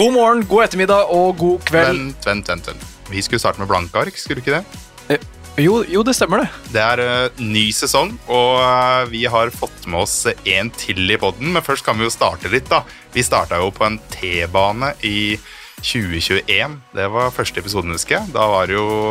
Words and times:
God 0.00 0.14
morgen, 0.14 0.46
god 0.48 0.62
ettermiddag 0.64 1.10
og 1.12 1.34
god 1.36 1.64
kveld. 1.68 1.90
Vent, 1.90 2.24
vent, 2.24 2.46
vent, 2.48 2.68
vent. 2.70 2.84
Vi 3.12 3.20
skulle 3.20 3.40
starte 3.42 3.60
med 3.60 3.68
blanke 3.68 4.00
ark, 4.00 4.16
skulle 4.16 4.40
ikke 4.40 4.54
det? 4.54 4.78
Eh, 5.12 5.24
jo, 5.60 5.74
jo, 5.84 6.00
det 6.06 6.14
stemmer, 6.16 6.40
det. 6.40 6.70
Det 6.72 6.80
er 6.80 7.02
uh, 7.04 7.42
ny 7.44 7.66
sesong, 7.76 8.14
og 8.32 8.62
uh, 8.64 9.02
vi 9.12 9.26
har 9.28 9.52
fått 9.52 9.84
med 9.84 10.00
oss 10.00 10.14
en 10.30 10.70
til 10.72 11.04
i 11.04 11.18
podden. 11.20 11.50
Men 11.52 11.66
først 11.66 11.84
kan 11.84 12.00
vi 12.00 12.06
jo 12.06 12.14
starte 12.14 12.48
litt, 12.48 12.70
da. 12.72 12.80
Vi 13.12 13.20
starta 13.26 13.58
jo 13.60 13.68
på 13.76 13.84
en 13.90 13.98
T-bane 14.14 14.94
i 15.04 15.36
2021. 15.82 16.78
Det 16.96 17.08
var 17.12 17.34
første 17.36 17.60
episoden, 17.60 17.92
husker 17.92 18.22
jeg. 18.22 18.32
Da 18.32 18.46
var 18.54 18.72
det 18.72 18.78
jo 18.78 19.10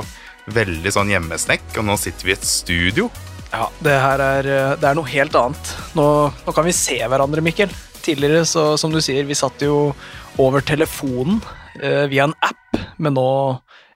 veldig 0.58 0.96
sånn 0.96 1.14
hjemmesnekk, 1.14 1.68
og 1.78 1.86
nå 1.86 2.00
sitter 2.02 2.32
vi 2.32 2.34
i 2.34 2.40
et 2.40 2.50
studio. 2.50 3.12
Ja, 3.52 3.68
det 3.86 3.94
her 3.94 4.26
er, 4.26 4.50
det 4.82 4.90
er 4.90 4.98
noe 4.98 5.14
helt 5.14 5.38
annet. 5.38 5.76
Nå, 5.94 6.08
nå 6.34 6.58
kan 6.58 6.66
vi 6.66 6.74
se 6.74 6.98
hverandre, 6.98 7.46
Mikkel. 7.46 7.78
Tidligere, 8.02 8.42
så, 8.50 8.72
som 8.80 8.90
du 8.90 8.98
sier, 9.06 9.28
vi 9.30 9.38
satt 9.38 9.62
jo 9.62 9.92
over 10.40 10.64
telefonen 10.64 11.42
eh, 11.84 12.08
via 12.12 12.30
en 12.30 12.38
app, 12.40 12.80
men 12.98 13.18
nå 13.18 13.30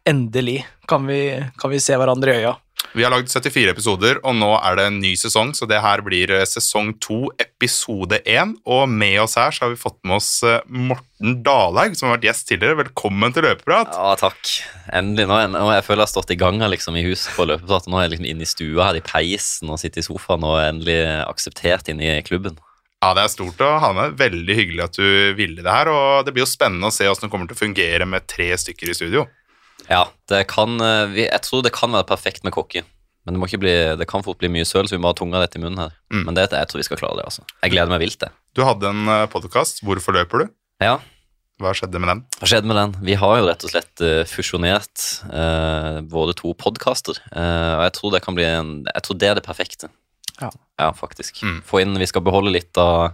endelig 0.10 0.66
kan 0.88 1.08
vi, 1.08 1.40
kan 1.60 1.72
vi 1.72 1.80
se 1.80 1.96
hverandre 1.98 2.34
i 2.36 2.44
øya. 2.44 2.58
Vi 2.94 3.02
har 3.02 3.10
lagd 3.10 3.32
74 3.32 3.72
episoder, 3.72 4.20
og 4.22 4.36
nå 4.38 4.52
er 4.60 4.76
det 4.78 4.84
en 4.86 5.00
ny 5.02 5.14
sesong, 5.18 5.54
så 5.58 5.66
det 5.70 5.80
her 5.82 6.04
blir 6.06 6.30
eh, 6.36 6.44
sesong 6.46 6.92
2, 7.02 7.16
episode 7.42 8.20
1. 8.22 8.58
Og 8.70 8.84
med 8.92 9.16
oss 9.24 9.38
her 9.40 9.56
så 9.56 9.66
har 9.66 9.72
vi 9.72 9.80
fått 9.82 9.98
med 10.06 10.20
oss 10.20 10.30
eh, 10.46 10.60
Morten 10.68 11.40
Dalhaug, 11.46 11.96
som 11.98 12.10
har 12.10 12.20
vært 12.20 12.28
gjest 12.28 12.52
tidligere. 12.52 12.82
Velkommen 12.84 13.34
til 13.34 13.48
Løpeprat. 13.48 13.96
Ja, 13.96 14.12
takk. 14.20 14.52
Endelig. 14.94 15.26
Nå, 15.32 15.40
nå 15.56 15.72
jeg 15.74 15.88
føler 15.88 16.04
jeg 16.04 16.10
har 16.10 16.14
stått 16.14 16.36
i 16.36 16.40
gang 16.44 16.62
liksom, 16.76 17.00
i 17.00 17.08
huset 17.08 17.32
på 17.38 17.48
Løpeprat. 17.50 17.88
Nå 17.88 17.98
er 17.98 18.06
jeg 18.06 18.18
liksom 18.18 18.30
inne 18.30 18.46
i 18.46 18.52
stua 18.52 18.92
her 18.92 19.00
i 19.00 19.06
peisen 19.08 19.74
og 19.74 19.82
sitter 19.82 20.04
i 20.04 20.08
sofaen 20.12 20.46
og 20.46 20.60
er 20.60 20.70
endelig 20.76 21.00
akseptert 21.24 21.90
inne 21.90 22.20
i 22.20 22.28
klubben. 22.28 22.60
Ja, 23.04 23.12
Det 23.12 23.24
er 23.26 23.32
stort 23.34 23.60
å 23.60 23.70
ha 23.84 23.90
med. 23.92 24.14
Veldig 24.16 24.56
hyggelig 24.56 24.84
at 24.86 24.96
du 24.96 25.08
ville 25.36 25.60
det 25.60 25.72
her. 25.72 25.90
Og 25.92 26.24
det 26.24 26.32
blir 26.32 26.46
jo 26.46 26.48
spennende 26.48 26.88
å 26.88 26.94
se 26.94 27.04
hvordan 27.04 27.28
det 27.28 27.32
kommer 27.34 27.50
til 27.50 27.58
å 27.58 27.60
fungere 27.60 28.08
med 28.08 28.30
tre 28.32 28.48
stykker 28.56 28.94
i 28.94 28.96
studio. 28.96 29.26
Ja, 29.90 30.06
det 30.32 30.46
kan, 30.48 30.80
eh, 30.80 31.18
jeg 31.26 31.42
tror 31.44 31.66
det 31.66 31.74
kan 31.76 31.92
være 31.92 32.08
perfekt 32.08 32.46
med 32.48 32.56
kokke. 32.56 32.86
Men 33.28 33.40
det, 33.40 33.60
bli, 33.60 33.74
det, 34.00 34.08
kan 34.08 34.24
fort 34.24 34.40
bli 34.40 34.48
mye 34.52 34.64
søl, 34.68 34.88
så 34.88 34.96
vi 34.96 35.02
må 35.04 35.12
ha 35.12 35.16
tunga 35.16 35.42
rett 35.42 35.56
i 35.56 35.60
munnen 35.60 35.82
her. 35.82 35.92
Mm. 36.16 36.22
Men 36.30 36.38
det, 36.38 36.46
jeg 36.52 36.70
tror 36.72 36.80
vi 36.80 36.86
skal 36.88 37.00
klare 37.02 37.20
det. 37.20 37.26
altså. 37.28 37.44
Jeg 37.64 37.74
gleder 37.74 37.92
meg 37.92 38.04
vilt. 38.06 38.20
det. 38.24 38.32
Du 38.56 38.64
hadde 38.64 38.88
en 38.88 39.12
eh, 39.12 39.26
podkast. 39.32 39.84
Hvorfor 39.84 40.16
løper 40.16 40.46
du? 40.46 40.54
Ja. 40.84 41.02
Hva 41.60 41.74
skjedde 41.76 42.00
med 42.00 42.08
den? 42.08 42.22
Hva 42.40 42.50
skjedde 42.50 42.72
med 42.72 42.80
den? 42.80 42.96
Vi 43.04 43.18
har 43.20 43.36
jo 43.40 43.50
rett 43.50 43.68
og 43.68 43.72
slett 43.72 44.02
uh, 44.02 44.24
fusjonert 44.28 45.04
uh, 45.28 46.00
våre 46.12 46.34
to 46.40 46.56
podkaster. 46.58 47.20
Uh, 47.36 47.78
og 47.78 47.84
jeg 47.86 47.94
tror 48.00 48.16
det 48.16 48.24
kan 48.26 48.40
bli 48.40 48.48
en, 48.48 48.72
jeg 48.90 49.06
tror 49.06 49.20
det 49.22 49.30
er 49.30 49.38
det 49.38 49.46
perfekte. 49.46 49.92
Ja, 50.42 50.50
ja 50.82 50.90
faktisk. 50.98 51.44
Mm. 51.44 51.60
Få 51.68 51.84
inn, 51.84 52.00
Vi 52.00 52.10
skal 52.10 52.26
beholde 52.26 52.54
litt 52.56 52.78
av 52.82 53.14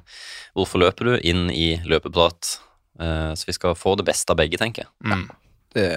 hvorfor 0.57 0.83
løper 0.85 1.11
du, 1.11 1.13
inn 1.19 1.49
i 1.51 1.81
løpeprat. 1.85 2.55
så 2.99 3.47
vi 3.47 3.53
skal 3.55 3.75
få 3.79 3.95
det 3.95 4.03
beste 4.03 4.33
av 4.33 4.39
begge, 4.41 4.57
tenker 4.59 4.83
jeg. 4.83 4.89
Mm. 5.05 5.27
Ja, 5.29 5.35
det 5.75 5.89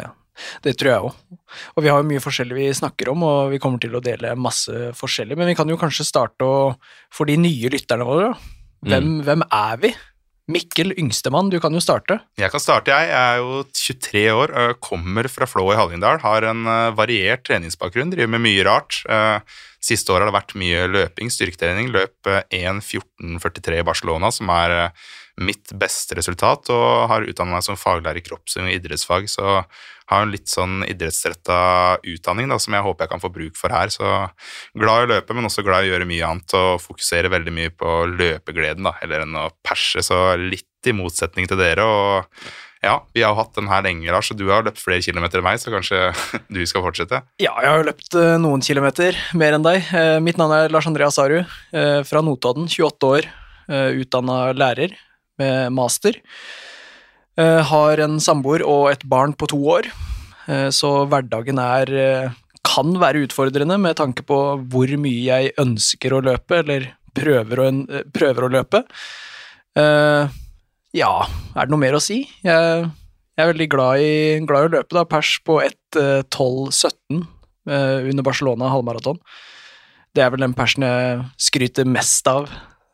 det 0.64 0.74
tror 0.80 0.90
jeg 0.90 1.08
òg. 1.08 1.38
Og 1.76 1.84
vi 1.84 1.90
har 1.92 2.00
jo 2.00 2.08
mye 2.08 2.22
forskjellig 2.22 2.56
vi 2.56 2.68
snakker 2.76 3.10
om, 3.12 3.24
og 3.26 3.52
vi 3.52 3.60
kommer 3.62 3.82
til 3.82 3.94
å 3.96 4.02
dele 4.04 4.34
masse 4.38 4.92
forskjellig. 4.96 5.36
Men 5.38 5.50
vi 5.50 5.56
kan 5.58 5.68
jo 5.68 5.78
kanskje 5.80 6.08
starte 6.08 6.48
å 6.48 6.72
For 7.12 7.28
de 7.28 7.36
nye 7.40 7.72
lytterne 7.72 8.06
våre, 8.08 8.32
hvem, 8.82 9.18
mm. 9.18 9.20
hvem 9.26 9.44
er 9.52 9.82
vi? 9.82 9.92
Mikkel 10.50 10.90
Yngstemann, 10.98 11.52
du 11.52 11.60
kan 11.62 11.74
jo 11.74 11.80
starte. 11.82 12.16
Jeg 12.40 12.50
kan 12.50 12.62
starte, 12.62 12.90
jeg. 12.90 13.12
Jeg 13.12 13.34
er 13.34 13.38
jo 13.38 13.60
23 13.78 14.22
år, 14.34 14.54
kommer 14.82 15.28
fra 15.30 15.46
Flå 15.46 15.68
i 15.70 15.76
Hallingdal. 15.78 16.18
Har 16.24 16.46
en 16.50 16.66
eh, 16.66 16.94
variert 16.98 17.44
treningsbakgrunn, 17.46 18.10
driver 18.10 18.32
med 18.34 18.42
mye 18.48 18.64
rart. 18.66 18.98
Eh, 19.06 19.38
siste 19.82 20.10
året 20.10 20.26
har 20.26 20.32
det 20.32 20.38
vært 20.40 20.56
mye 20.58 20.88
løping, 20.90 21.30
styrketrening. 21.30 21.92
Løp 21.94 22.26
1.14,43 22.26 23.78
i 23.78 23.86
Barcelona, 23.86 24.32
som 24.34 24.50
er 24.54 24.76
eh, 24.80 25.06
mitt 25.46 25.70
beste 25.78 26.18
resultat, 26.18 26.72
og 26.74 27.06
har 27.12 27.28
utdannet 27.28 27.60
meg 27.60 27.66
som 27.68 27.78
faglærer 27.78 28.18
i 28.18 28.26
kroppsøving 28.26 28.72
og 28.72 28.80
idrettsfag, 28.80 29.30
så 29.30 29.62
har 30.12 30.26
en 30.26 30.34
litt 30.34 30.50
sånn 30.50 30.82
idrettsretta 30.86 31.58
utdanning 32.14 32.50
da, 32.52 32.58
som 32.62 32.76
jeg 32.76 32.86
håper 32.86 33.06
jeg 33.06 33.12
kan 33.14 33.22
få 33.22 33.32
bruk 33.34 33.58
for 33.58 33.74
her. 33.74 33.92
Så 33.92 34.08
glad 34.78 35.04
i 35.04 35.06
å 35.06 35.12
løpe, 35.14 35.36
men 35.36 35.48
også 35.48 35.64
glad 35.66 35.84
i 35.84 35.90
å 35.90 35.94
gjøre 35.94 36.08
mye 36.08 36.28
annet 36.28 36.58
og 36.58 36.82
fokusere 36.82 37.32
veldig 37.32 37.54
mye 37.54 37.72
på 37.76 38.02
løpegleden 38.12 38.88
da, 38.88 38.96
heller 39.00 39.26
enn 39.26 39.40
å 39.40 39.48
perse. 39.64 40.04
Så 40.04 40.20
litt 40.40 40.68
i 40.88 40.96
motsetning 40.96 41.48
til 41.50 41.60
dere. 41.60 41.86
og 41.86 42.44
ja, 42.82 42.96
vi 43.14 43.22
har 43.22 43.36
hatt 43.38 43.54
den 43.54 43.68
her 43.70 43.84
lenge, 43.86 44.10
Lars, 44.10 44.32
og 44.34 44.40
du 44.40 44.48
har 44.50 44.64
løpt 44.66 44.80
flere 44.82 45.04
kilometer 45.06 45.38
enn 45.38 45.46
meg, 45.46 45.60
så 45.62 45.70
kanskje 45.70 46.00
du 46.56 46.58
skal 46.66 46.82
fortsette? 46.82 47.20
Ja, 47.42 47.54
jeg 47.62 47.70
har 47.70 47.86
løpt 47.86 48.16
uh, 48.18 48.34
noen 48.42 48.64
kilometer 48.66 49.18
mer 49.38 49.54
enn 49.54 49.62
deg. 49.62 49.86
Uh, 49.94 50.18
mitt 50.24 50.40
navn 50.40 50.56
er 50.56 50.74
Lars 50.74 50.88
Andreas 50.90 51.20
Aru, 51.22 51.44
uh, 51.44 52.00
fra 52.08 52.24
Notodden, 52.26 52.66
28 52.70 53.14
år, 53.14 53.30
utdanna 53.72 54.50
lærer 54.58 54.90
med 55.38 55.70
master. 55.72 56.16
Eh, 57.40 57.60
har 57.64 58.00
en 58.04 58.18
samboer 58.20 58.60
og 58.68 58.90
et 58.90 59.04
barn 59.08 59.32
på 59.32 59.48
to 59.48 59.58
år, 59.72 59.86
eh, 60.52 60.68
så 60.68 61.06
hverdagen 61.08 61.60
er 61.62 61.92
eh, 61.96 62.34
kan 62.62 62.92
være 63.00 63.24
utfordrende 63.24 63.78
med 63.80 63.96
tanke 63.96 64.24
på 64.28 64.38
hvor 64.70 64.92
mye 65.00 65.22
jeg 65.24 65.54
ønsker 65.60 66.12
å 66.12 66.20
løpe, 66.24 66.60
eller 66.60 66.90
prøver 67.16 67.62
å, 67.62 67.68
prøver 68.12 68.46
å 68.46 68.50
løpe. 68.52 68.84
Ja, 70.92 71.10
er 71.56 71.66
det 71.66 71.72
noe 71.72 71.80
mer 71.80 71.96
å 71.96 72.00
si? 72.04 72.22
Jeg, 72.44 72.86
jeg 73.34 73.42
er 73.42 73.50
veldig 73.50 73.68
glad 73.72 74.04
i, 74.04 74.14
glad 74.46 74.64
i, 74.64 74.68
å 74.68 74.72
løpe, 74.76 74.96
da. 74.96 75.04
Pers 75.08 75.34
på 75.44 75.58
1.12,17 75.64 77.24
under 77.66 78.24
Barcelona 78.24 78.70
halvmaraton. 78.72 79.18
Det 80.14 80.24
er 80.24 80.32
vel 80.32 80.44
den 80.46 80.56
persen 80.56 80.86
jeg 80.86 81.24
skryter 81.50 81.88
mest 81.88 82.28
av 82.30 82.48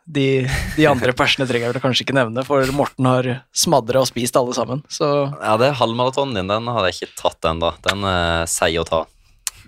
de, 0.08 0.48
de, 0.76 0.86
andre 0.88 1.12
persene 1.16 1.44
trenger 1.48 1.68
jeg 1.68 1.74
vel 1.74 1.82
kanskje 1.84 2.04
ikke 2.06 2.16
nevne, 2.16 2.44
for 2.46 2.64
Morten 2.72 3.08
har 3.08 3.28
smadra 3.52 4.00
og 4.00 4.08
spist 4.08 4.36
alle 4.40 4.56
sammen. 4.56 4.80
Så. 4.92 5.06
Ja, 5.36 5.56
det 5.60 5.74
halvmaratonen 5.80 6.38
din, 6.38 6.48
den 6.48 6.70
hadde 6.72 6.90
jeg 6.90 6.98
ikke 6.98 7.20
tatt 7.20 7.48
ennå. 7.50 7.74
Den 7.84 8.06
er 8.08 8.48
seig 8.50 8.78
å 8.80 8.86
ta. 8.88 9.02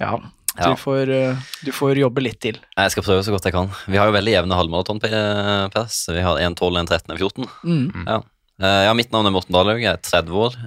Ja, 0.00 0.16
ja. 0.56 0.72
Du, 0.72 0.80
får, 0.80 1.12
eh, 1.14 1.44
du, 1.66 1.70
får, 1.76 2.00
jobbe 2.00 2.24
litt 2.24 2.40
til. 2.42 2.58
Jeg 2.74 2.94
skal 2.94 3.04
prøve 3.06 3.22
så 3.26 3.34
godt 3.34 3.46
jeg 3.46 3.54
kan. 3.54 3.70
Vi 3.86 4.00
har 4.00 4.08
jo 4.08 4.16
veldig 4.16 4.34
jevne 4.34 4.58
halvmaraton-PS. 4.58 6.00
Vi 6.16 6.24
har 6.24 6.40
1.12, 6.42 6.80
1.13, 6.88 7.14
1.14. 7.14 7.52
Mm. 7.62 8.08
Ja. 8.08 8.18
Eh, 8.60 8.82
ja, 8.88 8.96
mitt 8.96 9.12
navn 9.14 9.28
er 9.28 9.36
Morten 9.36 9.56
Dalhaug, 9.56 9.80
jeg 9.80 9.92
er 9.92 10.02
30 10.08 10.42
år. 10.46 10.58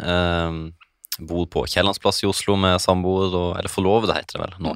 Bor 1.19 1.45
på 1.51 1.65
Kiellandsplass 1.69 2.23
i 2.23 2.27
Oslo 2.29 2.55
med 2.57 2.81
samboer, 2.81 3.35
eller 3.59 3.69
forlovede 3.69 4.15
heter 4.17 4.39
det 4.39 4.45
vel 4.47 4.55
nå, 4.65 4.75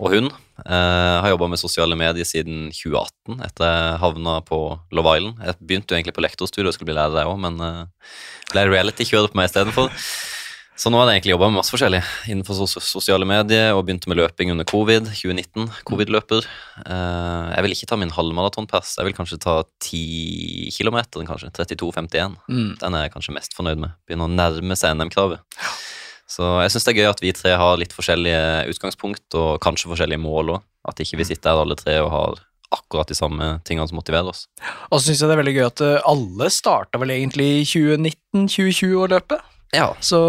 og 0.00 0.14
hun. 0.14 0.30
Eh, 0.64 1.16
har 1.20 1.28
jobba 1.28 1.50
med 1.52 1.60
sosiale 1.60 1.98
medier 2.00 2.24
siden 2.24 2.70
2018, 2.72 3.42
etter 3.44 3.98
havna 4.00 4.38
på 4.46 4.60
Love 4.96 5.18
Island. 5.18 5.42
Jeg 5.44 5.60
begynte 5.60 5.92
jo 5.92 5.98
egentlig 5.98 6.16
på 6.16 6.24
lektorstudiet 6.24 6.70
og 6.70 6.78
skulle 6.78 6.94
bli 6.94 6.96
lærer 6.96 7.12
der 7.12 7.28
òg, 7.28 7.36
men 7.44 7.60
eh, 7.60 8.14
ble 8.54 8.64
reality-kjører 8.70 9.28
på 9.32 9.36
meg 9.36 9.50
istedenfor. 9.50 9.92
Så 10.76 10.90
nå 10.92 10.98
har 11.00 11.08
jeg 11.08 11.16
egentlig 11.16 11.32
jobba 11.32 11.48
med 11.48 11.56
masse 11.56 11.72
forskjellig 11.72 12.02
innenfor 12.28 12.66
sosiale 12.68 13.24
medier 13.28 13.72
og 13.72 13.86
begynte 13.86 14.10
med 14.12 14.18
løping 14.20 14.50
under 14.52 14.66
covid, 14.68 15.08
2019. 15.08 15.70
Covid-løper. 15.88 16.48
Eh, 16.84 17.46
jeg 17.54 17.64
vil 17.64 17.74
ikke 17.76 17.88
ta 17.88 17.96
min 17.96 18.12
halvmaratonpass. 18.12 18.98
Jeg 18.98 19.08
vil 19.08 19.16
kanskje 19.16 19.40
ta 19.40 19.54
10 19.64 20.68
km, 20.76 20.98
kanskje. 21.30 21.48
32,51. 21.56 22.36
Mm. 22.52 22.74
Den 22.82 22.98
er 22.98 23.06
jeg 23.06 23.14
kanskje 23.14 23.36
mest 23.38 23.56
fornøyd 23.56 23.80
med. 23.86 23.96
Begynner 24.04 24.28
å 24.28 24.36
nærme 24.36 24.76
seg 24.76 24.98
NM-kravet. 24.98 25.40
Så 26.28 26.44
jeg 26.60 26.74
syns 26.74 26.84
det 26.84 26.92
er 26.92 27.00
gøy 27.00 27.08
at 27.08 27.24
vi 27.24 27.32
tre 27.38 27.56
har 27.56 27.80
litt 27.80 27.96
forskjellige 27.96 28.66
utgangspunkt 28.74 29.38
og 29.38 29.56
kanskje 29.64 29.88
forskjellige 29.94 30.20
mål 30.20 30.58
òg. 30.58 30.68
At 30.92 31.00
ikke 31.00 31.22
vi 31.22 31.30
sitter 31.30 31.54
her 31.54 31.64
alle 31.64 31.78
tre 31.80 31.96
og 32.02 32.12
har 32.12 32.38
akkurat 32.76 33.08
de 33.08 33.16
samme 33.16 33.54
tingene 33.64 33.88
som 33.88 33.96
motiverer 33.96 34.28
oss. 34.28 34.44
Og 34.90 34.98
så 34.98 35.08
syns 35.08 35.22
jeg 35.22 35.30
det 35.30 35.36
er 35.38 35.40
veldig 35.40 35.56
gøy 35.56 35.66
at 35.70 35.82
eh, 35.86 36.08
alle 36.12 36.52
starta 36.52 37.00
vel 37.00 37.16
egentlig 37.16 37.52
i 37.62 37.68
2019-2020 37.72 38.96
å 39.00 39.12
løpe. 39.16 39.38
Ja. 39.74 39.90
Så 40.04 40.20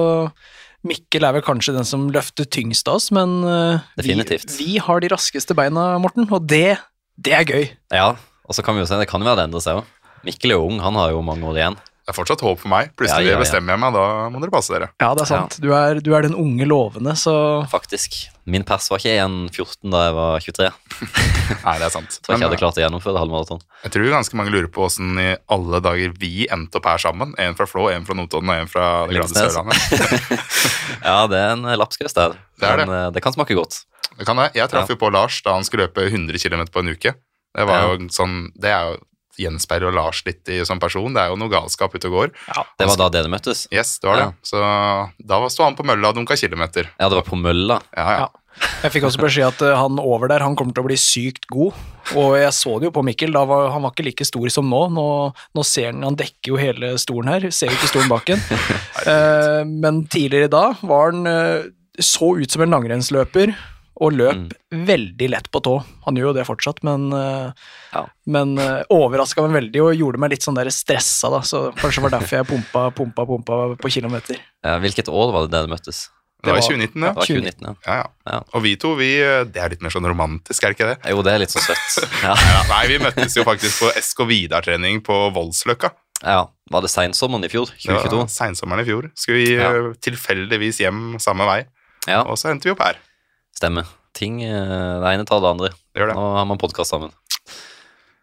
Mikkel 0.87 1.25
er 1.27 1.35
vel 1.35 1.43
kanskje 1.45 1.75
den 1.75 1.87
som 1.87 2.07
løfter 2.13 2.47
tyngst 2.49 2.87
av 2.89 2.99
oss, 2.99 3.09
men 3.15 3.41
uh, 3.43 3.83
vi, 3.99 4.15
vi, 4.55 4.69
har 4.83 5.03
de 5.03 5.11
raskeste 5.11 5.57
beina, 5.57 5.89
Morten, 6.01 6.29
og 6.31 6.47
det, 6.47 6.77
det 7.19 7.35
er 7.35 7.45
gøy. 7.49 7.67
Ja, 7.93 8.13
og 8.47 8.55
så 8.55 8.63
kan 8.65 8.77
vi 8.77 8.83
jo 8.83 8.89
se, 8.89 8.99
det 9.01 9.09
kan 9.11 9.23
jo 9.23 9.27
være 9.27 9.41
det 9.41 9.47
endrer 9.49 9.65
seg 9.65 9.81
òg. 9.81 9.93
Mikkel 10.27 10.53
er 10.53 10.59
jo 10.59 10.67
ung, 10.69 10.79
han 10.83 10.97
har 10.99 11.13
jo 11.13 11.23
mange 11.25 11.47
år 11.49 11.59
igjen. 11.59 11.79
Det 12.07 12.13
er 12.13 12.15
fortsatt 12.21 12.39
håp 12.39 12.61
for 12.61 12.71
meg. 12.71 12.93
Plutselig 12.95 13.25
ja, 13.27 13.33
ja, 13.33 13.35
ja. 13.35 13.43
bestemmer 13.43 13.73
jeg 13.75 13.81
meg, 13.83 13.91
da 13.91 14.03
må 14.31 14.39
dere 14.39 14.51
passe 14.53 14.71
dere. 14.71 14.85
Ja, 15.03 15.09
det 15.11 15.25
er 15.25 15.27
sant. 15.27 15.57
Du 15.59 15.73
er, 15.75 15.97
du, 15.99 16.13
er, 16.15 16.23
den 16.23 16.37
unge 16.39 16.63
lovende, 16.63 17.17
så 17.19 17.33
Faktisk. 17.67 18.15
Min 18.47 18.63
pers 18.63 18.85
var 18.87 19.03
ikke 19.03 19.17
1,14 19.25 19.91
da 19.91 20.05
jeg 20.05 20.13
var 20.15 20.45
23. 20.45 20.69
Nei, 21.65 21.73
det 21.81 21.89
er 21.89 21.91
sant. 21.91 22.15
Tror 22.23 22.37
ikke 22.37 22.45
jeg 22.45 22.47
hadde 22.47 22.59
klart 22.61 22.79
å 22.79 22.83
gjennomføre 22.85 23.19
halvmaraton. 23.25 23.59
Jeg 23.83 23.91
tror 23.97 24.07
ganske 24.13 24.39
mange 24.39 24.55
lurer 24.55 24.69
på 24.71 24.85
åssen 24.87 25.19
i 25.19 25.27
alle 25.51 25.83
dager 25.83 26.15
vi 26.23 26.47
endte 26.47 26.79
opp 26.79 26.87
her 26.87 27.03
sammen. 27.03 27.35
En 27.43 27.59
fra 27.59 27.67
Flå, 27.67 27.89
en 27.91 28.07
fra 28.07 28.15
Notodden 28.15 28.55
og 28.55 28.63
en 28.63 28.71
fra 28.71 28.87
det 29.11 29.19
glade 29.19 29.43
Sørlandet. 29.43 30.39
ja, 31.09 31.19
det 31.27 31.43
er 31.43 31.53
en 31.57 31.67
lapskaus 31.83 32.15
der. 32.15 32.39
Det, 32.55 32.69
er 32.71 32.85
det. 32.85 32.87
Men 32.87 33.01
eh, 33.01 33.09
det 33.19 33.25
kan 33.27 33.35
smake 33.35 33.59
godt. 33.59 33.81
Det 34.13 34.23
kan 34.23 34.39
det. 34.39 34.53
Jeg 34.55 34.71
traff 34.71 34.95
jo 34.95 34.95
på 35.03 35.11
Lars 35.11 35.43
da 35.43 35.59
han 35.59 35.67
skulle 35.67 35.89
løpe 35.89 36.07
100 36.07 36.39
km 36.39 36.69
på 36.71 36.85
en 36.85 36.95
uke. 36.95 37.17
Det 37.57 37.65
var 37.67 37.83
jo 37.83 38.07
sånn, 38.13 38.45
det 38.55 38.71
er 38.71 38.93
jo 38.93 38.99
gjenspeiler 39.41 39.93
Lars 39.95 40.23
litt 40.27 40.49
i 40.51 40.59
som 40.67 40.81
person. 40.81 41.13
Det 41.13 41.23
er 41.23 41.31
jo 41.33 41.39
noe 41.39 41.51
galskap 41.51 41.95
ute 41.95 42.09
og 42.09 42.17
går. 42.17 42.33
Ja, 42.49 42.65
Det 42.79 42.89
var 42.89 42.99
da 43.03 43.11
dere 43.17 43.31
møttes? 43.31 43.67
Yes, 43.73 43.97
det 44.01 44.09
var 44.09 44.21
det. 44.21 44.27
Så 44.47 44.63
da 45.29 45.39
sto 45.53 45.65
han 45.67 45.77
på 45.77 45.85
mølla 45.87 46.11
og 46.11 46.19
dunka 46.19 46.37
kilometer. 46.39 46.91
Ja, 46.97 47.09
det 47.09 47.21
var 47.21 47.27
på 47.27 47.39
mølla? 47.39 47.81
Ja, 47.95 48.09
ja. 48.17 48.27
Jeg 48.81 48.93
fikk 48.93 49.05
også 49.07 49.21
beskjed 49.21 49.51
at 49.51 49.61
eh, 49.65 49.75
han 49.77 49.99
over 50.01 50.31
der, 50.31 50.43
han 50.45 50.55
kommer 50.57 50.73
til 50.73 50.85
å 50.85 50.87
bli 50.89 50.97
sykt 50.97 51.45
god. 51.51 51.77
Og 52.17 52.37
jeg 52.39 52.53
så 52.55 52.77
det 52.79 52.89
jo 52.89 52.93
på 52.95 53.03
Mikkel, 53.05 53.33
da 53.35 53.43
var, 53.45 53.69
han 53.73 53.83
var 53.85 53.93
ikke 53.93 54.07
like 54.07 54.27
stor 54.27 54.47
som 54.53 54.69
nå. 54.71 54.81
Nå, 54.95 55.07
nå 55.57 55.65
ser 55.67 55.91
han, 55.91 56.05
han 56.07 56.17
dekker 56.17 56.53
jo 56.53 56.59
hele 56.61 56.93
stolen 57.01 57.29
her, 57.33 57.49
ser 57.53 57.73
ikke 57.73 57.91
stolen 57.91 58.11
bak 58.13 58.29
den. 58.33 58.43
Eh, 59.07 59.61
men 59.63 60.01
tidligere 60.11 60.49
da 60.51 60.63
var 60.83 61.11
han 61.13 61.27
eh, 61.29 61.67
så 62.03 62.33
ut 62.41 62.51
som 62.51 62.63
en 62.65 62.73
langrennsløper 62.73 63.53
og 63.97 64.13
løp 64.13 64.37
mm. 64.37 64.83
veldig 64.87 65.29
lett 65.33 65.47
på 65.53 65.61
tå. 65.65 65.77
Han 66.05 66.19
gjør 66.19 66.29
jo 66.29 66.35
det 66.37 66.45
fortsatt, 66.47 66.83
men, 66.85 67.07
uh, 67.13 67.49
ja. 67.93 68.03
men 68.29 68.53
uh, 68.59 68.83
overraska 68.93 69.45
meg 69.45 69.57
veldig 69.61 69.83
og 69.85 69.97
gjorde 69.97 70.21
meg 70.21 70.35
litt 70.35 70.45
sånn 70.45 70.57
der 70.57 70.69
stressa, 70.73 71.31
da, 71.33 71.41
så 71.45 71.67
kanskje 71.79 72.05
var 72.05 72.13
derfor 72.17 72.39
jeg 72.39 72.49
pumpa, 72.51 72.89
pumpa, 72.97 73.25
pumpa 73.29 73.63
på 73.81 73.91
kilometer. 73.93 74.39
Ja, 74.65 74.77
hvilket 74.83 75.09
år 75.09 75.33
var 75.33 75.47
det 75.47 75.55
dere 75.55 75.71
møttes? 75.71 76.07
Det 76.45 76.53
var 76.53 76.59
i 76.61 76.67
2019, 76.67 77.01
ja. 77.01 77.09
Det 77.09 77.17
var 77.17 77.25
2019, 77.25 77.65
ja. 77.65 77.73
Ja, 77.89 78.03
ja. 78.29 78.41
Og 78.53 78.61
vi 78.63 78.75
to, 78.79 78.91
vi, 78.99 79.09
det 79.49 79.61
er 79.61 79.73
litt 79.73 79.81
mer 79.81 79.93
sånn 79.93 80.05
romantisk, 80.05 80.61
er 80.61 80.71
det 80.73 80.77
ikke 80.77 80.89
det? 80.91 80.97
Jo, 81.09 81.23
det 81.25 81.33
er 81.33 81.41
litt 81.41 81.53
så 81.55 81.63
søtt. 81.65 82.11
Nei, 82.71 82.83
vi 82.91 82.99
møttes 83.01 83.35
jo 83.39 83.45
faktisk 83.47 83.81
på 83.81 83.89
SK 83.97 84.21
Vidar-trening 84.29 85.01
på 85.05 85.17
Voldsløkka. 85.35 85.91
Ja, 86.21 86.47
Var 86.69 86.85
det 86.85 86.89
seinsommeren 86.93 87.45
i 87.45 87.49
fjor? 87.49 87.73
2022? 87.73 88.21
Ja, 88.21 88.29
seinsommeren 88.33 88.85
i 88.85 88.87
fjor. 88.87 89.09
Skulle 89.17 89.41
vi 89.41 89.57
uh, 89.57 89.91
tilfeldigvis 90.05 90.81
hjem 90.85 91.17
samme 91.21 91.49
vei, 91.49 91.59
og 92.21 92.37
så 92.37 92.53
endte 92.53 92.69
vi 92.69 92.73
opp 92.77 92.85
her. 92.85 93.01
Stemmer. 93.57 93.89
Ting, 94.13 94.43
eh, 94.43 94.99
Det 95.01 95.13
ene 95.13 95.25
tar 95.25 95.41
det 95.41 95.49
andre. 95.49 95.69
Det 95.93 96.01
gjør 96.01 96.11
det. 96.11 96.15
Nå 96.15 96.27
har 96.37 96.45
man 96.45 96.61
podkast 96.61 96.93
sammen. 96.93 97.11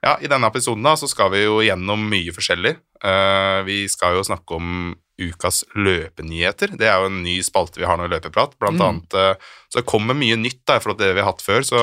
Ja, 0.05 0.19
I 0.21 0.29
denne 0.29 0.51
episoden 0.53 0.85
da, 0.85 0.95
så 1.01 1.09
skal 1.09 1.31
vi 1.33 1.47
jo 1.47 1.63
gjennom 1.65 2.03
mye 2.11 2.33
forskjellig. 2.35 2.77
Uh, 3.01 3.65
vi 3.65 3.87
skal 3.89 4.19
jo 4.19 4.25
snakke 4.27 4.59
om 4.59 4.93
ukas 5.21 5.63
løpenyheter. 5.73 6.75
Det 6.77 6.89
er 6.91 7.01
jo 7.01 7.09
en 7.09 7.23
ny 7.25 7.39
spalte 7.47 7.81
vi 7.81 7.87
har 7.89 7.97
nå 7.97 8.05
i 8.05 8.13
Løpeprat. 8.13 8.53
Blant 8.61 8.77
mm. 8.77 8.85
annet, 8.85 9.17
uh, 9.17 9.55
så 9.73 9.81
det 9.81 9.89
kommer 9.89 10.17
mye 10.19 10.37
nytt 10.37 10.61
da, 10.69 10.77
i 10.77 10.85
forhold 10.85 11.01
til 11.01 11.09
det 11.09 11.17
vi 11.17 11.25
har 11.25 11.31
hatt 11.31 11.45
før. 11.45 11.65
Så 11.65 11.81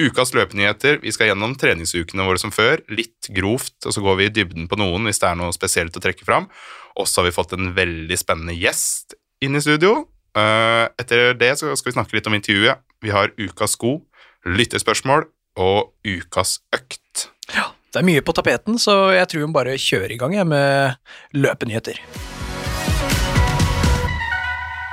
ukas 0.00 0.32
løpenyheter 0.32 1.02
Vi 1.04 1.12
skal 1.12 1.32
gjennom 1.32 1.58
treningsukene 1.60 2.24
våre 2.24 2.40
som 2.40 2.54
før. 2.54 2.80
Litt 2.88 3.28
grovt, 3.36 3.76
og 3.84 3.92
så 3.92 4.04
går 4.04 4.16
vi 4.22 4.30
i 4.30 4.34
dybden 4.40 4.70
på 4.70 4.80
noen 4.80 5.04
hvis 5.10 5.20
det 5.20 5.28
er 5.28 5.40
noe 5.40 5.52
spesielt 5.52 5.96
å 5.98 6.04
trekke 6.04 6.24
fram. 6.24 6.48
Og 6.96 7.04
så 7.04 7.20
har 7.20 7.28
vi 7.28 7.36
fått 7.36 7.52
en 7.58 7.74
veldig 7.76 8.16
spennende 8.16 8.56
gjest 8.56 9.18
inn 9.44 9.58
i 9.58 9.64
studio. 9.64 10.06
Uh, 10.38 10.88
etter 11.00 11.34
det 11.36 11.52
så 11.60 11.74
skal 11.76 11.92
vi 11.92 11.98
snakke 11.98 12.16
litt 12.16 12.32
om 12.32 12.36
intervjuet. 12.38 12.80
Vi 12.98 13.12
har 13.14 13.30
ukas 13.38 13.76
sko, 13.76 14.00
lyttespørsmål 14.42 15.28
og 15.62 15.92
ukas 16.02 16.56
økt. 16.74 17.28
Ja, 17.54 17.68
det 17.94 18.00
er 18.00 18.06
mye 18.08 18.24
på 18.26 18.34
tapeten, 18.34 18.74
så 18.82 19.12
jeg 19.14 19.28
tror 19.30 19.44
vi 19.44 19.50
bare 19.54 19.76
kjører 19.78 20.14
i 20.16 20.18
gang 20.18 20.34
jeg, 20.34 20.48
med 20.50 20.98
løpenyheter. 21.38 22.00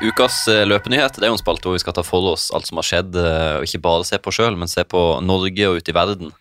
Ukas 0.06 0.44
eh, 0.52 0.68
løpenyhet 0.68 1.18
det 1.18 1.26
er 1.26 1.32
jo 1.32 1.40
en 1.40 1.42
spalte 1.42 1.66
hvor 1.66 1.80
vi 1.80 1.82
skal 1.82 1.96
ta 1.98 2.04
for 2.06 2.30
oss 2.36 2.52
alt 2.54 2.70
som 2.70 2.78
har 2.78 2.86
skjedd, 2.86 3.18
eh, 3.18 3.58
og 3.58 3.66
ikke 3.66 3.82
bare 3.88 4.06
se 4.06 4.22
på 4.22 4.38
sjøl, 4.38 4.54
men 4.60 4.70
se 4.70 4.86
på 4.86 5.04
Norge 5.26 5.72
og 5.72 5.82
ute 5.82 5.90
i 5.90 5.98
verden. 5.98 6.34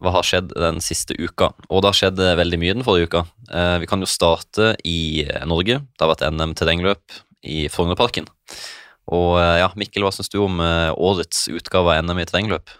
Hva 0.00 0.16
har 0.16 0.24
skjedd 0.24 0.56
den 0.56 0.80
siste 0.80 1.12
uka? 1.20 1.50
Og 1.68 1.82
det 1.82 1.92
har 1.92 2.00
skjedd 2.00 2.24
eh, 2.24 2.36
veldig 2.40 2.64
mye 2.64 2.80
den 2.80 2.86
forrige 2.86 3.12
uka. 3.12 3.26
Vi 3.82 3.88
kan 3.90 4.00
jo 4.00 4.08
starte 4.08 4.72
i 4.88 5.26
Norge. 5.44 5.82
Det 5.84 6.06
har 6.06 6.14
vært 6.14 6.30
NM 6.32 6.56
terrengløp 6.56 7.20
i 7.44 7.66
Frognerparken. 7.68 8.30
Og 9.10 9.40
ja, 9.40 9.70
Mikkel, 9.78 10.04
hva 10.06 10.12
syns 10.14 10.30
du 10.30 10.38
om 10.44 10.60
årets 10.60 11.48
utgave 11.50 11.96
av 11.96 12.06
NM 12.06 12.22
i 12.22 12.26
terrengløp? 12.30 12.70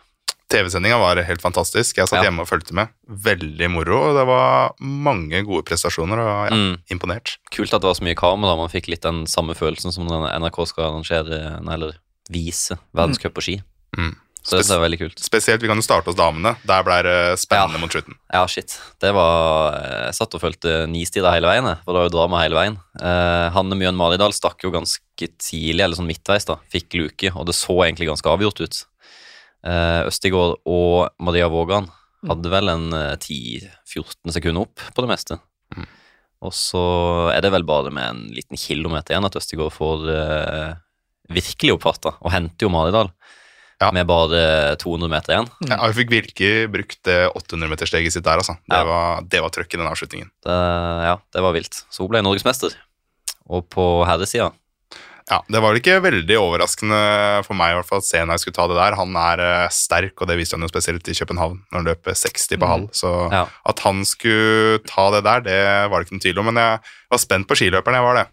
TV-sendinga 0.50 0.98
var 0.98 1.20
helt 1.22 1.42
fantastisk. 1.42 1.98
Jeg 2.00 2.10
satt 2.10 2.20
ja. 2.20 2.26
hjemme 2.26 2.42
og 2.42 2.50
fulgte 2.50 2.74
med. 2.76 2.90
Veldig 3.06 3.68
moro. 3.70 4.00
og 4.08 4.18
Det 4.18 4.24
var 4.26 4.72
mange 4.82 5.42
gode 5.46 5.62
prestasjoner, 5.68 6.22
og 6.22 6.30
ja, 6.50 6.56
mm. 6.58 6.72
imponert. 6.94 7.36
Kult 7.54 7.74
at 7.74 7.82
det 7.82 7.90
var 7.90 7.98
så 7.98 8.06
mye 8.06 8.18
kamera. 8.18 8.56
Man 8.58 8.72
fikk 8.72 8.90
litt 8.90 9.06
den 9.06 9.24
samme 9.30 9.54
følelsen 9.58 9.94
som 9.94 10.08
når 10.08 10.26
NRK 10.42 10.62
skal 10.72 10.88
arrangere, 10.88 11.40
eller 11.62 12.00
vise 12.30 12.78
verdenscup 12.96 13.36
på 13.38 13.46
ski. 13.46 13.56
Mm. 13.98 14.14
Så 14.40 14.56
det 14.56 14.72
er 14.72 14.82
veldig 14.82 14.98
kult. 15.02 15.20
Spesielt, 15.20 15.62
Vi 15.62 15.68
kan 15.68 15.78
jo 15.78 15.84
starte 15.84 16.10
hos 16.10 16.18
damene. 16.18 16.54
Der 16.66 16.84
ble 16.86 16.96
det 17.04 17.16
spennende 17.42 17.76
ja. 17.76 17.82
mot 17.82 17.92
slutten. 17.92 18.16
Ja, 18.32 18.42
shit. 18.48 18.76
Det 19.02 19.12
var 19.16 19.76
Jeg 20.08 20.16
satt 20.16 20.36
og 20.36 20.42
fulgte 20.42 20.76
nistida 20.90 21.34
hele 21.34 21.50
veien, 21.50 21.68
for 21.84 21.92
det 21.92 22.00
var 22.00 22.08
jo 22.08 22.14
drama 22.14 22.40
hele 22.42 22.56
veien. 22.56 22.78
Eh, 23.00 23.46
Hanne 23.54 23.78
Mjøen 23.78 23.98
Maridal 23.98 24.34
stakk 24.36 24.64
jo 24.64 24.72
ganske 24.74 25.28
tidlig, 25.36 25.84
eller 25.84 25.98
sånn 25.98 26.08
midtveis, 26.08 26.48
da. 26.48 26.56
Fikk 26.72 26.96
luke, 26.96 27.34
og 27.34 27.50
det 27.50 27.56
så 27.58 27.76
egentlig 27.84 28.08
ganske 28.08 28.32
avgjort 28.32 28.64
ut. 28.64 28.82
Eh, 29.60 30.02
Østigård 30.08 30.56
og 30.64 31.10
Maria 31.20 31.50
Vågan 31.52 31.84
mm. 31.90 32.30
hadde 32.32 32.52
vel 32.52 32.72
en 32.72 32.86
10-14 33.20 33.68
eh, 34.00 34.36
sekunder 34.38 34.64
opp 34.64 34.86
på 34.94 35.04
det 35.04 35.10
meste. 35.10 35.36
Mm. 35.76 35.88
Og 36.48 36.54
så 36.56 36.84
er 37.34 37.44
det 37.44 37.52
vel 37.52 37.66
bare 37.68 37.92
med 37.92 38.06
en 38.06 38.22
liten 38.32 38.56
kilometer 38.60 39.12
igjen 39.12 39.28
at 39.28 39.36
Østigård 39.36 39.74
får 39.76 40.08
eh, 40.14 40.70
virkelig 41.36 41.76
oppfatta, 41.76 42.16
og 42.18 42.32
henter 42.32 42.66
jo 42.66 42.72
Maridal. 42.72 43.12
Ja. 43.80 43.88
Med 43.96 44.04
bare 44.04 44.76
200 44.76 45.08
meter 45.08 45.32
igjen. 45.32 45.46
Ja, 45.70 45.78
Hun 45.80 45.96
fikk 45.96 46.10
virkelig 46.12 46.68
brukt 46.68 47.08
800-metersteget 47.08 48.12
sitt 48.12 48.26
der, 48.26 48.42
altså. 48.42 48.58
Det, 48.68 48.76
ja. 48.76 48.84
var, 48.84 49.24
det 49.24 49.40
var 49.40 49.54
trøkk 49.54 49.72
i 49.72 49.80
den 49.80 49.88
avslutningen. 49.88 50.28
Det, 50.44 50.56
ja, 51.06 51.14
det 51.32 51.44
var 51.46 51.56
vilt. 51.56 51.80
Så 51.88 52.04
hun 52.04 52.12
ble 52.12 52.20
norgesmester. 52.26 52.76
Og 53.50 53.64
på 53.72 53.86
herresida 54.06 54.50
ja, 55.30 55.38
Det 55.46 55.60
var 55.60 55.70
vel 55.70 55.78
ikke 55.78 56.00
veldig 56.02 56.36
overraskende 56.40 56.98
for 57.46 57.58
meg 57.58 57.72
i 57.72 57.76
hvert 57.78 57.88
fall 57.88 58.00
at 58.02 58.08
Senai 58.08 58.38
skulle 58.40 58.56
ta 58.56 58.66
det 58.70 58.78
der. 58.78 58.96
Han 58.98 59.14
er 59.20 59.42
uh, 59.44 59.72
sterk, 59.74 60.16
og 60.18 60.30
det 60.30 60.36
viste 60.40 60.58
han 60.58 60.66
jo 60.66 60.70
spesielt 60.72 61.06
i 61.06 61.14
København 61.14 61.60
når 61.70 61.78
han 61.78 61.88
løper 61.92 62.18
60 62.18 62.58
på 62.58 62.70
halv. 62.70 62.88
Mm. 62.90 62.96
Så 63.00 63.12
ja. 63.30 63.44
at 63.72 63.84
han 63.86 64.02
skulle 64.08 64.80
ta 64.88 65.06
det 65.14 65.22
der, 65.28 65.46
det 65.46 65.60
var 65.92 65.94
det 65.94 66.08
ikke 66.08 66.16
noen 66.16 66.26
tvil 66.26 66.42
om. 66.42 66.50
Men 66.50 66.62
jeg 66.62 66.82
var 67.14 67.22
spent 67.22 67.50
på 67.50 67.58
skiløperen, 67.60 68.00
jeg 68.00 68.08
var 68.08 68.20
det. 68.20 68.26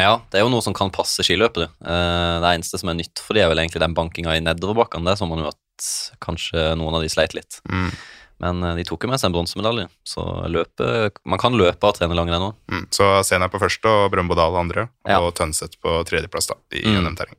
Ja, 0.00 0.18
det 0.30 0.40
er 0.40 0.42
jo 0.42 0.50
noe 0.50 0.64
som 0.64 0.74
kan 0.74 0.90
passe 0.94 1.22
skiløpere. 1.22 1.68
Uh, 1.78 2.42
det 2.42 2.56
eneste 2.56 2.80
som 2.80 2.90
er 2.90 2.98
nytt 2.98 3.22
for 3.22 3.36
de 3.36 3.44
er 3.44 3.50
vel 3.52 3.62
egentlig 3.62 3.82
den 3.82 3.94
bankinga 3.94 4.34
i 4.34 4.42
nedoverbakkene. 4.42 5.06
Det 5.06 5.20
så 5.20 5.28
man 5.30 5.44
jo 5.44 5.52
at 5.52 5.88
kanskje 6.22 6.72
noen 6.78 6.98
av 6.98 7.04
de 7.04 7.10
sleit 7.12 7.34
litt. 7.36 7.60
Mm. 7.70 7.90
Men 8.42 8.62
eh, 8.66 8.74
de 8.80 8.84
tok 8.86 9.06
jo 9.06 9.10
med 9.10 9.20
seg 9.20 9.30
en 9.30 9.36
bronsemedalje, 9.36 9.86
så 10.06 10.24
løpe, 10.50 11.10
man 11.28 11.40
kan 11.40 11.54
løpe 11.58 11.86
og 11.86 11.96
trene 11.96 12.16
langrenn 12.18 12.48
òg. 12.48 12.56
Mm, 12.70 12.84
så 12.94 13.08
Sena 13.26 13.48
på 13.50 13.60
første 13.62 13.90
og 13.90 14.08
Brøndbo 14.12 14.36
Dahl 14.38 14.58
andre, 14.58 14.88
ja. 15.06 15.20
og 15.22 15.34
Tønseth 15.38 15.78
på 15.82 16.00
tredjeplass 16.08 16.50
da, 16.50 16.58
i 16.74 16.82
mm. 16.82 17.00
NM-terreng. 17.04 17.38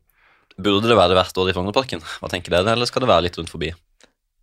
Burde 0.56 0.88
det 0.88 0.96
være 0.96 1.12
det 1.12 1.20
hvert 1.20 1.42
år 1.44 1.52
i 1.52 1.56
Frognerparken? 1.58 2.04
Hva 2.22 2.32
tenker 2.32 2.56
dere, 2.56 2.78
eller 2.78 2.88
skal 2.88 3.04
det 3.04 3.12
være 3.12 3.28
litt 3.28 3.40
rundt 3.40 3.52
forbi? 3.52 3.74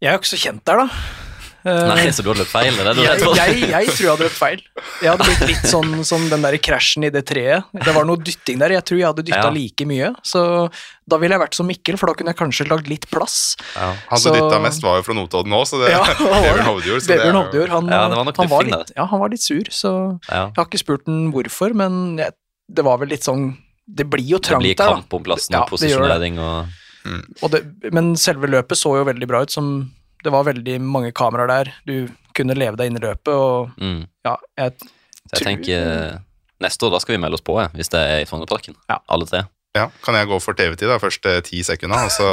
Jeg 0.02 0.10
er 0.10 0.18
jo 0.18 0.20
ikke 0.20 0.34
så 0.34 0.42
kjent 0.44 0.64
der, 0.68 0.84
da. 0.84 1.31
Nei, 1.64 2.06
så 2.10 2.24
du 2.24 2.30
hadde 2.30 2.42
løpt 2.42 2.50
feil? 2.50 2.74
Det 2.74 2.94
det 2.96 3.04
jeg, 3.06 3.20
jeg, 3.22 3.68
jeg, 3.70 3.92
tror 3.92 4.02
jeg 4.02 4.10
hadde 4.10 4.26
løpt 4.26 4.38
feil. 4.38 4.62
Jeg 5.02 5.10
hadde 5.12 5.26
blitt 5.28 5.44
litt 5.50 5.68
sånn 5.70 5.92
som 6.06 6.24
den 6.30 6.44
der 6.46 6.56
krasjen 6.62 7.06
i 7.06 7.10
det 7.14 7.22
treet. 7.28 7.68
Det 7.72 7.94
var 7.94 8.06
noe 8.08 8.18
dytting 8.18 8.58
der. 8.62 8.74
Jeg 8.78 8.86
tror 8.88 9.00
jeg 9.00 9.08
hadde 9.08 9.24
dytta 9.28 9.44
ja. 9.46 9.52
like 9.54 9.86
mye. 9.88 10.10
Så 10.26 10.42
da 11.08 11.18
ville 11.22 11.36
jeg 11.36 11.42
vært 11.44 11.58
som 11.58 11.68
Mikkel, 11.70 11.98
for 12.00 12.10
da 12.10 12.16
kunne 12.18 12.34
jeg 12.34 12.40
kanskje 12.40 12.68
lagd 12.70 12.90
litt 12.90 13.08
plass. 13.12 13.38
Ja. 13.76 13.92
Han 14.10 14.22
som 14.24 14.36
dytta 14.36 14.60
mest, 14.64 14.84
var 14.84 15.00
jo 15.00 15.06
fra 15.06 15.18
Notodden 15.18 15.56
òg, 15.58 15.64
så 15.70 15.82
det 15.82 15.94
ja, 15.94 16.02
Vebjørn 16.20 16.66
Hovdjord. 16.68 17.06
Vebjørn 17.08 17.40
Hovdjord 17.40 17.74
han, 17.76 17.90
ja, 17.94 18.04
han, 18.10 18.52
var 18.52 18.68
litt, 18.68 18.94
ja, 18.96 19.08
han 19.10 19.22
var 19.22 19.32
litt 19.34 19.44
sur, 19.44 19.72
så 19.74 19.96
jeg 20.28 20.54
har 20.58 20.68
ikke 20.68 20.82
spurt 20.82 21.10
han 21.10 21.28
hvorfor, 21.34 21.74
men 21.78 22.20
jeg, 22.22 22.34
det 22.72 22.86
var 22.86 23.02
vel 23.02 23.12
litt 23.12 23.26
sånn 23.26 23.52
Det 23.82 24.06
blir 24.08 24.24
jo 24.24 24.38
trangt 24.38 24.62
der. 24.62 24.72
Det 24.72 24.78
blir 24.78 24.94
kamp 24.96 25.18
om 25.18 25.26
plassen 25.26 25.58
og 25.58 25.68
posisjonering 25.74 26.38
og 26.42 26.78
Mm. 27.02 27.22
og 27.42 27.56
men 27.90 28.12
selve 28.14 28.46
løpet 28.46 28.78
så 28.78 28.94
jo 28.94 29.06
veldig 29.08 29.26
bra 29.26 29.42
ut, 29.42 29.50
som 29.50 29.72
det 30.22 30.32
var 30.34 30.48
veldig 30.48 30.76
mange 30.82 31.12
kameraer 31.16 31.50
der. 31.50 31.72
Du 31.88 31.96
kunne 32.36 32.56
leve 32.58 32.78
deg 32.80 32.90
inn 32.90 33.00
i 33.00 33.04
løpet, 33.04 33.32
og 33.32 33.72
mm. 33.80 34.04
ja, 34.26 34.36
jeg, 34.60 34.92
Så 35.26 35.40
jeg 35.40 35.48
tenker 35.48 36.20
neste 36.62 36.86
år 36.86 36.94
da 36.94 37.02
skal 37.02 37.16
vi 37.16 37.24
melde 37.24 37.40
oss 37.40 37.44
på, 37.44 37.58
hvis 37.74 37.90
det 37.92 38.04
er 38.06 38.22
i 38.22 38.28
Frognerparken. 38.28 38.78
Ja. 38.90 39.02
Alle 39.12 39.28
tre. 39.28 39.44
Ja, 39.72 39.86
Kan 40.04 40.12
jeg 40.12 40.28
gå 40.28 40.36
for 40.44 40.52
TV-tid 40.52 40.90
da, 40.90 40.98
første 41.00 41.30
ti 41.46 41.62
sekunder, 41.64 42.04
og 42.04 42.10
så 42.12 42.26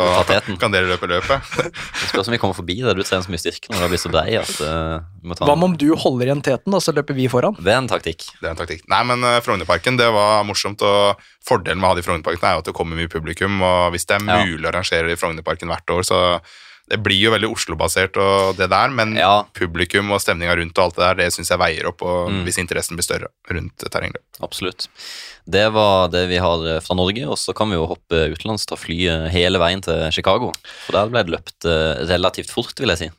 kan 0.59 0.73
dere 0.73 0.89
løpe 0.89 1.07
løpet? 1.07 1.53
det 2.01 2.09
spørs 2.09 2.27
om 2.27 2.35
vi 2.35 2.39
kommer 2.41 2.57
forbi 2.57 2.75
der 2.83 2.97
Du 2.97 2.99
trener 2.99 3.23
så 3.23 3.31
mye 3.31 3.39
styrke 3.39 3.71
når 3.71 3.85
du 3.85 3.93
blir 3.93 4.01
så 4.01 4.11
brei 4.11 4.33
at 4.35 4.51
uh, 4.59 4.99
Hva 5.39 5.55
med 5.55 5.69
om 5.69 5.77
du 5.79 5.87
holder 5.95 6.27
igjen 6.27 6.43
teten, 6.43 6.75
da, 6.75 6.81
så 6.83 6.91
løper 6.91 7.15
vi 7.15 7.29
foran? 7.31 7.55
Det 7.55 7.71
er 7.71 7.79
en 7.79 7.87
taktikk. 7.87 8.27
Det 8.41 8.43
er 8.43 8.51
en 8.51 8.59
taktikk. 8.59 8.83
Nei, 8.91 8.99
men 9.07 9.23
uh, 9.23 9.37
Frognerparken, 9.45 9.95
det 10.01 10.09
var 10.11 10.43
morsomt, 10.47 10.83
og 10.83 11.23
fordelen 11.47 11.79
med 11.79 11.87
å 11.87 11.93
ha 11.93 11.99
det 11.99 12.03
i 12.03 12.09
Frognerparken 12.09 12.49
er 12.49 12.57
jo 12.57 12.65
at 12.65 12.71
det 12.73 12.75
kommer 12.75 12.99
mye 12.99 13.11
publikum, 13.11 13.63
og 13.63 13.95
hvis 13.95 14.09
det 14.09 14.19
er 14.19 14.25
mulig 14.27 14.59
ja. 14.59 14.65
å 14.65 14.71
arrangere 14.73 15.07
det 15.07 15.15
i 15.15 15.21
Frognerparken 15.23 15.71
hvert 15.71 15.95
år, 15.95 16.03
så 16.11 16.19
det 16.89 16.99
blir 17.05 17.19
jo 17.21 17.33
veldig 17.35 17.51
Oslo-basert, 17.53 18.17
og 18.19 18.57
det 18.57 18.69
der, 18.71 18.93
men 18.93 19.15
ja. 19.19 19.43
publikum 19.57 20.11
og 20.15 20.21
stemninga 20.23 20.57
rundt 20.59 20.77
og 20.77 20.87
alt 20.87 20.97
det 20.97 21.05
der, 21.05 21.19
det 21.21 21.29
syns 21.35 21.53
jeg 21.53 21.61
veier 21.61 21.89
opp 21.91 22.03
og 22.05 22.31
mm. 22.33 22.41
hvis 22.47 22.59
interessen 22.61 22.99
blir 22.99 23.07
større 23.07 23.31
rundt 23.49 23.85
terrengløp. 23.85 24.25
Absolutt. 24.45 24.89
Det 25.49 25.67
var 25.73 26.11
det 26.13 26.25
vi 26.29 26.41
har 26.41 26.65
fra 26.85 26.97
Norge, 26.97 27.23
og 27.29 27.39
så 27.41 27.55
kan 27.57 27.71
vi 27.71 27.77
jo 27.79 27.87
hoppe 27.89 28.27
utenlands, 28.33 28.67
ta 28.69 28.77
flyet 28.79 29.29
hele 29.33 29.61
veien 29.61 29.81
til 29.85 30.09
Chicago. 30.13 30.51
For 30.85 30.97
der 30.97 31.13
ble 31.13 31.25
det 31.25 31.35
løpt 31.35 31.69
eh, 31.69 32.03
relativt 32.09 32.53
fort, 32.53 32.77
vil 32.81 32.93
jeg 32.93 33.01
si. 33.01 33.09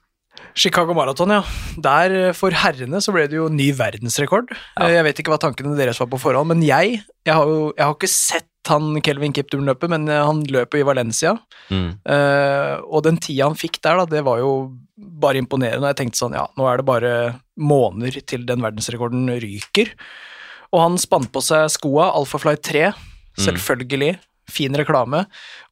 Chicago 0.54 0.94
Marathon, 0.96 1.30
ja. 1.30 1.42
Der 1.78 2.14
eh, 2.16 2.36
For 2.36 2.54
herrene 2.54 3.00
så 3.02 3.14
ble 3.14 3.26
det 3.30 3.38
jo 3.38 3.48
ny 3.52 3.70
verdensrekord. 3.76 4.50
Ja. 4.50 4.86
Eh, 4.86 4.96
jeg 4.98 5.06
vet 5.06 5.22
ikke 5.22 5.34
hva 5.34 5.40
tankene 5.42 5.76
deres 5.78 6.00
var 6.02 6.10
på 6.10 6.20
forhånd, 6.22 6.52
men 6.52 6.64
jeg, 6.66 7.00
jeg 7.26 7.36
har 7.36 7.50
jo 7.50 7.70
jeg 7.76 7.84
har 7.86 7.96
ikke 7.96 8.12
sett 8.12 8.49
han 8.68 9.00
Kelvin 9.04 9.32
Kiptum 9.32 9.64
løper, 9.64 9.88
men 9.92 10.08
han 10.10 10.26
han 10.26 10.42
løper 10.52 10.80
i 10.80 10.86
Valencia. 10.86 11.34
Mm. 11.70 11.90
Uh, 12.04 12.76
og 12.86 13.04
den 13.06 13.18
tida 13.22 13.48
han 13.48 13.58
fikk 13.58 13.80
der, 13.82 13.96
da, 14.00 14.04
det 14.10 14.22
var 14.26 14.38
jo 14.42 14.50
bare 14.96 15.40
imponerende. 15.40 15.90
Jeg 15.92 15.98
tenkte 16.02 16.20
sånn, 16.20 16.36
ja, 16.36 16.46
nå 16.58 16.66
er 16.68 16.80
det 16.80 16.88
bare 16.88 17.12
måneder 17.60 18.20
til 18.28 18.46
den 18.48 18.62
verdensrekorden 18.64 19.30
ryker. 19.42 19.94
Og 20.70 20.84
han 20.84 20.98
spant 21.02 21.32
på 21.34 21.40
seg 21.42 21.70
skoa 21.72 22.10
Alphafly 22.14 22.56
3, 22.60 22.90
mm. 22.92 23.40
selvfølgelig. 23.46 24.12
Mm. 24.18 24.26
Fin 24.50 24.74
reklame. 24.78 25.24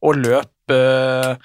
Og 0.05 0.19
løp 0.19 0.73
uh, 0.73 1.35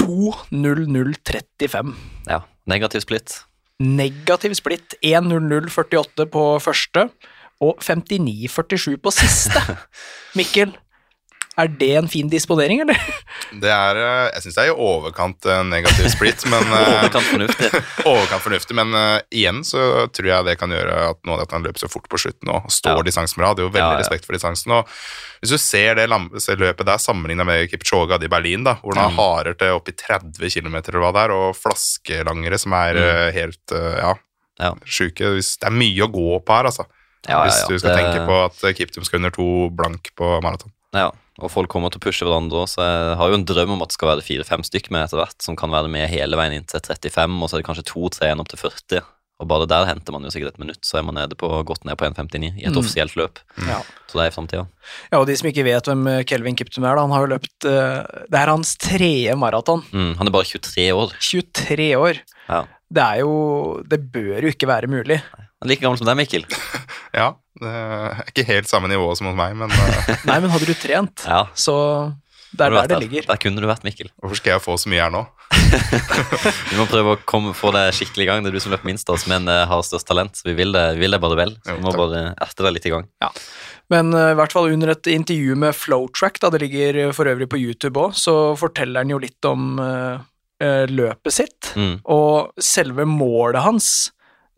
2.00,35. 0.00 1.94
Ja. 2.28 2.42
Negativ 2.68 3.00
splitt. 3.06 3.42
Negativ 3.78 4.52
splitt 4.58 4.94
1.00,48 5.06 6.26
på 6.32 6.42
første 6.60 7.08
og 7.64 7.80
59,47 7.82 8.98
på 9.02 9.10
siste. 9.14 9.62
Mikkel, 10.38 10.74
er 11.58 11.68
det 11.80 11.88
en 11.98 12.08
fin 12.08 12.28
disponering, 12.30 12.80
eller? 12.84 12.96
Det 13.60 13.70
er, 13.72 13.96
eh, 13.98 14.30
jeg 14.36 14.42
syns 14.44 14.54
det 14.58 14.62
er 14.64 14.70
i 14.70 14.76
overkant 14.84 15.46
eh, 15.50 15.62
negativ 15.66 16.08
split, 16.12 16.44
men 16.50 16.62
eh, 16.78 16.90
Overkant 16.98 17.26
fornuftig. 17.32 17.70
overkant 18.12 18.44
fornuftig. 18.44 18.76
Men 18.78 18.94
uh, 18.94 19.20
igjen 19.34 19.64
så 19.66 20.06
tror 20.14 20.28
jeg 20.30 20.46
det 20.46 20.54
kan 20.60 20.70
gjøre 20.70 20.98
at 21.10 21.18
noe 21.26 21.34
av 21.38 21.42
at 21.46 21.54
han 21.56 21.64
løper 21.66 21.82
så 21.82 21.90
fort 21.90 22.06
på 22.12 22.20
slutten 22.22 22.52
og 22.54 22.68
står 22.70 23.00
Ja. 23.02 23.06
distansen 23.10 23.40
bra. 23.42 23.50
Det 23.54 23.64
er 23.64 23.68
jo 23.68 23.72
veldig 23.74 23.84
Ja, 23.84 23.96
ja. 23.96 24.02
respekt 24.04 24.24
for 24.28 24.36
distansen. 24.38 24.72
Og 24.78 24.86
hvis 25.42 25.50
du 25.54 25.58
ser 25.58 25.94
det 25.98 26.08
løpet 26.10 26.86
der 26.86 26.98
sammenligna 27.02 27.44
med 27.48 27.66
Kipchoge 27.72 28.20
i 28.22 28.28
Berlin, 28.30 28.64
da, 28.64 28.76
hvor 28.82 28.94
han 28.98 29.10
Mm. 29.12 29.18
harer 29.18 29.54
til 29.58 29.74
oppi 29.78 29.92
30 29.98 30.50
km 30.50 30.76
eller 30.78 31.00
hva 31.02 31.12
det 31.14 31.24
er, 31.26 31.34
og 31.34 31.56
flaskelangere 31.58 32.58
som 32.58 32.72
er 32.72 32.94
Mm. 32.94 33.32
helt 33.34 33.72
ja, 33.74 34.14
Ja. 34.60 34.72
sjuke. 34.84 35.34
Det 35.38 35.66
er 35.66 35.70
mye 35.74 36.02
å 36.06 36.12
gå 36.12 36.38
på 36.44 36.54
her, 36.56 36.64
altså. 36.70 36.86
Ja, 37.28 37.44
ja, 37.44 37.50
Hvis 37.50 37.66
du 37.68 37.78
skal 37.78 37.96
Det- 37.96 38.04
tenke 38.04 38.26
på 38.26 38.44
at 38.46 38.76
Kiptum 38.76 39.04
skal 39.04 39.18
under 39.18 39.30
to 39.30 39.70
blank 39.70 40.10
på 40.16 40.40
maraton. 40.42 40.70
Ja, 40.94 41.10
og 41.38 41.50
folk 41.52 41.68
kommer 41.70 41.90
til 41.94 42.00
å 42.00 42.06
pushe 42.08 42.26
hverandre 42.26 42.64
så 42.70 42.82
jeg 42.82 43.16
har 43.20 43.28
jo 43.30 43.36
en 43.38 43.44
drøm 43.46 43.76
om 43.76 43.82
at 43.84 43.92
det 43.92 43.98
skal 43.98 44.10
være 44.16 44.24
fire-fem 44.26 44.64
stykk 44.66 44.90
med 44.90 45.04
etter 45.06 45.20
hvert, 45.22 45.36
som 45.44 45.56
kan 45.58 45.70
være 45.70 45.88
med 45.92 46.08
hele 46.10 46.36
veien 46.40 46.56
inn 46.58 46.66
til 46.66 46.80
35, 46.80 47.38
og 47.42 47.48
så 47.50 47.56
er 47.56 47.62
det 47.62 47.68
kanskje 47.68 47.86
to-tre 47.92 48.26
igjen 48.30 48.40
opp 48.42 48.50
til 48.50 48.58
40. 48.58 49.04
Og 49.38 49.46
bare 49.46 49.68
der 49.70 49.84
henter 49.86 50.10
man 50.10 50.24
jo 50.26 50.32
sikkert 50.34 50.56
et 50.56 50.58
minutt, 50.58 50.80
så 50.82 50.98
er 50.98 51.04
man 51.06 51.14
nede 51.14 51.36
på, 51.38 51.46
godt 51.62 51.84
ned 51.86 51.94
på 52.00 52.08
1,59 52.08 52.56
i 52.58 52.64
et 52.66 52.72
Mm. 52.74 52.78
offisielt 52.80 53.14
løp. 53.14 53.38
Ja. 53.68 53.76
Så 54.10 54.18
det 54.18 54.24
er 54.24 54.32
i 54.32 54.34
framtida. 54.34 54.64
ja, 55.12 55.20
og 55.20 55.28
de 55.28 55.36
som 55.38 55.46
ikke 55.46 55.62
vet 55.62 55.86
hvem 55.86 56.02
Kelvin 56.26 56.56
Kiptum 56.58 56.82
er, 56.82 56.96
da, 56.98 57.02
han 57.06 57.14
har 57.14 57.22
jo 57.22 57.30
løpt 57.36 57.64
eh, 57.70 58.24
Det 58.26 58.34
er 58.40 58.50
hans 58.50 58.74
tredje 58.82 59.36
maraton. 59.38 59.84
Mm, 59.94 60.16
han 60.18 60.26
er 60.26 60.34
bare 60.34 60.42
23 60.50 60.90
år. 60.90 61.14
23 61.22 61.94
år. 62.02 62.18
Ja. 62.48 62.64
Det 62.90 63.04
er 63.04 63.20
jo 63.22 63.82
Det 63.86 64.00
bør 64.10 64.42
jo 64.42 64.48
ikke 64.50 64.66
være 64.66 64.90
mulig. 64.90 65.22
Han 65.38 65.68
er 65.68 65.70
like 65.70 65.82
gammel 65.86 65.98
som 66.02 66.06
deg, 66.10 66.16
Mikkel. 66.18 66.44
Ja, 67.16 67.32
det 67.58 67.74
er 67.74 68.22
ikke 68.30 68.46
helt 68.48 68.70
samme 68.70 68.90
nivå 68.90 69.08
som 69.18 69.30
hos 69.30 69.38
meg, 69.38 69.56
men 69.58 69.72
eh, 69.72 70.14
Nei, 70.30 70.40
men 70.44 70.52
hadde 70.52 70.68
du 70.68 70.74
trent, 70.78 71.24
Ja, 71.26 71.46
så 71.58 71.76
det 72.48 72.64
er 72.64 72.72
der 72.72 72.78
vært 72.78 72.92
det 72.94 73.00
ligger. 73.02 73.26
Der 73.28 73.40
kunne 73.40 73.60
du 73.60 73.68
vært, 73.68 73.84
Mikkel. 73.84 74.08
hvorfor 74.16 74.40
skal 74.40 74.56
jeg 74.56 74.64
få 74.64 74.76
så 74.80 74.90
mye 74.90 75.02
her 75.04 75.12
nå? 75.12 75.24
Vi 76.70 76.78
må 76.78 76.86
prøve 76.88 77.14
å 77.14 77.20
komme, 77.28 77.52
få 77.56 77.72
deg 77.76 77.92
skikkelig 77.96 78.24
i 78.24 78.28
gang. 78.30 78.44
Det 78.44 78.50
er 78.50 78.56
du 78.56 78.62
som 78.62 78.72
løper 78.72 78.88
minst 78.88 79.08
av 79.10 79.18
oss, 79.18 79.26
men 79.30 79.48
eh, 79.52 79.64
har 79.68 79.84
størst 79.84 80.08
talent. 80.08 80.38
Så 80.38 80.48
vi 80.48 80.54
vil 80.56 80.72
det, 80.72 80.84
vi 80.96 81.04
vil 81.04 81.16
det 81.16 81.20
bare 81.20 81.38
vel. 81.38 81.52
Så 81.64 81.76
vi 81.76 81.84
må 81.84 81.92
bare 81.96 82.22
erte 82.40 82.64
deg 82.64 82.76
litt 82.76 82.88
i 82.88 82.94
gang. 82.94 83.08
Men 83.92 84.12
eh, 84.16 84.32
i 84.32 84.38
hvert 84.38 84.56
fall 84.56 84.72
under 84.72 84.94
et 84.94 85.12
intervju 85.12 85.58
med 85.60 85.76
Flowtrack, 85.76 86.40
da 86.44 86.52
det 86.54 86.62
ligger 86.64 87.00
for 87.16 87.28
øvrig 87.30 87.50
på 87.52 87.60
YouTube 87.60 88.00
òg, 88.00 88.16
så 88.16 88.36
forteller 88.60 89.04
han 89.04 89.12
jo 89.12 89.20
litt 89.22 89.48
om 89.48 89.80
uh, 89.80 90.20
løpet 90.88 91.34
sitt. 91.34 91.72
Mm. 91.76 91.98
Og 92.08 92.64
selve 92.64 93.04
målet 93.08 93.64
hans, 93.64 93.90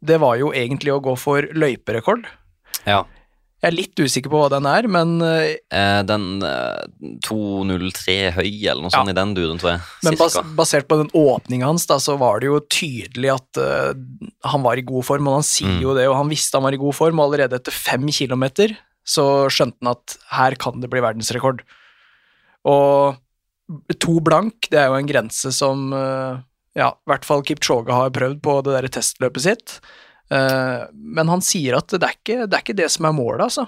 det 0.00 0.20
var 0.22 0.38
jo 0.40 0.54
egentlig 0.54 0.94
å 0.94 1.02
gå 1.04 1.16
for 1.18 1.50
løyperekord. 1.54 2.26
Ja. 2.86 3.04
Jeg 3.60 3.68
er 3.74 3.76
litt 3.76 4.00
usikker 4.00 4.32
på 4.32 4.38
hva 4.40 4.46
den 4.54 4.64
er, 4.64 4.86
men, 4.88 5.10
eh, 5.20 5.56
Eh, 5.70 6.02
den 6.08 6.42
eh, 6.42 6.86
2.03 7.26 8.14
høy, 8.32 8.48
eller 8.70 8.80
noe 8.86 8.88
Ja. 8.88 9.02
sånt 9.02 9.12
i 9.12 9.16
den 9.18 9.34
duren, 9.36 9.58
tror 9.60 9.74
jeg. 9.74 9.80
men 10.06 10.16
bas 10.16 10.36
basert 10.56 10.88
på 10.88 10.96
den 10.96 11.10
åpninga 11.12 11.66
hans, 11.68 11.84
da, 11.86 11.98
så 12.00 12.16
var 12.18 12.40
det 12.40 12.48
jo 12.48 12.60
tydelig 12.72 13.34
at 13.34 13.60
uh, 13.60 13.92
han 14.48 14.62
var 14.64 14.80
i 14.80 14.86
god 14.88 15.04
form, 15.04 15.28
og 15.28 15.34
han 15.42 15.46
sier 15.46 15.76
Mm. 15.76 15.82
jo 15.82 15.94
det, 15.94 16.08
og 16.08 16.16
han 16.16 16.28
visste 16.32 16.56
han 16.56 16.64
var 16.64 16.72
i 16.72 16.80
god 16.80 16.94
form, 16.96 17.20
og 17.20 17.28
allerede 17.28 17.60
etter 17.60 17.70
fem 17.72 18.08
kilometer 18.08 18.76
så 19.04 19.48
skjønte 19.52 19.76
han 19.82 19.92
at 19.92 20.16
her 20.32 20.54
kan 20.56 20.80
det 20.80 20.88
bli 20.90 21.00
verdensrekord. 21.04 21.60
Og 22.64 23.16
to 24.00 24.20
blank, 24.20 24.68
det 24.70 24.78
er 24.80 24.88
jo 24.88 24.98
en 24.98 25.06
grense 25.08 25.52
som 25.52 25.92
uh, 25.92 26.40
ja, 26.74 26.90
i 26.96 27.10
hvert 27.10 27.24
fall 27.26 27.42
Kipchoge 27.42 27.92
har 27.92 28.10
prøvd 28.10 28.40
på 28.40 28.62
det 28.64 28.72
der 28.76 28.88
testløpet 28.88 29.44
sitt. 29.44 29.80
Eh, 30.30 30.86
Men 30.94 31.28
han 31.28 31.40
sier 31.42 31.76
at 31.80 31.88
det 31.90 32.02
er 32.06 32.16
ikke 32.16 32.46
det, 32.46 32.54
er 32.54 32.62
ikke 32.64 32.76
det 32.78 32.90
som 32.94 33.08
er 33.08 33.16
målet, 33.16 33.44
altså. 33.48 33.66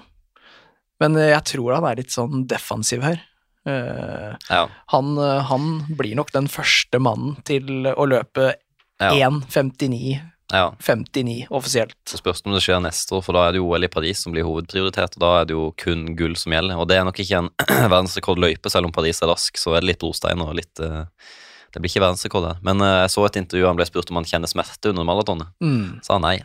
Men 1.01 1.17
eh, 1.19 1.31
jeg 1.33 1.43
tror 1.53 1.73
han 1.75 1.87
er 1.89 1.99
litt 1.99 2.13
sånn 2.13 2.45
defensiv 2.47 3.03
her. 3.03 3.21
Eh, 3.67 4.35
Ja. 4.49 4.65
han, 4.91 5.17
han 5.17 5.65
blir 5.95 6.15
nok 6.19 6.31
den 6.35 6.47
første 6.51 6.99
mannen 6.99 7.37
til 7.47 7.87
å 7.93 8.05
løpe 8.07 8.53
Ja. 9.01 9.09
1.59 9.29 10.19
ja. 10.53 10.67
59 10.79 11.47
offisielt. 11.49 11.95
Så 12.05 12.19
spørs 12.19 12.43
det 12.43 12.49
om 12.51 12.53
det 12.53 12.61
skjer 12.61 12.81
neste 12.83 13.15
år, 13.15 13.23
for 13.25 13.33
da 13.33 13.47
er 13.47 13.55
det 13.55 13.61
jo 13.63 13.69
OL 13.71 13.87
i 13.87 13.89
Paris 13.89 14.19
som 14.21 14.35
blir 14.35 14.45
hovedprioritet, 14.45 15.15
og 15.17 15.23
da 15.23 15.31
er 15.41 15.47
det 15.49 15.55
jo 15.55 15.71
kun 15.81 16.03
gull 16.19 16.35
som 16.37 16.53
gjelder. 16.53 16.77
Og 16.77 16.85
det 16.91 16.99
er 16.99 17.07
nok 17.07 17.17
ikke 17.23 17.39
en 17.39 17.49
verdensrekordløype, 17.95 18.69
selv 18.69 18.85
om 18.85 18.93
Paris 18.93 19.23
er 19.23 19.31
rask, 19.31 19.57
så 19.57 19.73
er 19.73 19.81
det 19.81 19.89
litt 19.93 20.03
brostein 20.03 20.43
og 20.45 20.53
litt 20.59 20.75
Det 20.77 21.81
blir 21.81 21.89
ikke 21.89 22.03
verdensrekord 22.03 22.45
der. 22.45 22.59
Men 22.61 22.83
jeg 22.85 23.09
så 23.15 23.25
et 23.25 23.39
intervju 23.41 23.65
han 23.65 23.79
ble 23.79 23.87
spurt 23.89 24.11
om 24.13 24.19
han 24.21 24.27
kjenner 24.29 24.51
smerte 24.51 24.91
under 24.93 25.07
maratonet. 25.09 25.49
Mm. 25.63 26.03
Sa 26.05 26.19
han 26.19 26.27
nei. 26.27 26.35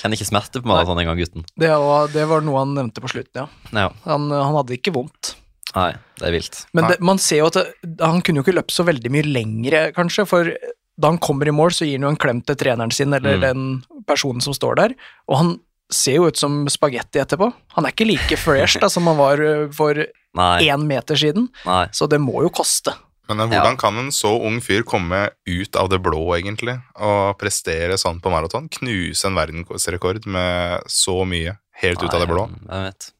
Kjenner 0.00 0.16
ikke 0.18 0.28
smerte 0.28 0.62
på 0.62 0.68
maraton 0.70 0.98
engang, 1.02 1.18
gutten. 1.20 1.44
Det, 1.60 1.68
var, 1.70 2.08
det 2.12 2.24
var 2.30 2.44
noe 2.46 2.60
han 2.62 2.74
nevnte 2.76 3.02
på 3.04 3.10
slutten, 3.12 3.44
ja. 3.44 3.48
Ja. 3.76 3.88
Han, 4.08 4.28
han 4.32 4.56
hadde 4.60 4.76
ikke 4.78 4.92
vondt. 4.94 5.34
Nei, 5.74 5.90
det 6.20 6.28
er 6.28 6.34
vilt. 6.36 6.60
Men 6.76 6.86
det, 6.92 7.00
man 7.02 7.18
ser 7.18 7.40
jo 7.42 7.48
at 7.50 7.56
det, 7.58 7.66
han 8.00 8.20
kunne 8.22 8.40
jo 8.40 8.44
ikke 8.46 8.56
løpt 8.60 8.74
så 8.76 8.84
veldig 8.86 9.10
mye 9.10 9.26
lengre, 9.26 9.84
kanskje, 9.96 10.24
for 10.30 10.50
da 10.94 11.10
han 11.10 11.18
kommer 11.18 11.48
i 11.50 11.54
mål, 11.54 11.72
så 11.74 11.86
gir 11.88 11.98
han 11.98 12.06
jo 12.06 12.12
en 12.14 12.20
klem 12.22 12.42
til 12.46 12.54
treneren 12.60 12.92
sin 12.94 13.12
eller 13.16 13.40
Mm. 13.40 13.42
den 13.42 14.04
personen 14.06 14.40
som 14.44 14.54
står 14.54 14.76
der, 14.78 14.94
og 15.26 15.36
han 15.40 15.54
ser 15.90 16.20
jo 16.20 16.28
ut 16.30 16.38
som 16.38 16.62
spagetti 16.70 17.18
etterpå. 17.20 17.48
Han 17.74 17.84
er 17.88 17.92
ikke 17.92 18.06
like 18.06 18.38
fresh 18.40 18.78
da, 18.80 18.88
som 18.88 19.06
han 19.10 19.18
var 19.18 19.42
for 19.74 19.98
Nei. 20.38 20.62
én 20.70 20.86
meter 20.86 21.18
siden, 21.18 21.48
nei. 21.66 21.86
så 21.92 22.06
det 22.08 22.20
må 22.22 22.40
jo 22.46 22.50
koste. 22.54 22.94
Men 23.28 23.40
hvordan 23.40 23.52
hvordan 23.54 23.78
kan 23.80 23.98
en 24.02 24.12
så 24.12 24.34
ung 24.36 24.60
fyr 24.60 24.84
komme 24.84 25.30
ut 25.48 25.76
av 25.80 25.88
det 25.92 26.00
blå, 26.04 26.20
egentlig, 26.36 26.76
og 27.00 27.38
prestere 27.40 27.96
sånn 28.00 28.20
på 28.20 28.32
maraton? 28.32 28.68
Knuse 28.68 29.28
en 29.30 29.38
verdensrekord 29.38 30.26
med 30.28 30.84
så 30.92 31.22
mye 31.28 31.56
helt 31.80 32.02
ut 32.04 32.12
av 32.12 32.20
det 32.20 32.28
blå? 32.28 32.48
Jeg 32.68 32.88
vet. 32.90 33.10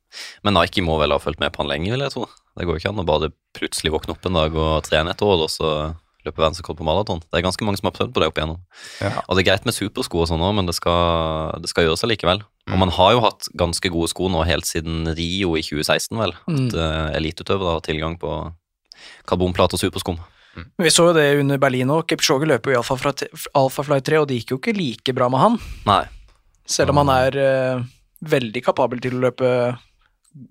Men 0.46 0.58
Nike 0.58 0.84
må 0.84 0.98
vel 1.00 1.14
ha 1.14 1.18
fulgt 1.22 1.40
med 1.42 1.54
på 1.54 1.64
han 1.64 1.72
lenge, 1.72 1.90
vil 1.90 2.04
jeg 2.04 2.14
tro. 2.14 2.28
Det 2.54 2.66
går 2.68 2.76
jo 2.76 2.82
ikke 2.82 2.92
an 2.92 3.02
å 3.02 3.08
bare 3.08 3.32
plutselig 3.56 3.94
våkne 3.94 4.14
opp 4.14 4.26
en 4.28 4.36
dag 4.38 4.54
og 4.54 4.74
trene 4.86 5.10
et 5.10 5.24
år, 5.24 5.46
og 5.46 5.50
så 5.50 5.70
løpe 6.24 6.40
verdensrekord 6.40 6.78
på 6.78 6.86
maraton. 6.86 7.20
Det 7.20 7.40
er 7.40 7.44
ganske 7.44 7.66
mange 7.66 7.80
som 7.80 7.88
har 7.90 7.96
prøvd 7.96 8.14
på 8.14 8.22
det 8.22 8.28
opp 8.30 8.38
igjennom. 8.38 8.60
Ja. 9.02 9.10
Og 9.26 9.36
det 9.36 9.42
er 9.42 9.48
greit 9.50 9.66
med 9.68 9.76
supersko 9.76 10.22
og 10.22 10.28
sånn 10.30 10.44
òg, 10.44 10.54
men 10.56 10.68
det 10.68 10.76
skal, 10.76 11.56
det 11.60 11.68
skal 11.72 11.88
gjøres 11.88 12.04
allikevel. 12.06 12.44
Og 12.68 12.76
Mm. 12.76 12.78
man 12.80 12.92
har 12.96 13.12
jo 13.12 13.20
hatt 13.20 13.48
ganske 13.60 13.90
gode 13.92 14.08
sko 14.08 14.30
nå 14.32 14.44
helt 14.48 14.64
siden 14.64 15.04
Rio 15.18 15.52
i 15.56 15.64
2016, 15.64 16.16
vel. 16.16 16.32
At 16.32 16.72
mm. 16.72 17.16
eliteutøvere 17.18 17.74
har 17.76 17.84
tilgang 17.84 18.16
på 18.18 18.30
karbonplate 19.26 19.74
og 19.76 19.80
superskum. 19.80 20.18
Mm. 20.54 20.68
Vi 20.84 20.90
så 20.94 21.08
jo 21.08 21.14
det 21.16 21.26
under 21.40 21.58
Berlin 21.58 21.90
òg. 21.90 22.04
Kipchoge 22.06 22.46
løper 22.46 22.74
jo 22.76 22.80
i 22.80 22.84
fra- 22.98 23.14
Alfa 23.58 23.82
Fly 23.82 24.00
3, 24.06 24.20
og 24.22 24.28
det 24.30 24.36
gikk 24.42 24.52
jo 24.54 24.58
ikke 24.60 24.76
like 24.76 25.14
bra 25.16 25.28
med 25.28 25.40
han. 25.42 25.58
Nei. 25.88 26.04
Selv 26.66 26.90
om 26.94 27.00
han 27.02 27.10
er 27.12 27.36
uh, 27.80 27.82
veldig 28.24 28.62
kapabel 28.64 29.00
til 29.04 29.18
å 29.18 29.24
løpe 29.26 29.48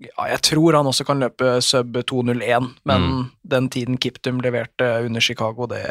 ja, 0.04 0.26
Jeg 0.30 0.40
tror 0.46 0.76
han 0.78 0.86
også 0.86 1.04
kan 1.08 1.18
løpe 1.20 1.56
sub 1.64 1.96
2.01, 1.96 2.70
men 2.88 3.02
Mm. 3.08 3.24
den 3.44 3.68
tiden 3.68 3.98
Kiptum 3.98 4.38
leverte 4.40 5.04
under 5.04 5.20
Chicago, 5.20 5.66
det, 5.66 5.82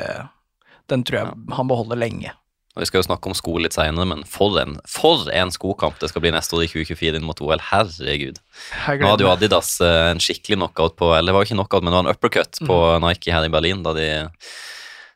den 0.89 1.03
tror 1.03 1.19
jeg 1.19 1.33
han 1.57 1.67
beholder 1.67 1.95
lenge. 1.99 2.31
Og 2.75 2.81
Vi 2.81 2.87
skal 2.89 3.03
jo 3.03 3.05
snakke 3.05 3.29
om 3.29 3.35
sko 3.37 3.53
litt 3.61 3.75
seinere, 3.75 4.07
men 4.09 4.23
for 4.25 4.55
en, 4.57 4.79
for 4.89 5.27
en 5.29 5.51
skokamp 5.53 5.99
det 6.01 6.09
skal 6.09 6.23
bli 6.25 6.31
neste 6.33 6.55
år 6.57 6.63
i 6.65 6.69
2024 6.71 7.19
inn 7.19 7.27
mot 7.27 7.37
OL. 7.45 7.61
Herregud. 7.69 8.39
Nå 9.05 9.11
hadde 9.13 9.27
jo. 9.27 9.29
Adidas 9.29 9.75
eh, 9.85 10.09
en 10.15 10.21
skikkelig 10.23 10.57
knockout 10.57 10.95
på 10.97 11.11
Eller 11.13 11.29
det 11.29 11.35
var 11.37 11.43
jo 11.45 11.49
ikke 11.51 11.59
knockout, 11.59 11.83
men 11.85 11.93
det 11.93 11.99
var 11.99 12.07
en 12.07 12.15
uppercut 12.15 12.59
på 12.65 12.79
Mm. 12.97 13.05
Nike 13.05 13.31
her 13.35 13.45
i 13.45 13.53
Berlin, 13.53 13.83
da 13.85 13.93
de 13.93 14.07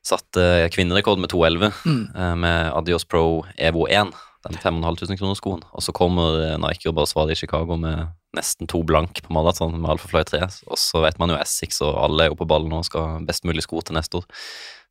satte 0.08 0.70
kvinnerekord 0.72 1.20
med 1.20 1.30
2,11 1.34 1.74
Mm. 1.86 2.16
eh, 2.16 2.36
med 2.36 2.72
Adios 2.78 3.04
Pro 3.06 3.44
Evo 3.58 3.88
1, 3.90 4.14
den 4.48 4.58
5500 4.62 5.18
kroner 5.18 5.36
skoen. 5.36 5.64
Og 5.74 5.82
så 5.84 5.92
kommer 5.92 6.38
eh, 6.54 6.58
Nike 6.62 6.88
og 6.90 6.96
bare 6.96 7.10
svarer 7.10 7.32
i 7.34 7.36
Chicago 7.42 7.76
med 7.76 8.08
nesten 8.38 8.68
to 8.70 8.84
blank 8.86 9.22
på 9.26 9.34
maraton 9.34 9.80
med 9.82 9.90
Alfa 9.92 10.08
Fly 10.08 10.24
3. 10.24 10.44
Og 10.70 10.78
så 10.78 11.02
vet 11.04 11.18
man 11.20 11.30
jo 11.34 11.40
Essex, 11.42 11.82
og 11.82 11.98
alle 12.06 12.24
er 12.24 12.30
jo 12.32 12.38
på 12.40 12.48
ballen 12.48 12.72
og 12.78 12.86
skal 12.86 13.02
ha 13.02 13.20
best 13.26 13.44
mulig 13.50 13.64
sko 13.66 13.82
til 13.82 13.98
neste 13.98 14.22
år. 14.22 14.28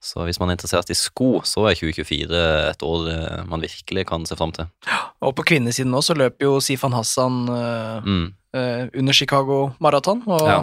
Så 0.03 0.23
hvis 0.27 0.39
man 0.39 0.51
er 0.51 0.57
interessert 0.59 0.91
i 0.93 0.95
sko, 0.95 1.41
så 1.43 1.65
er 1.71 1.75
2024 1.75 2.41
et 2.71 2.83
år 2.85 3.07
eh, 3.11 3.45
man 3.49 3.61
virkelig 3.65 4.05
kan 4.07 4.27
se 4.29 4.37
fram 4.37 4.53
til. 4.53 4.67
Og 5.25 5.35
på 5.35 5.43
kvinnesiden 5.49 5.91
nå 5.91 6.03
så 6.05 6.15
løper 6.15 6.47
jo 6.47 6.59
Sifan 6.61 6.93
Hassan 6.95 7.49
eh, 7.49 8.01
Mm. 8.07 8.27
eh, 8.55 8.87
under 8.95 9.13
Chicago 9.17 9.73
Marathon, 9.81 10.23
og 10.27 10.43
Ja. 10.47 10.63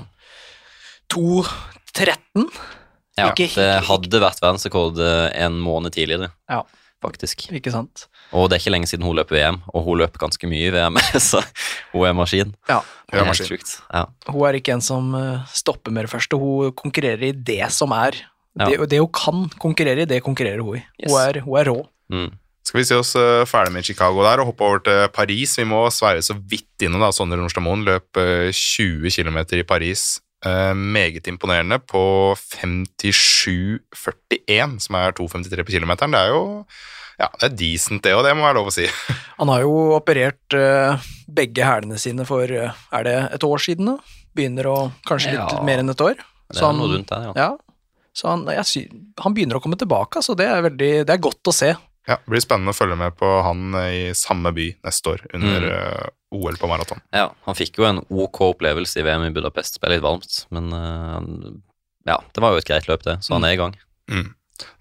2.13 1.12 2.48
Ja, 3.16 3.28
Ikke- 3.30 3.54
det 3.54 3.84
hadde 3.86 4.20
vært 4.20 4.40
verdensrekord 4.42 4.98
en 5.36 5.60
måned 5.62 5.92
tidligere, 5.94 6.32
Ja. 6.50 6.64
faktisk. 7.00 7.52
Ikke 7.52 7.70
sant? 7.72 8.08
Og 8.32 8.50
det 8.50 8.56
er 8.56 8.60
ikke 8.64 8.72
lenge 8.74 8.88
siden 8.88 9.04
hun 9.06 9.16
løp 9.16 9.30
VM, 9.30 9.62
og 9.72 9.84
hun 9.86 10.00
løp 10.00 10.18
ganske 10.18 10.48
mye 10.50 10.68
i 10.68 10.72
VM, 10.72 10.96
så 11.22 11.44
hun 11.92 12.08
er 12.08 12.14
maskin. 12.14 12.56
Ja. 12.68 12.80
Hun 13.12 13.14
er 13.14 13.18
Ja, 13.20 13.24
helt 13.26 13.28
maskin. 13.28 13.46
sjukt. 13.58 13.82
Ja. 13.94 14.06
Hun 14.28 14.42
er 14.50 14.54
ikke 14.58 14.74
en 14.74 14.82
som 14.82 15.14
stopper 15.54 15.92
med 15.92 16.06
det 16.08 16.10
første, 16.12 16.40
hun 16.40 16.72
konkurrerer 16.72 17.22
i 17.22 17.32
det 17.34 17.72
som 17.72 17.92
er. 17.92 18.14
Ja. 18.60 18.66
Det, 18.70 18.76
det 18.92 19.00
hun 19.02 19.12
kan 19.14 19.50
konkurrere 19.62 20.02
i, 20.06 20.10
det 20.10 20.22
konkurrerer 20.26 20.62
hun 20.62 20.78
i. 20.78 20.80
Yes. 21.02 21.10
Hun, 21.10 21.18
er, 21.22 21.34
hun 21.46 21.56
er 21.60 21.66
rå. 21.72 21.78
Mm. 22.14 22.32
Skal 22.64 22.80
vi 22.80 22.86
se 22.88 22.96
oss 22.96 23.12
uh, 23.20 23.44
ferdig 23.50 23.74
med 23.76 23.84
Chicago 23.84 24.24
der 24.24 24.40
og 24.40 24.46
hoppe 24.54 24.64
over 24.64 24.80
til 24.86 25.00
Paris? 25.12 25.58
Vi 25.60 25.66
må 25.68 25.82
sverre 25.92 26.22
så 26.24 26.34
vidt 26.38 26.82
innom 26.86 27.02
da. 27.04 27.10
Sondre 27.12 27.36
Nordstadmoen. 27.40 27.84
Løp 27.88 28.08
uh, 28.20 28.50
20 28.56 29.10
km 29.12 29.40
i 29.58 29.64
Paris 29.68 30.02
uh, 30.48 30.72
meget 30.78 31.28
imponerende 31.28 31.78
på 31.84 32.04
57,41, 32.40 34.80
som 34.86 34.96
er 35.02 35.12
2,53 35.18 35.66
på 35.66 35.72
kilometeren. 35.76 36.14
Det 36.16 36.22
er 36.22 36.30
jo 36.32 36.42
ja, 37.20 37.28
det 37.38 37.46
er 37.46 37.54
decent, 37.60 38.02
det 38.04 38.14
òg, 38.16 38.24
det 38.26 38.32
må 38.34 38.42
være 38.48 38.58
lov 38.58 38.68
å 38.72 38.74
si. 38.74 38.86
Han 39.40 39.50
har 39.54 39.60
jo 39.66 39.74
operert 40.00 40.48
uh, 40.58 40.92
begge 41.30 41.62
hælene 41.68 41.98
sine 42.02 42.24
for 42.26 42.48
er 42.50 43.02
det 43.06 43.18
et 43.38 43.44
år 43.46 43.60
siden 43.62 43.86
nå? 43.92 43.96
Begynner 44.34 44.66
å 44.72 44.78
Kanskje 45.06 45.30
litt 45.36 45.52
Ja. 45.54 45.62
mer 45.68 45.78
enn 45.84 45.94
et 45.94 46.02
år? 46.02 46.16
Det 46.54 46.62
er 46.62 46.74
noe 46.78 46.90
rundt 46.96 47.10
der, 47.12 47.22
ja. 47.28 47.32
ja. 47.38 47.50
Så 48.14 48.28
han, 48.30 48.46
jeg, 48.46 48.66
sy- 48.70 48.90
han 49.24 49.34
begynner 49.34 49.58
å 49.58 49.62
komme 49.64 49.78
tilbake, 49.80 50.22
så 50.22 50.36
det 50.38 50.46
er 50.46 50.62
veldig 50.68 50.92
Det 51.08 51.14
er 51.16 51.22
godt 51.24 51.50
å 51.50 51.54
se. 51.54 51.72
Ja, 52.08 52.18
Det 52.20 52.30
blir 52.34 52.42
spennende 52.44 52.74
å 52.74 52.78
følge 52.78 52.98
med 53.00 53.16
på 53.18 53.30
han 53.46 53.74
i 53.80 54.12
samme 54.14 54.52
by 54.54 54.68
neste 54.84 55.14
år, 55.16 55.22
under 55.34 55.62
Mm. 55.64 55.72
uh, 55.72 56.10
OL 56.36 56.58
på 56.60 56.68
maraton. 56.68 57.00
Ja, 57.14 57.30
han 57.46 57.56
fikk 57.56 57.78
jo 57.80 57.86
en 57.88 58.02
ok 58.10 58.40
opplevelse 58.54 59.00
i 59.00 59.04
VM 59.08 59.24
i 59.28 59.34
Budapest. 59.34 59.76
Det 59.80 59.86
ble 59.86 59.96
litt 59.96 60.04
varmt, 60.04 60.46
men 60.52 60.72
eh, 60.74 61.52
ja, 62.12 62.18
det 62.34 62.42
var 62.44 62.52
jo 62.54 62.58
et 62.64 62.66
greit 62.68 62.88
løp, 62.90 63.04
det, 63.06 63.20
så 63.24 63.34
han 63.38 63.46
er 63.46 63.54
i 63.54 63.60
gang. 63.62 63.76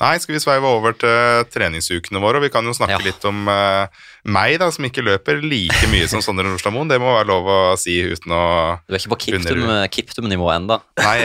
Nei, 0.02 0.18
skal 0.20 0.34
vi 0.36 0.40
sveive 0.42 0.68
over 0.68 0.92
til 0.94 1.46
treningsukene 1.50 2.20
våre, 2.22 2.36
og 2.38 2.44
vi 2.44 2.50
kan 2.52 2.64
jo 2.68 2.74
snakke 2.76 2.92
Ja. 2.98 2.98
litt 3.02 3.24
om 3.24 3.48
uh, 3.48 3.86
meg, 4.28 4.58
da, 4.60 4.68
som 4.70 4.84
ikke 4.84 5.02
løper 5.02 5.40
like 5.42 5.88
mye 5.90 6.06
som 6.12 6.20
Sondre 6.22 6.44
Nordstadmoen. 6.44 6.90
Det 6.92 6.98
må 7.00 7.08
være 7.16 7.26
lov 7.30 7.48
å 7.48 7.56
si 7.80 7.96
uten 8.04 8.34
å 8.36 8.42
Du 8.86 8.92
er 8.94 9.00
ikke 9.00 9.14
på 9.14 9.20
Kiptum- 9.24 9.88
Kiptum-nivå 9.96 10.50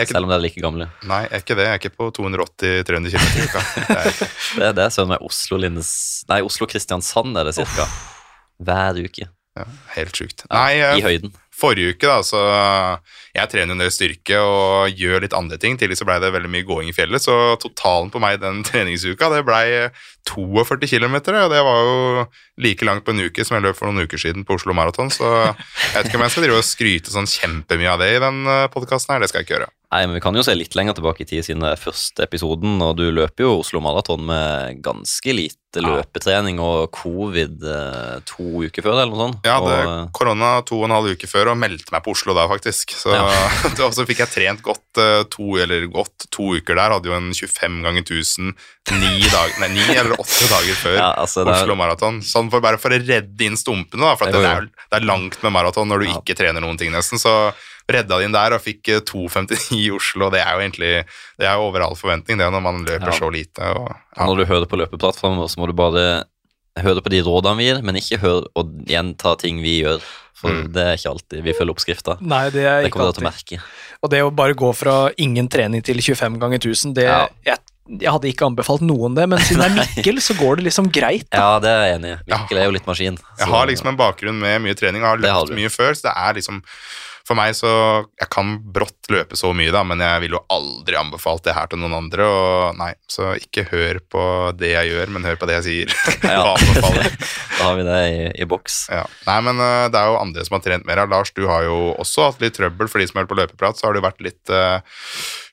ikke, 0.06 0.14
selv 0.16 0.24
om 0.26 0.32
dere 0.32 0.40
er 0.40 0.46
like 0.48 0.64
gamle. 0.64 0.88
nei, 1.04 1.20
jeg 1.28 1.32
er 1.36 1.44
ikke 1.44 1.58
det. 1.60 1.66
Jeg 1.68 1.76
er 1.76 1.82
ikke 1.82 1.96
på 2.00 2.10
280-300 2.18 3.12
km 3.14 3.26
i 3.28 3.44
uka. 3.46 3.64
Det 3.88 3.98
er. 3.98 4.12
Det, 4.58 4.70
det 4.80 4.88
sønnen 4.96 5.12
med 5.14 5.26
Oslo-Kristiansand 5.28 6.40
Oslo-Kristiansand 6.48 7.36
er 7.38 7.44
det 7.52 7.54
cirka. 7.60 7.84
Hver 8.64 8.98
uke. 9.04 9.28
Ja, 9.58 9.64
helt 9.96 10.14
sjukt. 10.18 10.44
Nei, 10.50 10.78
eh, 10.80 10.96
I 10.98 11.04
høyden. 11.04 11.32
forrige 11.58 11.94
uke, 11.96 12.06
da, 12.06 12.20
så 12.22 12.38
Jeg 13.38 13.52
trener 13.52 13.74
en 13.74 13.82
del 13.82 13.92
styrke 13.94 14.40
og 14.42 14.98
gjør 14.98 15.24
litt 15.24 15.36
andre 15.36 15.58
ting. 15.60 15.78
Tidligere 15.78 16.02
så 16.02 16.08
blei 16.08 16.18
det 16.22 16.32
veldig 16.34 16.52
mye 16.52 16.66
gåing 16.68 16.90
i 16.90 16.96
fjellet, 16.96 17.24
så 17.24 17.56
totalen 17.62 18.12
på 18.14 18.22
meg 18.22 18.40
den 18.42 18.62
treningsuka, 18.68 19.30
det 19.32 19.44
blei 19.48 19.64
42 20.28 20.90
km, 20.90 21.16
og 21.16 21.52
det 21.54 21.62
var 21.64 21.86
jo 21.86 22.26
like 22.60 22.84
langt 22.84 23.06
på 23.06 23.14
en 23.14 23.24
uke 23.28 23.46
som 23.46 23.56
jeg 23.56 23.64
løp 23.64 23.78
for 23.78 23.88
noen 23.88 24.04
uker 24.04 24.20
siden 24.20 24.44
på 24.44 24.58
Oslo 24.58 24.76
Maraton, 24.76 25.12
så 25.14 25.30
jeg 25.38 25.94
vet 25.94 26.10
ikke 26.10 26.20
om 26.20 26.26
jeg 26.26 26.34
skal 26.34 26.44
drive 26.48 26.60
og 26.60 26.68
skryte 26.68 27.14
sånn 27.14 27.30
kjempemye 27.30 27.94
av 27.94 28.02
det 28.02 28.12
i 28.16 28.22
den 28.22 28.42
podkasten 28.74 29.14
her, 29.14 29.24
det 29.24 29.30
skal 29.32 29.40
jeg 29.40 29.48
ikke 29.48 29.56
gjøre. 29.60 29.72
Nei, 29.88 30.02
men 30.04 30.18
Vi 30.18 30.20
kan 30.20 30.36
jo 30.36 30.42
se 30.44 30.52
litt 30.52 30.74
lenger 30.76 30.98
tilbake 30.98 31.24
i 31.24 31.28
tid 31.28 31.46
siden 31.46 31.64
er 31.64 31.80
første 31.80 32.26
episoden. 32.26 32.76
og 32.84 32.98
Du 32.98 33.06
løper 33.08 33.46
jo 33.46 33.54
Oslo 33.62 33.80
Maraton 33.80 34.26
med 34.28 34.82
ganske 34.84 35.32
lite 35.32 35.80
løpetrening 35.80 36.60
og 36.60 36.90
covid 36.92 37.64
eh, 37.64 38.18
to 38.28 38.66
uker 38.66 38.84
før, 38.84 38.98
eller 38.98 39.14
noe 39.14 39.22
sånt. 39.22 39.48
Ja, 39.48 39.56
det, 39.64 39.78
og, 39.88 40.10
korona 40.16 40.50
to 40.68 40.82
og 40.82 40.88
en 40.88 40.96
halv 40.96 41.16
uke 41.16 41.30
før 41.30 41.54
og 41.54 41.60
meldte 41.60 41.94
meg 41.94 42.04
på 42.04 42.12
Oslo 42.12 42.36
da, 42.36 42.44
faktisk. 42.50 42.92
Så, 43.00 43.14
Ja. 43.16 43.24
og 43.86 43.94
så 43.96 44.04
fikk 44.08 44.20
jeg 44.24 44.30
trent 44.32 44.62
godt 44.64 45.00
eh, 45.02 45.22
to, 45.32 45.56
eller 45.62 45.86
godt 45.92 46.26
to 46.34 46.50
uker 46.58 46.78
der. 46.78 46.94
Hadde 46.96 47.10
jo 47.10 47.16
en 47.16 47.30
25 47.34 47.80
ganger 47.86 48.04
1000 48.04 48.52
ni, 48.98 49.12
dag, 49.28 49.54
nei, 49.62 49.68
ni 49.76 49.84
eller 49.94 50.14
åtte 50.18 50.48
dager 50.48 50.78
før 50.80 50.96
ja, 50.96 51.08
altså, 51.24 51.44
Oslo 51.44 51.74
er, 51.74 51.80
Maraton. 51.82 52.20
Sånn 52.24 52.48
for 52.52 52.64
bare 52.64 52.80
for 52.80 52.94
å 52.94 53.00
redde 53.02 53.44
inn 53.48 53.58
stumpene, 53.60 54.06
da. 54.06 54.14
For 54.20 54.32
det, 54.32 54.44
er, 54.48 54.68
det 54.70 55.00
er 55.00 55.08
langt 55.08 55.40
med 55.44 55.54
maraton 55.56 55.90
når 55.92 56.04
du 56.04 56.08
Ja. 56.08 56.20
ikke 56.22 56.38
trener 56.38 56.64
noen 56.64 56.78
ting, 56.80 56.92
nesten. 56.94 57.20
Så 57.20 57.32
redda 57.88 58.18
de 58.20 58.26
inn 58.28 58.34
der 58.36 58.56
og 58.56 58.64
fikk 58.64 58.88
eh, 58.94 59.02
2,59 59.04 59.76
i 59.78 59.84
Oslo. 59.96 60.30
Det 60.32 60.40
er 60.44 60.54
jo 60.56 60.64
egentlig 60.64 60.94
det 61.40 61.46
er 61.48 61.54
jo 61.56 61.68
over 61.68 61.84
all 61.86 61.96
forventning, 61.98 62.40
det 62.40 62.48
når 62.52 62.64
man 62.64 62.82
løper 62.86 63.12
Ja. 63.12 63.18
så 63.20 63.30
lite. 63.32 63.70
Og, 63.76 63.92
ja. 63.92 64.24
Når 64.24 64.42
du 64.42 64.48
hører 64.50 64.68
på 64.68 64.80
løpeplattformer, 64.80 65.48
så 65.48 65.60
må 65.60 65.68
du 65.70 65.76
bare 65.78 66.08
høre 66.78 67.02
på 67.02 67.10
de 67.10 67.20
rådene 67.26 67.58
vi 67.58 67.64
gir, 67.68 67.80
men 67.82 67.98
ikke 67.98 68.20
høre 68.22 68.46
og 68.58 68.72
gjenta 68.86 69.32
ting 69.40 69.60
vi 69.64 69.80
gjør. 69.82 70.04
For 70.38 70.50
Mm. 70.54 70.72
det 70.72 70.82
er 70.86 70.94
ikke 70.98 71.10
alltid 71.10 71.42
vi 71.42 71.52
følger 71.58 71.74
oppskrifta. 71.74 72.14
Nei, 72.22 72.44
det 72.54 72.62
er 72.64 72.82
Det 72.82 72.90
ikke 72.92 72.98
kommer 72.98 73.08
dere 73.12 73.18
til 73.18 73.26
å 73.26 73.30
merke. 73.32 73.58
Og 74.02 74.10
det 74.12 74.20
å 74.22 74.30
bare 74.34 74.54
gå 74.54 74.68
fra 74.78 75.10
ingen 75.18 75.48
trening 75.50 75.82
til 75.82 75.96
25 75.98 76.38
ganger 76.38 76.58
1000, 76.62 76.94
det 76.94 77.06
Ja. 77.08 77.26
jeg, 77.44 77.58
jeg 78.00 78.12
hadde 78.12 78.28
ikke 78.30 78.46
anbefalt 78.46 78.82
noen 78.86 79.14
det, 79.16 79.26
men 79.28 79.38
siden 79.40 79.64
det 79.64 79.70
er 79.70 79.76
Mikkel, 79.96 80.20
så 80.22 80.36
går 80.38 80.56
det 80.60 80.64
liksom 80.68 80.92
greit. 80.92 81.26
Da. 81.32 81.38
Ja, 81.38 81.58
det 81.58 81.68
er 81.72 81.82
jeg 81.88 81.98
enig 81.98 82.12
i. 82.14 82.18
Mikkel 82.30 82.58
er 82.62 82.64
jo 82.68 82.70
litt 82.76 82.86
maskin. 82.86 83.18
Jeg 83.38 83.48
har 83.48 83.66
liksom 83.66 83.88
en 83.88 83.96
bakgrunn 83.98 84.38
med 84.38 84.62
mye 84.62 84.74
trening, 84.78 85.02
og 85.02 85.20
Det 85.20 85.30
har 85.32 85.42
løpt 85.46 85.56
mye 85.58 85.72
før, 85.74 85.90
så 85.98 86.02
det 86.06 86.14
er 86.14 86.34
liksom 86.38 86.62
For 87.28 87.36
meg 87.36 87.52
så 87.58 87.70
Jeg 88.18 88.30
kan 88.32 88.54
brått 88.72 89.10
løpe 89.12 89.36
så 89.36 89.52
mye, 89.56 89.72
da, 89.74 89.82
men 89.84 90.00
jeg 90.00 90.22
ville 90.24 90.38
jo 90.38 90.44
aldri 90.52 90.96
anbefalt 90.96 91.44
det 91.44 91.56
her 91.56 91.68
til 91.68 91.80
noen 91.82 91.96
andre, 91.98 92.24
og 92.24 92.78
nei, 92.80 92.92
så 93.10 93.34
ikke 93.36 93.66
hør 93.70 94.00
på 94.08 94.22
det 94.56 94.72
jeg 94.72 94.92
gjør, 94.92 95.12
men 95.12 95.28
hør 95.28 95.38
på 95.40 95.48
det 95.48 95.60
jeg 95.60 95.68
sier. 95.68 95.96
Ja. 96.28 96.54
Da 97.58 97.64
har 97.66 97.74
vi 97.74 97.84
det 97.86 97.98
i, 98.06 98.18
i 98.42 98.46
boks. 98.46 98.76
Ja. 98.92 99.02
Nei, 99.26 99.38
men 99.48 99.58
uh, 99.58 99.88
det 99.90 99.98
er 99.98 100.12
jo 100.12 100.18
andre 100.20 100.44
som 100.46 100.56
har 100.58 100.62
trent 100.62 100.86
mer. 100.86 101.00
Lars, 101.10 101.32
du 101.34 101.42
har 101.50 101.64
jo 101.66 101.78
også 101.98 102.28
hatt 102.28 102.44
litt 102.44 102.54
trøbbel 102.58 102.90
for 102.90 103.02
de 103.02 103.08
som 103.08 103.18
har 103.18 103.26
hørt 103.26 103.32
på 103.32 103.38
løpeprat, 103.40 103.80
så 103.80 103.88
har 103.88 103.96
det 103.96 104.04
vært 104.04 104.22
litt 104.24 104.52
uh, 104.54 104.78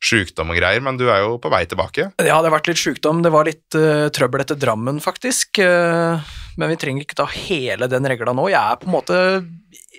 sjukdom 0.05 0.53
og 0.53 0.59
greier, 0.59 0.83
men 0.85 0.99
du 1.01 1.07
er 1.09 1.23
jo 1.25 1.39
på 1.41 1.49
vei 1.53 1.63
tilbake. 1.69 2.11
Ja, 2.21 2.37
det 2.37 2.45
har 2.45 2.53
vært 2.53 2.69
litt 2.69 2.81
sjukdom. 2.81 3.23
Det 3.25 3.33
var 3.33 3.49
litt 3.49 3.79
uh, 3.79 4.07
trøbbel 4.13 4.45
etter 4.45 4.59
Drammen, 4.59 5.01
faktisk. 5.03 5.63
Uh, 5.63 6.21
men 6.59 6.71
vi 6.71 6.79
trenger 6.79 7.05
ikke 7.07 7.17
ta 7.17 7.27
hele 7.31 7.89
den 7.91 8.05
regla 8.07 8.35
nå. 8.37 8.47
Jeg 8.53 8.61
er 8.61 8.81
på 8.81 8.89
en 8.89 8.95
måte 8.95 9.21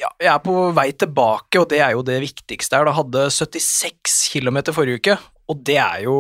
ja, 0.01 0.11
jeg 0.21 0.31
er 0.35 0.43
på 0.45 0.55
vei 0.77 0.91
tilbake, 0.93 1.61
og 1.63 1.69
det 1.73 1.81
er 1.85 1.95
jo 1.97 2.03
det 2.07 2.19
viktigste 2.25 2.77
her. 2.79 2.89
Da 2.89 2.95
hadde 2.99 3.27
76 3.33 4.17
km 4.35 4.59
forrige 4.77 5.01
uke, 5.01 5.17
og 5.49 5.63
det 5.67 5.79
er 5.83 6.05
jo 6.07 6.19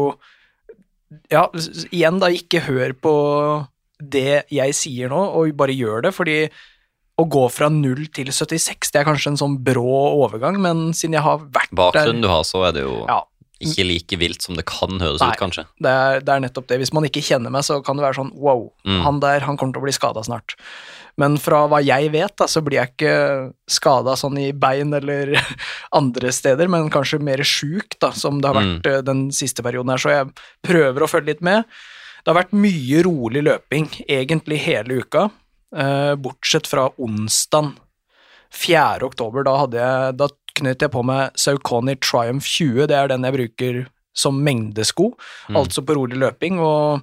Ja, 1.30 1.44
igjen, 1.94 2.18
da, 2.18 2.26
ikke 2.34 2.64
hør 2.66 2.92
på 2.98 3.12
det 4.02 4.42
jeg 4.52 4.74
sier 4.76 5.08
nå, 5.12 5.20
og 5.38 5.52
bare 5.56 5.72
gjør 5.76 6.02
det, 6.08 6.10
fordi 6.16 6.34
å 7.16 7.24
gå 7.32 7.44
fra 7.48 7.68
0 7.72 8.08
til 8.12 8.28
76, 8.28 8.90
det 8.92 9.00
er 9.00 9.06
kanskje 9.06 9.30
en 9.32 9.38
sånn 9.40 9.54
brå 9.64 9.86
overgang, 10.18 10.58
men 10.60 10.90
siden 10.92 11.14
jeg 11.16 11.24
har 11.24 11.38
vært 11.54 11.70
Bakgrunnen 11.78 12.18
der 12.20 12.26
du 12.26 12.32
har, 12.34 12.42
så 12.44 12.66
er 12.68 12.74
det 12.76 12.82
jo 12.84 12.98
ja, 13.08 13.22
ikke 13.64 13.86
like 13.88 14.18
vilt 14.20 14.44
som 14.44 14.58
det 14.58 14.66
kan 14.68 14.98
høres 15.00 15.22
Nei. 15.22 15.30
ut, 15.32 15.38
kanskje. 15.40 15.64
det 15.80 15.94
er, 15.94 16.20
det 16.26 16.34
er 16.34 16.42
nettopp 16.44 16.66
det. 16.68 16.76
Hvis 16.82 16.92
man 16.92 17.06
ikke 17.08 17.22
kjenner 17.24 17.54
meg, 17.54 17.64
så 17.64 17.78
kan 17.86 17.96
det 17.96 18.04
være 18.04 18.18
sånn 18.18 18.34
wow, 18.36 18.66
Mm. 18.84 19.00
han 19.06 19.22
der 19.24 19.46
han 19.46 19.56
kommer 19.56 19.78
til 19.78 19.80
å 19.80 19.86
bli 19.86 19.94
skada 19.96 20.26
snart. 20.26 20.58
Men 21.18 21.38
fra 21.40 21.62
hva 21.70 21.78
jeg 21.80 22.10
vet, 22.12 22.34
da, 22.36 22.44
så 22.46 22.60
blir 22.60 22.76
jeg 22.80 22.90
ikke 22.92 23.12
skada 23.72 24.16
sånn 24.20 24.36
i 24.42 24.50
bein 24.52 24.92
eller 24.98 25.32
andre 26.00 26.32
steder, 26.34 26.68
men 26.68 26.90
kanskje 26.92 27.22
mer 27.24 27.40
sjuk, 27.46 27.96
da, 28.02 28.10
som 28.12 28.40
det 28.42 28.50
har 28.52 28.58
Mm. 28.60 28.74
vært 28.82 28.90
mm. 29.00 29.04
den 29.06 29.22
siste 29.32 29.62
perioden 29.64 29.94
her. 29.94 30.02
Så 30.02 30.12
jeg 30.12 30.28
prøver 30.66 31.02
å 31.02 31.08
følge 31.08 31.32
litt 31.32 31.40
med. 31.42 31.64
Det 32.24 32.32
har 32.34 32.42
vært 32.42 32.52
mye 32.58 33.02
rolig 33.06 33.42
løping, 33.46 33.88
egentlig 34.08 34.58
hele 34.66 35.00
uka, 35.00 35.30
eh, 35.76 36.14
bortsett 36.20 36.66
fra 36.66 36.88
onsdag 36.98 37.72
4. 38.52 39.02
oktober. 39.06 39.44
Da, 39.46 39.56
jeg, 39.72 40.16
da 40.20 40.28
knytt 40.56 40.82
jeg 40.84 40.92
på 40.92 41.02
meg 41.04 41.30
Saucony 41.36 41.96
Triumph 41.96 42.46
20, 42.48 42.86
det 42.90 42.96
er 42.96 43.08
den 43.12 43.24
jeg 43.28 43.36
bruker 43.40 43.82
som 44.16 44.38
mengdesko, 44.44 45.12
Mm. 45.48 45.56
altså 45.60 45.82
på 45.84 45.94
rolig 45.96 46.16
løping, 46.16 46.58
og 46.58 47.02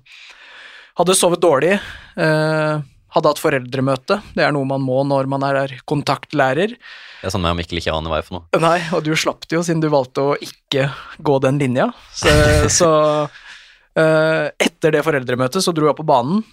hadde 0.98 1.16
sovet 1.18 1.40
dårlig. 1.42 1.80
Eh, 2.18 2.82
hadde 3.14 3.30
hatt 3.30 3.42
foreldremøte, 3.42 4.20
det 4.34 4.46
er 4.46 4.54
noe 4.56 4.68
man 4.68 4.82
må 4.84 5.04
når 5.08 5.30
man 5.30 5.46
er 5.48 5.76
kontaktlærer. 5.90 6.74
Det 6.74 7.30
er 7.30 7.34
sånn 7.34 7.44
meg 7.46 7.54
og 7.54 7.60
Mikkel 7.62 7.80
ikke 7.80 7.94
aner 7.94 8.12
hva 8.12 8.20
er 8.20 8.28
for 8.28 8.40
noe. 8.40 8.62
Nei, 8.64 8.80
og 8.96 9.06
du 9.06 9.14
slapp 9.20 9.46
det 9.48 9.58
jo 9.60 9.64
siden 9.66 9.84
du 9.84 9.90
valgte 9.94 10.26
å 10.34 10.36
ikke 10.42 10.90
gå 11.24 11.38
den 11.46 11.62
linja. 11.62 11.88
Så, 12.18 12.34
så 12.80 12.92
uh, 13.30 14.46
etter 14.52 14.98
det 14.98 15.06
foreldremøtet 15.06 15.66
så 15.66 15.76
dro 15.76 15.90
jeg 15.92 16.00
på 16.00 16.08
banen. 16.10 16.44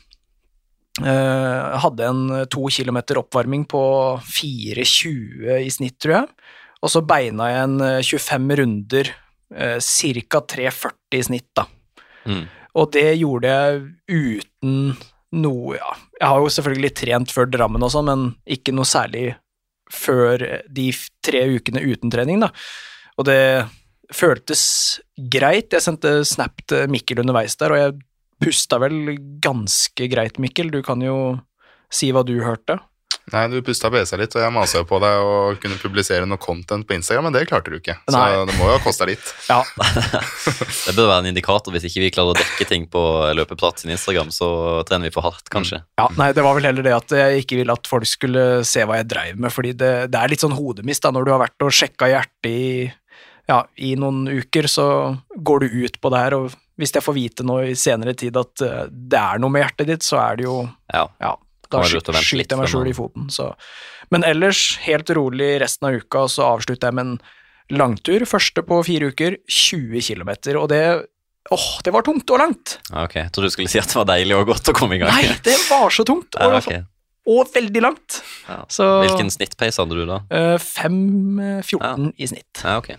Uh, 1.01 1.79
hadde 1.81 2.07
en 2.07 2.23
to 2.53 2.67
kilometer 2.73 3.23
oppvarming 3.23 3.65
på 3.71 3.83
4,20 4.27 5.61
i 5.63 5.71
snitt, 5.73 5.97
tror 6.03 6.19
jeg. 6.19 6.49
Og 6.81 6.93
så 6.93 7.03
beina 7.05 7.51
jeg 7.51 7.65
en 7.67 7.83
eh, 7.85 7.99
25 8.01 8.55
runder, 8.61 9.11
uh, 9.53 9.77
ca. 9.77 10.41
3,40 10.55 11.19
i 11.19 11.25
snitt, 11.27 11.49
da. 11.57 11.67
Mm. 12.25 12.45
Og 12.81 12.93
det 12.95 13.09
gjorde 13.19 13.51
jeg 13.53 13.83
uten 14.09 14.95
noe 15.37 15.79
Ja, 15.79 15.95
jeg 16.19 16.27
har 16.27 16.41
jo 16.43 16.53
selvfølgelig 16.53 16.93
trent 16.99 17.35
før 17.35 17.51
Drammen 17.51 17.85
og 17.87 17.93
sånn, 17.95 18.09
men 18.11 18.25
ikke 18.51 18.75
noe 18.75 18.89
særlig 18.89 19.35
før 19.91 20.43
de 20.71 20.91
tre 21.25 21.43
ukene 21.57 21.83
uten 21.83 22.13
trening, 22.13 22.43
da. 22.45 22.51
Og 23.19 23.27
det 23.27 23.41
føltes 24.15 24.63
greit. 25.31 25.73
Jeg 25.75 25.85
sendte 25.85 26.21
snap 26.27 26.63
til 26.71 26.91
Mikkel 26.91 27.23
underveis 27.23 27.57
der, 27.59 27.75
og 27.75 27.81
jeg 27.81 27.97
pusta 28.41 28.79
vel 28.83 29.17
ganske 29.43 30.09
greit, 30.11 30.39
Mikkel. 30.43 30.71
Du 30.73 30.81
kan 30.87 31.03
jo 31.05 31.17
si 31.93 32.11
hva 32.15 32.23
du 32.27 32.37
hørte. 32.45 32.79
Nei, 33.31 33.45
du 33.53 33.61
pusta 33.65 33.91
BC 33.93 34.17
litt, 34.19 34.35
og 34.37 34.43
jeg 34.43 34.53
masa 34.55 34.81
jo 34.81 34.87
på 34.89 34.99
deg 35.03 35.23
å 35.23 35.35
kunne 35.63 35.79
publisere 35.81 36.27
noe 36.29 36.41
content 36.43 36.87
på 36.89 36.97
Instagram, 36.97 37.29
men 37.29 37.37
det 37.37 37.45
klarte 37.51 37.71
du 37.73 37.77
ikke. 37.79 37.97
Så 38.09 38.15
Nei. 38.17 38.31
det 38.49 38.57
må 38.59 38.69
jo 38.69 38.77
ha 38.77 38.83
kosta 38.85 39.09
litt. 39.09 39.33
Ja, 39.51 39.61
Det 40.87 40.95
bør 40.97 41.09
være 41.11 41.25
en 41.25 41.31
indikator. 41.33 41.75
Hvis 41.75 41.87
ikke 41.89 42.03
vi 42.05 42.11
klarer 42.15 42.35
å 42.35 42.39
dekke 42.39 42.67
ting 42.69 42.87
på 42.91 43.01
løpeprat 43.37 43.83
sin 43.83 43.93
Instagram, 43.95 44.31
så 44.35 44.49
trener 44.89 45.09
vi 45.09 45.15
for 45.15 45.27
hardt, 45.27 45.47
kanskje. 45.53 45.83
Ja, 46.01 46.07
nei, 46.19 46.31
det 46.37 46.45
var 46.47 46.57
vel 46.59 46.69
heller 46.71 46.87
det 46.87 46.95
at 46.97 47.15
jeg 47.17 47.45
ikke 47.45 47.61
ville 47.61 47.75
at 47.77 47.91
folk 47.91 48.07
skulle 48.09 48.47
se 48.69 48.85
hva 48.87 49.01
jeg 49.01 49.11
dreiv 49.11 49.41
med, 49.43 49.53
fordi 49.55 49.75
det, 49.79 49.93
det 50.13 50.21
er 50.21 50.33
litt 50.33 50.43
sånn 50.45 50.57
hodemist 50.59 51.05
da, 51.07 51.13
når 51.15 51.27
du 51.27 51.33
har 51.35 51.43
vært 51.45 51.67
og 51.67 51.75
sjekka 51.75 52.09
hjertet 52.11 52.51
i, 52.51 52.65
ja, 53.51 53.61
i 53.83 53.95
noen 53.99 54.25
uker, 54.31 54.69
så 54.71 54.87
går 55.37 55.65
du 55.67 55.79
ut 55.87 56.01
på 56.03 56.13
det 56.15 56.25
her, 56.25 56.39
og 56.39 56.59
hvis 56.81 56.95
jeg 56.97 57.05
får 57.05 57.17
vite 57.17 57.45
nå 57.45 57.59
i 57.69 57.77
senere 57.77 58.15
tid 58.17 58.39
at 58.41 58.63
eh, 58.65 58.85
det 58.89 59.19
er 59.21 59.41
noe 59.43 59.53
med 59.53 59.67
hjertet 59.67 59.91
ditt, 59.91 60.07
så 60.07 60.21
er 60.23 60.39
det 60.41 60.47
jo, 60.47 60.63
Ja. 60.95 61.05
ja, 61.21 61.35
da 61.71 61.83
skyter 61.87 62.19
jeg 62.57 62.59
meg 62.61 62.69
sjøl 62.73 62.91
i 62.91 62.97
foten, 62.97 63.29
så. 63.33 63.53
Men 64.11 64.25
ellers, 64.27 64.77
helt 64.85 65.11
rolig 65.15 65.53
resten 65.63 65.87
av 65.89 66.01
uka, 66.03 66.27
så 66.29 66.49
avslutter 66.57 66.91
jeg 66.91 66.99
med 66.99 67.07
en 67.07 67.79
langtur. 67.79 68.25
Første 68.27 68.65
på 68.67 68.81
fire 68.87 69.13
uker, 69.13 69.39
20 69.47 70.03
km. 70.09 70.33
Og 70.59 70.69
det 70.73 70.85
Åh, 71.51 71.69
det 71.83 71.91
var 71.95 72.05
tungt 72.05 72.29
og 72.31 72.37
langt! 72.39 72.75
Ok, 72.93 73.15
Jeg 73.17 73.31
trodde 73.33 73.49
du 73.49 73.55
skulle 73.55 73.71
si 73.73 73.79
at 73.81 73.89
det 73.89 73.97
var 73.97 74.05
deilig 74.11 74.35
og 74.37 74.51
godt 74.51 74.69
å 74.71 74.75
komme 74.77 74.99
i 74.99 75.01
gang. 75.01 75.09
Nei, 75.09 75.33
det 75.43 75.55
var 75.71 75.89
så 75.91 76.05
tungt! 76.07 76.37
Ja, 76.37 76.51
Og, 77.31 77.39
og 77.41 77.49
veldig 77.55 77.81
langt. 77.83 78.19
Ja. 78.47 78.59
Så 78.69 78.85
Hvilken 79.07 79.33
snittpace 79.33 79.81
hadde 79.81 79.97
du 79.97 80.05
da? 80.09 80.19
eh, 80.37 80.61
5.14 80.61 82.13
i 82.21 82.29
snitt. 82.29 82.61
Ja, 82.63 82.77
ok. 82.79 82.93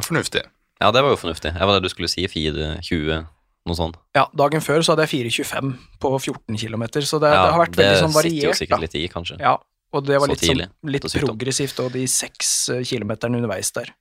Fornuftig. 0.00 0.42
Ja, 0.80 0.90
det 0.92 1.02
var 1.04 1.12
jo 1.14 1.18
fornuftig. 1.20 1.52
Jeg 1.56 1.68
var 1.68 1.76
det 1.78 1.86
du 1.86 1.92
skulle 1.92 2.08
si 2.10 2.24
4.20, 2.28 3.26
noe 3.66 3.76
sånt. 3.78 3.96
Ja, 4.14 4.26
dagen 4.36 4.60
før 4.64 4.82
så 4.86 4.94
hadde 4.94 5.06
jeg 5.08 5.26
4.25 5.30 5.72
på 6.02 6.12
14 6.20 6.56
km, 6.60 6.84
så 7.02 7.18
det, 7.22 7.30
ja, 7.32 7.42
det 7.46 7.52
har 7.54 7.60
vært 7.64 7.76
veldig 7.80 7.98
sånn 8.04 8.14
variert. 8.14 8.32
Det 8.32 8.40
sitter 8.40 8.48
jo 8.48 8.60
sikkert 8.60 8.76
Da. 8.76 8.82
litt 8.86 8.94
i, 8.94 9.04
kanskje. 9.12 9.38
Ja, 9.40 9.56
og 9.92 10.04
det 10.06 10.18
var 10.20 10.26
Så 10.26 10.34
litt, 10.36 10.46
sånn, 10.46 10.90
litt 10.96 11.02
på 11.06 11.22
progressivt, 11.26 11.80
og 11.84 11.92
de 11.92 12.06
seks 12.06 12.68
eh, 12.74 12.82
kilometerne 12.84 13.36
underveis 13.40 13.70
der. 13.72 13.92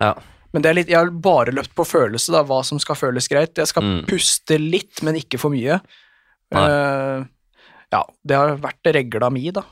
Ja. 0.00 0.14
Men 0.54 0.62
det 0.62 0.70
er 0.70 0.74
litt, 0.74 0.88
jeg 0.88 0.96
har 1.00 1.10
bare 1.10 1.50
løpt 1.52 1.74
på 1.74 1.84
følelse, 1.86 2.30
da, 2.32 2.44
hva 2.46 2.60
som 2.64 2.78
skal 2.78 2.94
føles 2.94 3.26
greit. 3.28 3.54
Jeg 3.58 3.66
skal 3.72 3.82
Mm. 3.82 4.04
puste 4.06 4.58
litt, 4.60 5.02
men 5.02 5.14
ikke 5.18 5.38
for 5.40 5.50
mye. 5.50 5.80
Eh, 6.54 7.24
ja, 7.92 8.02
det 8.26 8.36
har 8.36 8.56
vært 8.62 8.92
regla 8.94 9.30
mi, 9.32 9.50
da, 9.50 9.62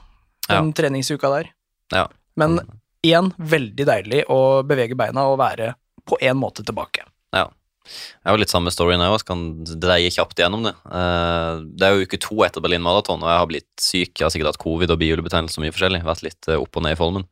den 0.49 0.73
treningsuka 0.73 1.31
der. 1.31 1.51
Ja. 1.93 2.07
Men 2.37 2.59
igjen, 3.05 3.33
veldig 3.39 3.87
deilig 3.87 4.25
å 4.33 4.63
bevege 4.67 4.97
beina 4.99 5.27
og 5.31 5.39
være 5.39 5.75
på 6.09 6.19
en 6.23 6.37
måte 6.41 6.65
tilbake. 6.67 7.05
Ja. 7.35 7.49
Jeg 7.85 8.31
jo 8.37 8.41
litt 8.41 8.53
samme 8.53 8.71
storyen 8.71 9.01
jeg 9.03 9.11
også, 9.11 9.27
kan 9.27 9.41
dreie 9.83 10.11
kjapt 10.15 10.39
gjennom 10.39 10.63
det. 10.69 10.73
Eh, 10.87 11.63
Det 11.77 11.83
er 11.89 11.97
jo 11.97 12.07
uke 12.07 12.19
to 12.23 12.37
etter 12.47 12.63
Berlin 12.63 12.83
Marathon, 12.85 13.23
og 13.23 13.29
jeg 13.29 13.41
har 13.43 13.51
blitt 13.51 13.71
syk. 13.83 14.13
Jeg 14.19 14.25
har 14.27 14.31
sikkert 14.31 14.53
hatt 14.53 14.63
covid 14.63 14.91
og 14.95 14.99
bihulebetennelse 15.03 15.59
og 15.59 15.65
mye 15.67 15.75
forskjellig. 15.75 16.03
Vært 16.07 16.23
litt 16.23 16.49
eh, 16.49 16.61
opp 16.63 16.77
og 16.79 16.83
ned 16.87 16.95
i 16.97 17.01
formen. 17.01 17.25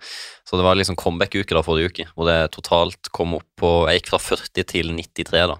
Så 0.45 0.59
det 0.59 0.67
var 0.67 0.75
liksom 0.77 0.97
comeback-uke 0.99 1.55
da 1.55 1.63
forrige 1.63 1.91
uke, 1.95 2.07
hvor 2.17 2.27
det 2.27 2.39
totalt 2.53 3.11
kom 3.15 3.35
opp 3.39 3.47
på 3.61 3.75
Jeg 3.89 4.01
gikk 4.03 4.11
fra 4.15 4.19
40 4.19 4.65
til 4.75 4.91
93, 4.97 5.47
da. 5.55 5.59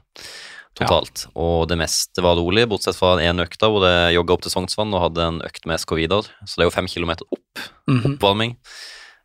Totalt. 0.81 1.27
Og 1.37 1.67
det 1.69 1.77
meste 1.79 2.23
var 2.25 2.39
rolig, 2.39 2.67
bortsett 2.71 2.97
fra 2.97 3.17
en 3.21 3.43
økt 3.43 3.59
hvor 3.61 3.85
jeg 3.85 4.15
jogga 4.17 4.33
opp 4.37 4.43
til 4.47 4.53
Sognsvann 4.55 4.95
og 4.95 5.03
hadde 5.11 5.27
en 5.27 5.41
økt 5.45 5.67
med 5.67 5.79
SK 5.83 5.97
Vidar. 5.99 6.23
Så 6.47 6.57
det 6.57 6.65
er 6.65 6.71
jo 6.71 6.77
fem 6.79 6.87
kilometer 6.89 7.27
opp 7.31 7.67
Mhm. 7.91 8.15
oppvarming. 8.17 8.57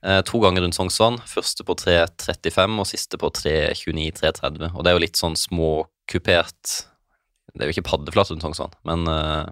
Eh, 0.06 0.22
to 0.22 0.40
ganger 0.40 0.62
rundt 0.62 0.76
Sognsvann. 0.78 1.18
Første 1.26 1.66
på 1.66 1.76
3.35 1.82 2.82
og 2.82 2.90
siste 2.90 3.18
på 3.18 3.32
3.29-3.30. 3.34 4.76
Og 4.76 4.84
det 4.84 4.92
er 4.92 4.98
jo 4.98 5.06
litt 5.06 5.18
sånn 5.18 5.38
småkupert 5.40 6.76
Det 7.56 7.64
er 7.64 7.70
jo 7.70 7.76
ikke 7.78 7.88
paddeflat 7.88 8.30
rundt 8.34 8.44
Sognsvann, 8.44 8.74
men 8.84 9.06
eh, 9.08 9.46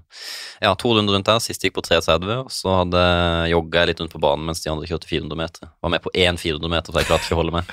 ja, 0.65 0.73
to 0.75 0.89
runder 0.91 1.15
rundt 1.15 1.29
der. 1.29 1.39
Siste 1.39 1.69
gikk 1.69 1.77
på 1.77 1.85
3.30, 1.87 2.33
og 2.43 2.51
så 2.51 2.73
hadde 2.81 3.03
jogga 3.47 3.79
jeg 3.79 3.93
litt 3.93 4.01
rundt 4.03 4.13
på 4.13 4.21
banen 4.21 4.43
mens 4.49 4.59
de 4.59 4.73
andre 4.73 4.89
kjørte 4.89 5.07
400 5.07 5.39
meter. 5.39 5.71
Var 5.79 5.93
med 5.93 6.03
på 6.03 6.11
én 6.11 6.37
400 6.37 6.73
meter, 6.73 6.91
for 6.91 6.99
jeg 6.99 7.09
klarte 7.09 7.29
ikke 7.29 7.37
å 7.37 7.41
holde 7.41 7.55
med. 7.55 7.71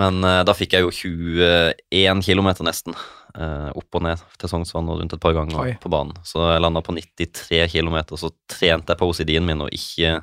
Men 0.00 0.24
eh, 0.24 0.40
da 0.48 0.56
fikk 0.56 0.78
jeg 0.78 0.86
jo 0.86 0.94
21 0.96 2.24
km 2.24 2.50
nesten. 2.64 2.96
opp 3.34 3.96
og 3.98 4.02
ned 4.06 4.20
til 4.38 4.48
Sognsvann 4.48 4.88
og 4.88 5.00
rundt 5.02 5.12
et 5.12 5.22
par 5.22 5.34
ganger 5.36 5.60
Oi. 5.60 5.72
på 5.82 5.90
banen. 5.92 6.16
Så 6.24 6.40
jeg 6.48 6.62
landa 6.64 6.80
på 6.86 6.94
93 6.96 7.66
km, 7.68 7.98
så 8.16 8.30
trente 8.48 8.94
jeg 8.94 9.00
på 9.00 9.10
OCD-en 9.10 9.44
min 9.44 9.66
og 9.66 9.74
ikke 9.74 10.22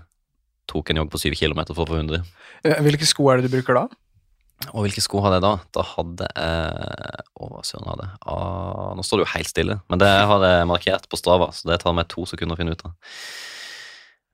tok 0.71 0.89
en 0.93 1.01
jogg 1.03 1.11
på 1.13 1.19
7 1.21 1.35
km 1.37 1.61
for 1.73 1.83
å 1.83 1.89
få 1.91 1.99
100. 1.99 2.23
Eh, 2.65 2.79
Hvilke 2.87 3.07
sko 3.09 3.27
er 3.33 3.41
det 3.41 3.49
du 3.51 3.55
bruker 3.57 3.77
da? 3.77 3.85
Og 4.77 4.83
hvilke 4.85 5.01
sko 5.01 5.23
hadde 5.25 5.39
jeg 5.39 5.45
da? 5.47 5.53
Da 5.73 5.83
hadde 5.95 6.27
jeg 6.37 7.23
Å, 7.41 7.47
hva 7.49 7.61
søren 7.65 7.87
hadde 7.89 8.03
jeg? 8.05 8.17
Ah, 8.29 8.91
nå 8.93 9.01
står 9.05 9.17
det 9.17 9.23
jo 9.25 9.31
helt 9.33 9.49
stille, 9.49 9.77
men 9.89 10.01
det 10.03 10.09
har 10.29 10.43
jeg 10.45 10.67
markert 10.69 11.07
på 11.09 11.17
Strava, 11.17 11.47
så 11.57 11.65
det 11.71 11.79
tar 11.81 11.95
meg 11.97 12.05
to 12.13 12.27
sekunder 12.29 12.53
å 12.53 12.59
finne 12.59 12.75
ut 12.77 12.83
av. 12.85 12.93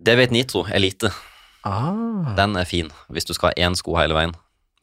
Det 0.04 0.18
vet 0.20 0.34
Nitro 0.36 0.66
Elite, 0.68 1.14
Ah. 1.68 2.34
den 2.38 2.56
er 2.60 2.68
fin 2.70 2.92
hvis 3.12 3.26
du 3.28 3.34
skal 3.34 3.50
ha 3.52 3.64
én 3.68 3.76
sko 3.76 3.96
hele 3.98 4.14
veien. 4.16 4.36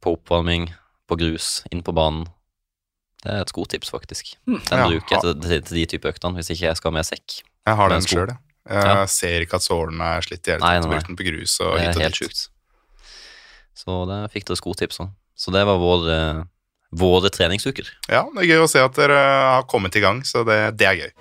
På 0.05 0.17
oppvarming, 0.19 0.67
på 1.09 1.17
grus, 1.21 1.63
inn 1.73 1.83
på 1.85 1.95
banen. 1.97 2.27
Det 3.25 3.33
er 3.33 3.41
et 3.45 3.53
skotips, 3.53 3.89
faktisk. 3.93 4.35
Den 4.45 4.61
Ja, 4.81 4.89
bruker 4.89 5.15
jeg 5.17 5.21
til, 5.25 5.39
til, 5.41 5.63
til 5.65 5.77
de 5.79 5.85
type 5.95 6.09
øktene, 6.11 6.37
hvis 6.37 6.51
ikke 6.53 6.67
jeg 6.69 6.77
skal 6.81 6.91
ha 6.91 6.97
med 6.99 7.07
sekk. 7.09 7.39
Jeg 7.65 7.77
har 7.79 7.89
den 7.93 8.03
sko. 8.05 8.17
sjøl, 8.19 8.33
jeg. 8.35 8.39
Ja. 8.71 9.05
ser 9.07 9.45
ikke 9.45 9.59
at 9.61 9.65
sålene 9.67 10.07
er 10.17 10.25
slitt 10.25 10.49
i 10.49 10.55
hele 10.55 10.61
tatt. 10.65 10.89
Brukt 10.89 11.07
den 11.11 11.17
på 11.21 11.27
grus 11.27 11.59
og 11.61 11.75
Det 11.77 11.83
hit 11.83 11.89
er 11.91 11.99
og 11.99 12.03
helt 12.07 12.19
dit. 12.19 12.29
sjukt. 12.31 12.49
Så 13.77 13.97
der 14.09 14.29
fikk 14.33 14.47
dere 14.49 14.57
skotips 14.57 15.01
òg. 15.05 15.11
Så 15.37 15.53
det 15.53 15.65
var 15.67 15.77
vår, 15.83 16.07
eh, 16.15 16.43
våre 16.95 17.29
treningsuker. 17.29 17.85
Ja, 18.09 18.23
det 18.35 18.45
er 18.45 18.51
gøy 18.55 18.63
å 18.65 18.71
se 18.71 18.79
at 18.81 18.95
dere 18.95 19.19
har 19.19 19.65
kommet 19.69 19.97
i 19.97 20.01
gang, 20.01 20.23
så 20.23 20.45
det, 20.47 20.77
det 20.79 20.87
er 20.87 20.95
gøy. 21.03 21.13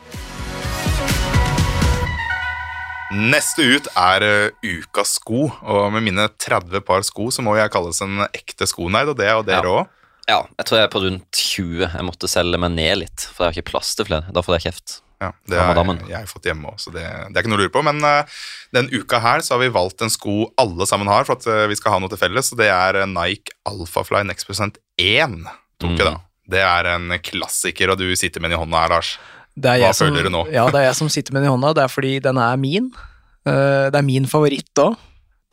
Neste 3.14 3.62
ut 3.76 3.88
er 3.94 4.24
eh, 4.26 4.50
ukas 4.66 5.20
sko, 5.20 5.46
og 5.62 5.92
med 5.94 6.02
mine 6.08 6.26
30 6.42 6.82
par 6.82 7.04
sko 7.06 7.28
så 7.30 7.44
må 7.46 7.54
jeg 7.60 7.70
kalles 7.74 8.00
en 8.02 8.24
ekte 8.32 8.66
skonerd, 8.70 9.12
og 9.14 9.20
det 9.20 9.28
er 9.30 9.36
jo 9.38 9.44
dere 9.46 9.74
òg. 9.84 9.92
Ja, 10.30 10.40
jeg 10.58 10.66
tror 10.66 10.80
jeg 10.80 10.88
er 10.88 10.94
på 10.94 11.02
rundt 11.04 11.32
20. 11.36 11.84
Jeg 11.94 12.06
måtte 12.08 12.30
selge 12.32 12.58
meg 12.58 12.72
ned 12.72 13.02
litt, 13.04 13.26
for 13.28 13.44
jeg 13.44 13.52
har 13.52 13.58
ikke 13.60 13.72
plass 13.74 13.92
til 14.00 14.08
flere. 14.08 14.32
Da 14.34 14.42
får 14.42 14.56
jeg 14.58 14.72
kjeft. 14.72 15.02
Ja, 15.24 15.30
det 15.50 15.60
har 15.60 15.80
jeg, 15.80 15.96
jeg 16.12 16.18
har 16.20 16.30
fått 16.30 16.48
hjemme 16.50 16.74
òg, 16.74 16.80
så 16.84 16.92
det, 16.94 17.04
det 17.04 17.38
er 17.38 17.42
ikke 17.44 17.52
noe 17.54 17.60
å 17.62 17.64
lure 17.64 17.74
på. 17.74 17.84
Men 17.88 18.04
uh, 18.04 18.42
den 18.76 18.90
uka 18.94 19.22
her 19.24 19.44
så 19.46 19.56
har 19.56 19.64
vi 19.64 19.72
valgt 19.74 20.04
en 20.04 20.12
sko 20.14 20.50
alle 20.60 20.88
sammen 20.90 21.10
har, 21.12 21.26
for 21.28 21.40
at 21.40 21.48
uh, 21.48 21.64
vi 21.72 21.78
skal 21.80 21.96
ha 21.96 22.02
noe 22.04 22.12
til 22.12 22.20
felles, 22.22 22.52
og 22.54 22.60
det 22.60 22.68
er 22.74 23.00
eh, 23.02 23.10
Nike 23.10 23.56
Alphafly 23.70 24.24
Next 24.28 24.50
Percent 24.50 24.82
1. 25.02 25.40
Tok 25.82 25.94
Mm. 25.94 25.98
jeg 26.00 26.08
da. 26.10 26.18
Det 26.54 26.60
er 26.64 26.88
en 26.94 27.16
klassiker, 27.24 27.94
og 27.94 28.02
du 28.02 28.10
sitter 28.20 28.44
med 28.44 28.52
den 28.52 28.60
i 28.60 28.62
hånda 28.62 28.84
her, 28.84 28.92
Lars. 28.98 29.14
Hva 29.56 29.94
føler 29.94 30.24
som, 30.24 30.28
du 30.28 30.32
nå? 30.34 30.44
Ja, 30.52 30.66
det 30.74 30.82
er 30.82 30.88
jeg 30.90 30.98
som 31.00 31.10
sitter 31.14 31.36
med 31.36 31.44
den 31.44 31.52
i 31.52 31.54
hånda. 31.54 31.74
Det 31.78 31.84
er 31.86 31.92
fordi 31.92 32.14
den 32.26 32.40
er 32.42 32.60
min. 32.60 32.92
Uh, 33.48 33.88
det 33.94 34.00
er 34.00 34.06
min 34.08 34.28
favoritt 34.30 34.82
òg. 34.84 34.98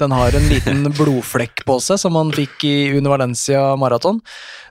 Den 0.00 0.14
har 0.16 0.32
en 0.32 0.48
liten 0.48 0.86
blodflekk 0.98 1.64
på 1.68 1.76
seg 1.84 2.00
som 2.00 2.16
han 2.16 2.32
fikk 2.32 2.64
i 2.64 2.74
under 2.96 3.12
Valencia 3.12 3.62
maraton. 3.80 4.22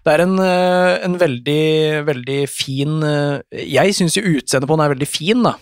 Det 0.05 0.15
er 0.15 0.23
en, 0.23 0.37
eh, 0.41 0.93
en 1.05 1.17
veldig, 1.21 1.63
veldig 2.07 2.39
fin 2.49 3.03
eh, 3.03 3.65
Jeg 3.67 3.93
syns 3.97 4.15
jo 4.17 4.23
utseendet 4.25 4.69
på 4.69 4.77
den 4.77 4.85
er 4.85 4.93
veldig 4.95 5.09
fin, 5.09 5.43
da. 5.45 5.57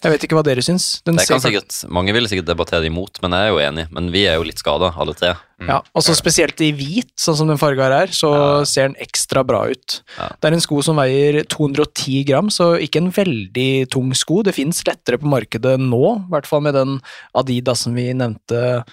Jeg 0.00 0.14
vet 0.14 0.22
ikke 0.24 0.36
hva 0.38 0.42
dere 0.46 0.62
syns. 0.64 1.02
Den 1.04 1.18
Det 1.18 1.26
kan 1.28 1.42
sikkert, 1.44 1.74
mange 1.92 2.14
vil 2.16 2.24
sikkert 2.30 2.48
debattere 2.48 2.88
imot, 2.88 3.18
men 3.20 3.34
jeg 3.36 3.48
er 3.48 3.50
jo 3.52 3.58
enig. 3.60 3.84
Men 3.92 4.08
vi 4.14 4.22
er 4.30 4.38
jo 4.38 4.46
litt 4.48 4.62
skada, 4.62 4.94
alle 4.96 5.12
tre. 5.12 5.34
Ja, 5.60 5.82
og 5.92 6.04
så 6.06 6.14
spesielt 6.16 6.60
i 6.64 6.70
hvit, 6.72 7.12
sånn 7.20 7.36
som 7.36 7.50
den 7.50 7.60
farga 7.60 7.84
her 7.84 7.96
er, 8.06 8.14
så 8.16 8.30
Ja. 8.32 8.64
ser 8.64 8.88
den 8.88 8.96
ekstra 8.96 9.44
bra 9.44 9.66
ut. 9.68 10.00
Ja. 10.16 10.28
Det 10.40 10.48
er 10.48 10.54
en 10.56 10.64
sko 10.64 10.80
som 10.82 10.96
veier 10.96 11.44
210 11.44 12.24
gram, 12.24 12.48
så 12.48 12.80
ikke 12.80 12.96
en 12.96 13.12
veldig 13.12 13.90
tung 13.90 14.14
sko. 14.14 14.42
Det 14.42 14.54
fins 14.54 14.82
lettere 14.88 15.20
på 15.20 15.28
markedet 15.28 15.76
nå, 15.78 16.16
i 16.16 16.30
hvert 16.30 16.46
fall 16.46 16.62
med 16.62 16.74
den 16.74 17.00
Adidasen 17.34 17.94
vi 17.94 18.08
nevnte 18.14 18.84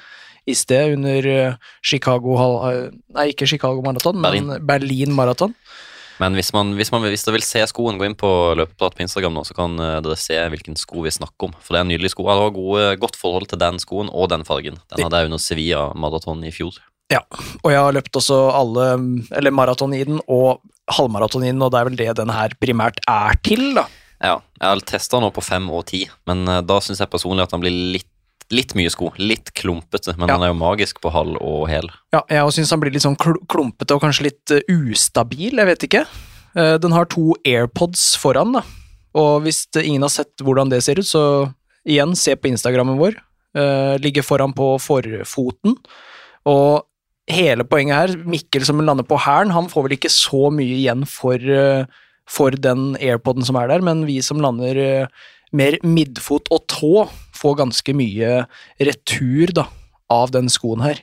i 0.45 0.53
sted, 0.53 0.93
under 0.93 1.25
eh, 1.25 1.55
Chicago 1.83 2.35
eh, 2.69 2.89
Nei, 3.13 3.31
ikke 3.31 3.47
Chicago 3.47 3.81
Marathon, 3.81 4.19
men 4.19 4.65
Berlin 4.65 5.13
Marathon. 5.15 5.55
Men 6.21 6.37
hvis, 6.37 6.49
man, 6.55 6.73
hvis, 6.77 6.91
man, 6.93 7.05
hvis 7.05 7.27
vil 7.29 7.45
se 7.45 7.61
skoen, 7.69 7.99
gå 7.99 8.07
inn 8.07 8.17
på 8.17 8.29
løpeprat 8.57 8.97
på 8.97 9.05
Instagram 9.05 9.35
nå, 9.37 9.43
så 9.45 9.57
kan 9.57 9.77
eh, 9.77 9.99
dere 10.05 10.17
se 10.19 10.39
hvilken 10.53 10.77
sko 10.79 11.05
vi 11.05 11.13
snakker 11.13 11.49
om. 11.49 11.55
For 11.61 11.75
det 11.75 11.81
er 11.81 11.87
en 11.87 11.91
nydelig 11.93 12.13
sko. 12.15 12.25
Jeg 12.25 12.41
har 12.41 12.55
gode, 12.55 12.85
godt 13.03 13.19
forhold 13.19 13.49
til 13.51 13.61
den 13.61 13.81
skoen 13.83 14.09
og 14.09 14.31
den 14.33 14.45
fargen. 14.47 14.81
Den 14.89 15.05
hadde 15.05 15.21
jeg 15.21 15.31
under 15.31 15.43
Sevilla 15.43 15.83
Marathon 15.93 16.41
i 16.47 16.53
fjor. 16.55 16.79
Ja, 17.13 17.21
og 17.63 17.71
jeg 17.71 17.79
har 17.79 17.93
løpt 17.95 18.17
også 18.19 18.37
alle, 18.51 18.87
eller 19.37 19.53
maraton 19.55 19.93
i 19.95 20.01
den, 20.03 20.19
og 20.27 20.59
halvmaraton 20.91 21.45
i 21.45 21.53
den, 21.53 21.63
og 21.63 21.71
det 21.71 21.79
er 21.79 21.87
vel 21.87 21.99
det 21.99 22.15
den 22.19 22.33
her 22.35 22.55
primært 22.59 22.99
er 23.07 23.37
til, 23.47 23.69
da. 23.77 23.85
Ja, 24.17 24.33
jeg 24.57 24.65
har 24.65 24.81
testa 24.89 25.19
nå 25.21 25.29
på 25.31 25.43
fem 25.45 25.69
og 25.71 25.85
ti, 25.91 26.03
men 26.27 26.43
eh, 26.49 26.63
da 26.65 26.81
syns 26.83 26.99
jeg 27.03 27.11
personlig 27.13 27.45
at 27.45 27.53
den 27.53 27.63
blir 27.63 27.75
litt, 27.95 28.09
litt 28.51 28.73
mye 28.75 28.89
sko. 28.89 29.11
Litt 29.17 29.53
klumpete, 29.53 30.15
men 30.17 30.27
Ja. 30.29 30.37
han 30.37 30.43
er 30.43 30.53
jo 30.53 30.59
magisk 30.59 31.01
på 31.01 31.11
halv 31.11 31.37
og 31.41 31.67
hel. 31.69 31.89
Ja, 32.13 32.21
jeg 32.29 32.53
syns 32.55 32.69
han 32.71 32.79
blir 32.79 32.91
litt 32.93 33.03
sånn 33.03 33.17
kl- 33.17 33.41
klumpete 33.47 33.91
og 33.95 34.01
kanskje 34.01 34.23
litt 34.31 34.51
eh, 34.51 34.61
ustabil, 34.69 35.55
jeg 35.57 35.65
vet 35.65 35.83
ikke. 35.87 36.05
Eh, 36.55 36.77
den 36.77 36.91
har 36.91 37.05
to 37.05 37.33
AirPods 37.45 38.15
foran, 38.17 38.53
da. 38.53 38.61
Og 39.15 39.41
hvis 39.43 39.65
det, 39.73 39.85
ingen 39.85 40.01
har 40.03 40.09
sett 40.13 40.35
hvordan 40.43 40.69
det 40.69 40.83
ser 40.83 40.99
ut, 40.99 41.05
så 41.05 41.53
igjen, 41.87 42.15
se 42.15 42.35
på 42.35 42.47
Instagrammen 42.51 42.97
vår. 42.99 43.15
Ligger 43.99 44.21
foran 44.21 44.53
på 44.53 44.75
forfoten. 44.77 45.73
Og 46.45 46.83
hele 47.27 47.63
poenget 47.65 47.95
her, 47.97 48.17
Mikkel 48.29 48.63
som 48.67 48.77
lander 48.85 49.03
på 49.07 49.17
hælen, 49.19 49.49
han 49.55 49.67
får 49.71 49.87
vel 49.87 49.95
ikke 49.97 50.11
så 50.13 50.51
mye 50.53 50.75
igjen 50.77 51.07
for, 51.09 51.35
eh, 51.41 51.85
for 52.29 52.51
den 52.51 52.95
AirPoden 53.01 53.43
som 53.47 53.55
er 53.57 53.67
der, 53.71 53.81
men 53.81 54.05
vi 54.05 54.19
som 54.21 54.37
lander 54.43 54.77
eh, 54.77 55.07
mer 55.51 55.77
midfot 55.83 56.47
og 56.51 56.67
tå, 56.67 57.09
får 57.37 57.59
ganske 57.63 57.93
mye 57.97 58.31
retur 58.83 59.53
da, 59.55 59.67
av 60.13 60.33
den 60.35 60.49
skoen 60.51 60.83
her. 60.85 61.01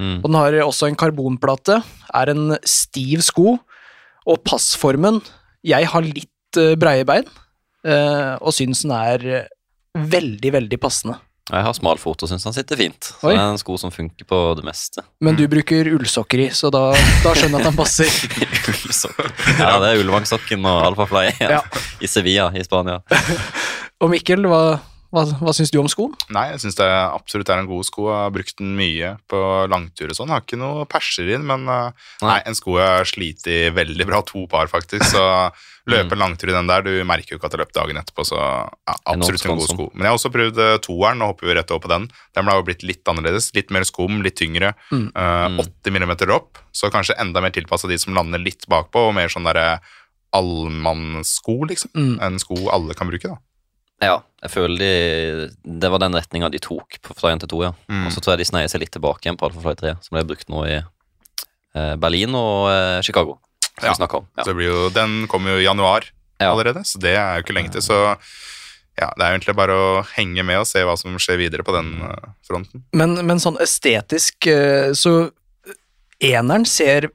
Mm. 0.00 0.18
Og 0.22 0.26
den 0.28 0.38
har 0.40 0.58
også 0.66 0.90
en 0.90 0.98
karbonplate, 0.98 1.78
er 2.16 2.32
en 2.34 2.56
stiv 2.68 3.22
sko, 3.24 3.56
og 4.26 4.42
passformen 4.44 5.22
Jeg 5.66 5.86
har 5.88 6.04
litt 6.04 6.58
eh, 6.60 6.74
breie 6.78 7.04
bein, 7.08 7.24
eh, 7.86 8.34
og 8.40 8.52
syns 8.54 8.84
den 8.84 8.92
er 8.94 9.24
veldig, 9.96 10.52
veldig 10.60 10.78
passende. 10.82 11.16
Jeg 11.46 11.62
har 11.62 11.74
smalfot 11.78 12.24
og 12.24 12.30
syns 12.30 12.42
den 12.42 12.54
sitter 12.56 12.78
fint. 12.78 13.06
Så 13.06 13.28
Oi. 13.28 13.34
det 13.36 13.38
er 13.38 13.52
en 13.52 13.58
sko 13.60 13.76
som 13.78 13.92
funker 13.94 14.26
på 14.26 14.38
det 14.58 14.64
meste. 14.66 15.02
Men 15.22 15.36
du 15.38 15.44
bruker 15.50 15.86
ullsokker 15.94 16.42
i, 16.42 16.46
så 16.50 16.72
da, 16.74 16.88
da 17.22 17.34
skjønner 17.38 17.62
jeg 17.62 17.66
at 17.66 17.68
den 17.70 17.78
passer. 17.78 18.10
Ullsokker. 18.72 19.30
ja, 19.60 19.70
det 19.82 19.92
er 19.92 20.00
Ullevangsokken 20.02 20.66
og 20.66 20.80
Alfa 20.88 21.06
Fly 21.10 21.24
Ja. 21.40 21.60
i 22.02 22.10
Sevilla 22.10 22.48
i 22.50 22.64
Spania. 22.66 22.98
Og 24.02 24.10
Mikkel, 24.12 24.42
hva, 24.50 24.76
Hva, 25.14 25.22
hva 25.40 25.54
syns 25.56 25.72
du 25.74 25.78
om 25.80 25.88
skoen? 25.90 26.16
Nei, 26.34 26.48
jeg 26.52 26.64
syns 26.64 26.78
det 26.80 26.88
absolutt 26.88 27.50
er 27.52 27.62
en 27.62 27.70
god 27.70 27.86
sko. 27.88 28.08
Jeg 28.10 28.24
har 28.24 28.34
brukt 28.34 28.58
den 28.58 28.74
mye 28.78 29.14
på 29.30 29.40
langtur 29.70 30.10
og 30.10 30.18
sånn. 30.18 30.32
Har 30.34 30.44
ikke 30.44 30.58
noe 30.60 30.86
perser 30.90 31.28
i 31.28 31.36
den, 31.36 31.46
men 31.46 31.66
nei. 31.68 31.92
nei, 32.24 32.40
en 32.48 32.58
sko 32.58 32.78
jeg 32.80 33.00
har 33.00 33.08
slitt 33.08 33.46
i 33.50 33.62
veldig 33.74 34.08
bra. 34.08 34.22
To 34.26 34.46
par, 34.50 34.70
faktisk. 34.72 35.06
Så 35.14 35.24
løpe 35.90 36.16
en 36.16 36.22
langtur 36.22 36.50
i 36.50 36.54
den 36.54 36.68
der, 36.68 36.82
du 36.82 36.92
merker 37.06 37.34
jo 37.34 37.38
ikke 37.38 37.48
at 37.48 37.54
det 37.54 37.60
løpt 37.62 37.76
dagen 37.76 38.00
etterpå, 38.00 38.24
så 38.26 38.38
ja, 38.40 38.94
absolutt 39.12 39.44
en 39.46 39.60
god 39.60 39.70
sko. 39.70 39.88
Men 39.94 40.08
jeg 40.08 40.12
har 40.12 40.18
også 40.18 40.32
prøvd 40.34 40.58
uh, 40.58 40.72
toeren, 40.82 41.20
nå 41.22 41.30
hopper 41.30 41.50
vi 41.50 41.56
rett 41.58 41.70
over 41.74 41.84
på 41.84 41.92
den. 41.92 42.08
Den 42.34 42.48
ble 42.48 42.56
jo 42.58 42.66
blitt 42.66 42.82
litt 42.86 43.12
annerledes. 43.12 43.52
Litt 43.56 43.70
mer 43.74 43.86
skum, 43.86 44.18
litt 44.26 44.38
tyngre. 44.40 44.72
Mm. 44.90 45.08
Uh, 45.14 45.62
80 45.62 45.94
mm 45.94 46.16
opp, 46.34 46.58
så 46.74 46.90
kanskje 46.92 47.18
enda 47.22 47.42
mer 47.44 47.54
tilpassa 47.54 47.90
de 47.90 47.98
som 48.02 48.16
lander 48.16 48.42
litt 48.42 48.66
bakpå, 48.70 49.08
og 49.08 49.16
mer 49.16 49.30
sånn 49.32 49.46
derre 49.46 49.76
allmannssko, 50.34 51.60
liksom. 51.70 51.94
Mm. 51.94 52.16
En 52.26 52.40
sko 52.42 52.58
alle 52.74 52.96
kan 52.98 53.08
bruke, 53.10 53.30
da. 53.30 53.38
Ja, 54.02 54.16
jeg 54.46 54.52
føler 54.54 54.78
de, 54.80 54.90
det 55.82 55.90
var 55.92 56.00
den 56.02 56.16
retninga 56.16 56.48
de 56.54 56.60
tok 56.62 56.98
på 57.04 57.14
fra 57.18 57.34
1 57.34 57.42
til 57.44 57.52
2, 57.52 57.62
ja. 57.66 57.72
Mm. 57.90 58.06
Og 58.08 58.14
så 58.14 58.22
tror 58.22 58.34
jeg 58.36 58.44
de 58.44 58.48
sneier 58.52 58.70
seg 58.72 58.82
litt 58.84 58.94
tilbake 58.94 59.26
igjen 59.26 59.38
på 59.40 59.48
Alfa 59.50 59.62
Flight 59.64 59.82
3, 59.82 59.94
som 60.06 60.16
ble 60.16 60.24
brukt 60.28 60.48
nå 60.52 60.64
i 60.70 60.76
eh, 60.78 61.94
Berlin 62.00 62.34
og 62.38 62.70
eh, 62.72 63.00
Chicago. 63.06 63.38
Som 63.76 63.90
Ja, 63.90 63.94
vi 64.00 64.06
om. 64.22 64.28
Ja. 64.38 64.42
Så 64.44 64.50
det 64.52 64.56
blir 64.60 64.70
jo, 64.72 64.84
den 64.94 65.16
kommer 65.28 65.52
jo 65.56 65.60
i 65.60 65.66
januar 65.68 66.06
Ja. 66.40 66.50
allerede, 66.52 66.84
så 66.88 66.98
det 67.00 67.14
er 67.16 67.38
jo 67.38 67.44
ikke 67.46 67.56
lenge 67.56 67.72
til. 67.74 67.82
Så 67.84 67.96
ja, 68.96 69.10
det 69.12 69.24
er 69.26 69.34
egentlig 69.34 69.54
bare 69.56 69.74
å 69.76 69.88
henge 70.14 70.40
med 70.44 70.62
og 70.62 70.66
se 70.68 70.80
hva 70.84 70.94
som 70.96 71.16
skjer 71.20 71.36
videre 71.42 71.64
på 71.66 71.74
den 71.76 71.90
eh, 72.06 72.30
fronten. 72.48 72.84
Men, 72.96 73.18
men 73.28 73.40
sånn 73.42 73.58
estetisk 73.60 74.46
eh, 74.52 74.92
så 74.96 75.30
Eneren 76.24 76.62
ser 76.64 77.10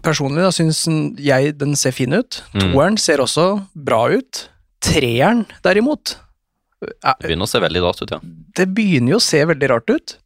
Personlig 0.00 0.40
da 0.40 0.48
syns 0.56 0.86
jeg 1.20 1.50
den 1.60 1.74
ser 1.76 1.92
fin 1.92 2.14
ut. 2.16 2.38
Mm. 2.54 2.62
Toeren 2.72 2.96
ser 2.96 3.20
også 3.20 3.44
bra 3.76 4.06
ut. 4.08 4.46
Treeren, 4.82 5.44
derimot 5.62 6.14
eh, 6.16 6.22
Det 6.82 7.14
begynner 7.22 7.46
å 7.46 7.52
se 7.52 7.62
veldig 7.62 7.82
rart 7.84 8.02
ut, 8.02 8.14
ja. 8.14 8.20
Det 8.58 8.66
begynner 8.76 9.14
jo 9.14 9.20
å 9.20 9.24
se 9.24 9.42
veldig 9.48 9.70
rart 9.70 9.92
ut. 9.92 10.16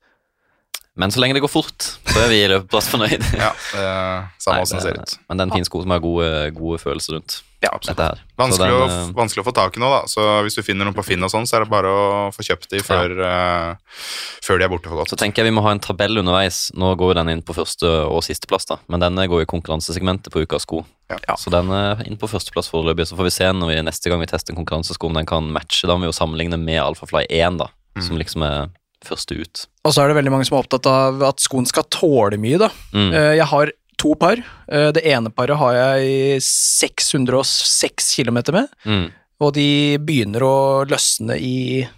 Men 0.96 1.12
så 1.12 1.20
lenge 1.20 1.37
det 1.37 1.42
går 1.44 1.52
fort, 1.52 1.90
så 2.09 2.20
er 2.24 2.30
vi 2.32 2.38
i 2.40 2.46
løpeplass 2.48 2.88
fornøyd. 2.88 3.20
Ja, 3.37 3.50
det 3.52 3.82
er 3.82 4.30
samme 4.40 4.62
Nei, 4.62 4.68
det 4.70 4.80
ser 4.80 4.96
ut. 4.96 5.18
Men 5.28 5.37
det 5.37 5.44
er 5.44 5.50
en 5.50 5.59
fin 5.59 5.66
sko 5.68 5.82
som 5.85 5.92
har 5.92 6.00
gode, 6.00 6.30
gode 6.56 6.78
følelser 6.80 7.18
rundt 7.18 7.35
Ja, 7.61 7.72
dette 7.85 8.00
her. 8.00 8.22
Vanskelig, 8.40 8.70
den, 8.72 8.80
å, 8.80 8.87
eh, 8.88 9.11
vanskelig 9.16 9.42
å 9.42 9.46
få 9.48 9.52
tak 9.56 9.76
i 9.76 9.82
nå, 9.82 9.90
da. 9.92 9.98
Så 10.09 10.24
hvis 10.46 10.56
du 10.56 10.62
finner 10.64 10.88
noen 10.88 10.96
på 10.96 11.04
Finn 11.04 11.24
og 11.26 11.32
sånn, 11.32 11.44
så 11.48 11.59
er 11.59 11.66
det 11.66 11.72
bare 11.72 11.90
å 11.92 12.06
få 12.32 12.46
kjøpt 12.48 12.72
de 12.72 12.80
før, 12.87 13.12
eh, 13.26 13.98
før 14.46 14.61
de 14.61 14.66
er 14.66 14.72
borte 14.72 14.88
for 14.88 15.02
godt. 15.02 15.12
Så 15.12 15.20
tenker 15.20 15.44
jeg 15.44 15.50
vi 15.50 15.56
må 15.59 15.64
ha 15.66 15.74
en 15.76 15.82
tabell 15.85 16.22
underveis. 16.22 16.70
Nå 16.80 16.94
går 16.96 17.18
den 17.20 17.35
inn 17.35 17.44
på 17.44 17.56
første 17.56 17.90
og 18.06 18.24
sisteplass, 18.24 18.68
da. 18.70 18.78
Men 18.92 19.04
denne 19.04 19.28
går 19.28 19.44
i 19.44 19.50
konkurransesegmentet 19.52 20.32
på 20.32 20.46
ukas 20.46 20.64
sko. 20.64 20.80
Ja. 21.12 21.37
Så 21.37 21.52
den 21.52 21.68
er 21.76 22.00
inn 22.09 22.16
på 22.16 22.30
førsteplass 22.30 22.72
foreløpig. 22.72 23.09
Så 23.11 23.20
får 23.20 23.28
vi 23.28 23.37
se 23.37 23.52
når 23.52 23.74
vi 23.74 23.78
neste 23.85 24.12
gang 24.12 24.24
vi 24.24 24.32
tester 24.32 24.54
en 24.54 24.62
konkurransesko 24.62 25.12
om 25.12 25.20
den 25.20 25.28
kan 25.28 25.52
matche. 25.52 25.85
Da 25.85 25.96
må 25.96 26.06
vi 26.06 26.12
jo 26.12 26.16
sammenligne 26.16 26.56
med 26.61 26.80
Alphafly 26.80 27.26
1, 27.28 27.61
da. 27.61 27.68
Mm. 27.96 28.04
Som 28.09 28.20
liksom 28.20 28.48
er 28.48 28.72
første 29.04 29.37
ut. 29.40 29.66
Og 29.85 29.92
så 29.94 30.02
er 30.02 30.09
det 30.09 30.16
veldig 30.16 30.32
mange 30.32 30.46
som 30.48 30.56
er 30.59 30.62
opptatt 30.64 30.87
av 30.90 31.22
at 31.22 31.42
skoen 31.42 31.66
skal 31.68 31.85
tåle 31.90 32.38
mye, 32.40 32.59
da. 32.59 32.70
Mm. 32.94 33.12
Eh, 33.12 33.35
Jeg 33.37 33.46
har 33.46 33.72
to 33.98 34.14
par. 34.14 34.37
Eh, 34.68 34.90
Det 34.92 35.04
ene 35.04 35.30
paret 35.30 35.56
har 35.56 35.72
jeg 35.74 36.40
606 36.42 38.14
km 38.16 38.52
med, 38.52 38.68
Mm. 38.85 39.11
og 39.40 39.54
de 39.54 39.98
begynner 39.98 40.40
å 40.40 40.85
løsne 40.88 41.37
i 41.40 41.88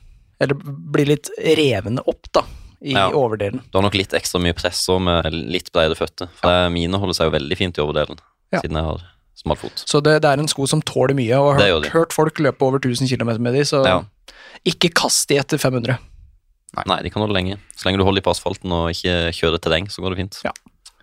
Eller 0.40 0.54
bli 0.54 1.04
litt 1.04 1.28
revne 1.37 1.98
opp, 2.06 2.28
da, 2.32 2.42
i 2.80 2.92
Ja. 2.92 3.11
overdelen. 3.11 3.58
Du 3.72 3.78
har 3.78 3.82
nok 3.82 3.94
litt 3.94 4.11
ekstra 4.14 4.38
mye 4.40 4.54
press 4.54 4.87
også 4.87 5.00
med 5.02 5.32
litt 5.34 5.72
bredere 5.72 5.96
føtter. 5.96 6.28
For 6.40 6.48
ja. 6.48 6.68
mine 6.68 6.94
holder 6.94 7.12
seg 7.14 7.24
jo 7.32 7.38
veldig 7.40 7.56
fint 7.58 7.76
i 7.76 7.82
overdelen, 7.82 8.18
Ja. 8.52 8.61
siden 8.61 8.76
jeg 8.76 8.84
har 8.84 9.00
smal 9.34 9.56
fot. 9.58 9.72
Så 9.84 10.00
det, 10.00 10.22
det 10.22 10.28
er 10.30 10.38
en 10.38 10.46
sko 10.46 10.64
som 10.68 10.80
tåler 10.80 11.12
mye, 11.16 11.34
og 11.34 11.58
har 11.58 11.66
hørt, 11.80 11.87
hørt 11.90 12.12
folk 12.12 12.34
løpe 12.38 12.62
over 12.62 12.78
1000 12.78 13.08
km 13.08 13.37
med 13.42 13.52
de, 13.54 13.62
så 13.64 13.82
ikke 14.64 14.94
kast 14.94 15.26
de 15.26 15.38
etter 15.38 15.58
500. 15.58 15.98
Nei, 16.76 17.00
de 17.04 17.11
kan 17.12 17.24
holde 17.24 17.37
lenge. 17.37 17.57
Så 17.76 17.88
lenge 17.88 18.00
du 18.00 18.04
holder 18.04 18.20
dem 18.20 18.28
på 18.28 18.35
asfalten 18.35 18.74
og 18.74 18.90
ikke 18.92 19.33
kjører 19.37 19.62
terreng, 19.62 19.88
så 19.92 20.04
går 20.04 20.14
det 20.14 20.20
fint. 20.22 20.40
Ja. 20.46 20.52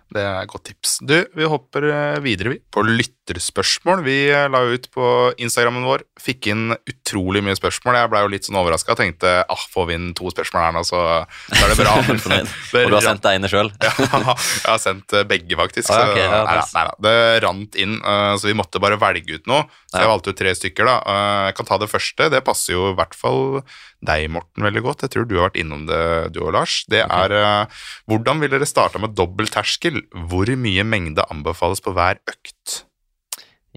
Det 0.06 0.22
er 0.22 0.44
et 0.44 0.50
godt 0.50 0.68
tips. 0.68 0.92
Du, 1.02 1.16
vi 1.34 1.46
hopper 1.50 1.84
eh, 1.90 2.18
videre 2.22 2.52
vi, 2.52 2.58
på 2.70 2.84
lytterspørsmål. 2.86 4.04
Vi 4.06 4.14
eh, 4.30 4.44
la 4.52 4.60
ut 4.70 4.86
på 4.94 5.06
Instagrammen 5.42 5.82
vår, 5.86 6.04
fikk 6.22 6.46
inn 6.52 6.76
utrolig 6.76 7.42
mye 7.42 7.56
spørsmål. 7.58 7.98
Jeg 7.98 8.12
ble 8.12 8.20
jo 8.22 8.30
litt 8.36 8.46
sånn 8.46 8.58
overraska. 8.60 8.94
Tenkte 8.98 9.32
ah, 9.42 9.64
får 9.72 9.88
vi 9.90 9.96
inn 9.98 10.06
to 10.16 10.30
spørsmål 10.30 10.62
her 10.62 10.76
nå, 10.76 10.84
så, 10.86 11.02
er 11.50 11.72
det 11.72 11.78
bra. 11.80 11.96
Og 12.06 12.92
du 12.92 12.98
har 13.00 13.08
sendt 13.08 13.26
deg 13.26 13.40
ene 13.40 13.50
sjøl? 13.50 13.72
ja, 13.82 13.92
jeg 13.98 14.70
har 14.70 14.82
sendt 14.82 15.16
eh, 15.18 15.26
begge, 15.26 15.58
faktisk. 15.58 15.90
Ah, 15.90 16.12
okay, 16.12 16.22
ok, 16.22 16.38
ja, 16.38 16.44
nei, 16.46 16.56
nei, 16.62 16.86
nei, 16.86 16.96
det 17.08 17.16
rant 17.48 17.80
inn, 17.82 17.98
så 18.38 18.46
vi 18.46 18.54
måtte 18.58 18.82
bare 18.82 19.00
velge 19.02 19.40
ut 19.40 19.50
noe. 19.50 19.66
Så 19.96 20.04
jeg 20.04 20.10
valgte 20.12 20.32
ut 20.34 20.38
tre 20.38 20.52
stykker. 20.54 20.84
da. 20.88 20.96
Eh, 21.00 21.46
Jeg 21.48 21.56
kan 21.58 21.66
ta 21.66 21.78
det 21.82 21.88
første. 21.90 22.28
Det 22.30 22.44
passer 22.44 22.74
jo 22.76 22.90
i 22.92 22.96
hvert 22.98 23.14
fall 23.16 23.62
deg, 24.04 24.28
Morten, 24.30 24.62
veldig 24.66 24.82
godt. 24.84 25.02
Jeg 25.06 25.10
tror 25.16 25.26
du 25.26 25.36
har 25.38 25.48
vært 25.48 25.58
innom 25.62 25.86
det, 25.88 26.32
du 26.36 26.40
og 26.44 26.52
Lars. 26.54 26.84
Det 26.88 27.00
er 27.02 27.34
okay. 27.36 27.66
hvordan 28.06 28.40
ville 28.44 28.58
dere 28.58 28.68
starta 28.68 29.00
med 29.02 29.16
dobbel 29.18 29.48
terskel? 29.50 30.02
Hvor 30.30 30.46
mye 30.56 30.84
mengde 30.86 31.24
anbefales 31.32 31.80
på 31.82 31.92
hver 31.96 32.20
økt? 32.28 32.82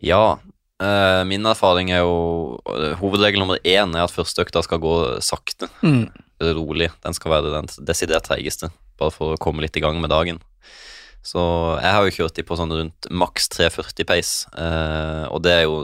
Ja. 0.04 0.38
eh, 0.80 1.24
min 1.28 1.44
erfaring 1.46 1.90
er 1.92 2.04
jo 2.06 2.60
eh, 2.72 2.94
Hovedregel 3.02 3.40
nummer 3.42 3.60
én 3.68 3.96
er 3.96 4.06
at 4.06 4.14
første 4.16 4.46
økta 4.46 4.64
skal 4.64 4.80
gå 4.80 4.94
sakte. 5.26 5.68
Mm. 5.84 6.06
Rolig. 6.56 6.88
Den 7.04 7.14
skal 7.18 7.34
være 7.34 7.52
den 7.52 7.68
desidert 7.88 8.24
treigeste, 8.30 8.70
bare 9.00 9.12
for 9.12 9.36
å 9.36 9.40
komme 9.42 9.60
litt 9.66 9.76
i 9.76 9.82
gang 9.84 10.00
med 10.00 10.10
dagen. 10.14 10.40
Så 11.24 11.42
jeg 11.82 11.92
har 11.94 12.06
jo 12.08 12.16
kjørt 12.16 12.36
de 12.40 12.44
på 12.48 12.56
sånn 12.58 12.72
rundt 12.74 13.10
maks 13.12 13.50
340 13.50 14.06
pace, 14.08 14.48
eh, 14.58 15.26
og 15.30 15.42
det 15.44 15.52
er 15.52 15.64
jo 15.68 15.84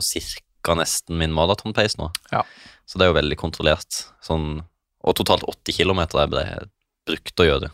ca. 0.63 0.73
nesten 0.79 1.17
min 1.19 1.33
maraton-pace 1.35 1.99
nå. 1.99 2.09
Ja. 2.31 2.43
Så 2.87 2.97
det 2.97 3.05
er 3.05 3.11
jo 3.13 3.19
veldig 3.21 3.37
kontrollert. 3.37 4.05
Sånn, 4.25 4.63
og 5.03 5.15
totalt 5.15 5.43
80 5.43 5.73
km 5.83 5.99
er 6.39 6.67
brukt 7.05 7.41
å 7.43 7.45
gjøre 7.45 7.71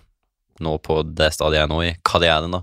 nå 0.61 0.75
på 0.83 0.99
det 1.17 1.31
stadiet 1.33 1.57
jeg 1.57 1.65
er 1.65 1.71
nå 1.71 1.79
i 1.81 1.93
karrieren. 2.05 2.51
da. 2.53 2.59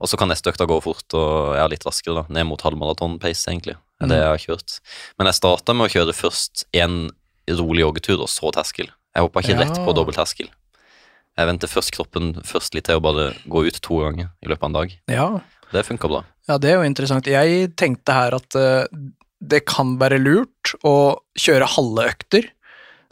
Og 0.00 0.08
så 0.08 0.16
kan 0.16 0.30
neste 0.30 0.48
økta 0.52 0.66
gå 0.68 0.78
fort, 0.80 1.04
og 1.12 1.54
jeg 1.56 1.64
er 1.64 1.68
litt 1.68 1.84
raskere, 1.84 2.22
da. 2.22 2.24
Ned 2.32 2.46
mot 2.48 2.62
halvmaraton-pace, 2.64 3.50
egentlig. 3.50 3.76
er 4.00 4.08
det 4.08 4.16
jeg 4.20 4.28
har 4.28 4.38
kjørt. 4.42 4.80
Men 5.18 5.26
jeg 5.26 5.38
starta 5.40 5.74
med 5.74 5.88
å 5.88 5.92
kjøre 5.92 6.14
først 6.16 6.64
en 6.76 7.10
rolig 7.48 7.80
joggetur, 7.84 8.20
og 8.24 8.28
så 8.28 8.52
terskel. 8.52 8.88
Jeg 9.14 9.24
hoppa 9.24 9.40
ikke 9.40 9.56
Ja. 9.56 9.64
rett 9.64 9.76
på 9.84 9.94
dobbel 9.94 10.14
terskel. 10.14 10.48
Jeg 11.36 11.46
venter 11.50 11.68
først 11.68 11.92
kroppen 11.92 12.32
først 12.48 12.74
litt 12.74 12.86
til 12.88 12.96
å 12.96 13.02
bare 13.04 13.26
gå 13.50 13.66
ut 13.66 13.80
to 13.84 13.98
ganger 14.00 14.30
i 14.42 14.48
løpet 14.48 14.62
av 14.62 14.70
en 14.70 14.78
dag. 14.78 14.94
Ja. 15.12 15.26
Det 15.72 15.82
funka 15.84 16.08
bra. 16.08 16.22
ja, 16.48 16.56
det 16.62 16.70
er 16.70 16.76
jo 16.78 16.86
interessant. 16.86 17.26
Jeg 17.26 17.72
tenkte 17.76 18.14
her 18.14 18.36
at 18.38 18.54
uh, 18.56 18.86
det 19.42 19.64
kan 19.66 19.96
være 20.00 20.18
lurt 20.22 20.72
å 20.86 21.18
kjøre 21.36 21.66
halve 21.76 22.06
økter. 22.08 22.46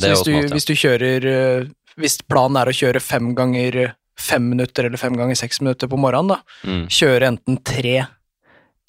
Så 0.01 0.09
hvis, 0.09 0.23
du, 0.25 0.31
smart, 0.33 0.45
ja. 0.49 0.55
hvis 0.55 0.65
du 0.71 0.75
kjører 0.75 1.27
uh, 1.29 1.69
Hvis 2.01 2.17
planen 2.27 2.57
er 2.59 2.67
å 2.67 2.75
kjøre 2.75 2.99
fem 3.03 3.35
ganger 3.39 3.93
fem 4.19 4.49
minutter 4.51 4.87
eller 4.89 4.99
fem 4.99 5.15
ganger 5.19 5.37
seks 5.39 5.61
minutter 5.61 5.87
på 5.91 5.99
morgenen, 6.01 6.33
da, 6.33 6.41
Mm. 6.65 6.87
kjøre 6.89 7.29
enten 7.29 7.59
tre 7.67 8.07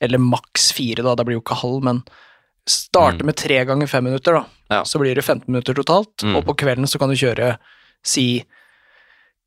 eller 0.02 0.18
maks 0.22 0.72
fire, 0.74 1.02
da, 1.04 1.14
det 1.16 1.26
blir 1.26 1.38
jo 1.38 1.42
ikke 1.44 1.58
halv, 1.60 1.84
men 1.84 2.00
starte 2.70 3.22
Mm. 3.22 3.26
med 3.26 3.36
tre 3.38 3.58
ganger 3.66 3.88
fem 3.90 4.04
minutter, 4.06 4.34
da. 4.34 4.46
Ja. 4.70 4.84
Så 4.84 4.98
blir 5.02 5.14
det 5.16 5.24
15 5.26 5.46
minutter 5.52 5.74
totalt, 5.74 6.24
Mm. 6.24 6.36
og 6.38 6.46
på 6.46 6.56
kvelden 6.62 6.86
så 6.88 6.98
kan 7.00 7.10
du 7.10 7.16
kjøre 7.16 7.58
si 8.04 8.44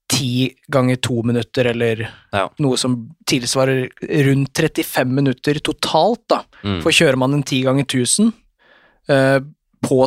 ti 0.09 0.55
ganger 0.73 0.97
to 0.97 1.23
minutter, 1.23 1.67
eller 1.67 2.09
Ja. 2.33 2.49
noe 2.59 2.77
som 2.77 3.11
tilsvarer 3.27 3.89
rundt 4.27 4.53
35 4.57 5.05
minutter 5.13 5.55
totalt, 5.61 6.23
da. 6.29 6.43
Mm. 6.65 6.81
For 6.83 6.91
kjører 6.91 7.17
man 7.21 7.35
en 7.35 7.43
ti 7.43 7.63
ganger 7.63 7.85
1000 7.85 8.33
eh, 9.09 9.41
på 9.85 9.99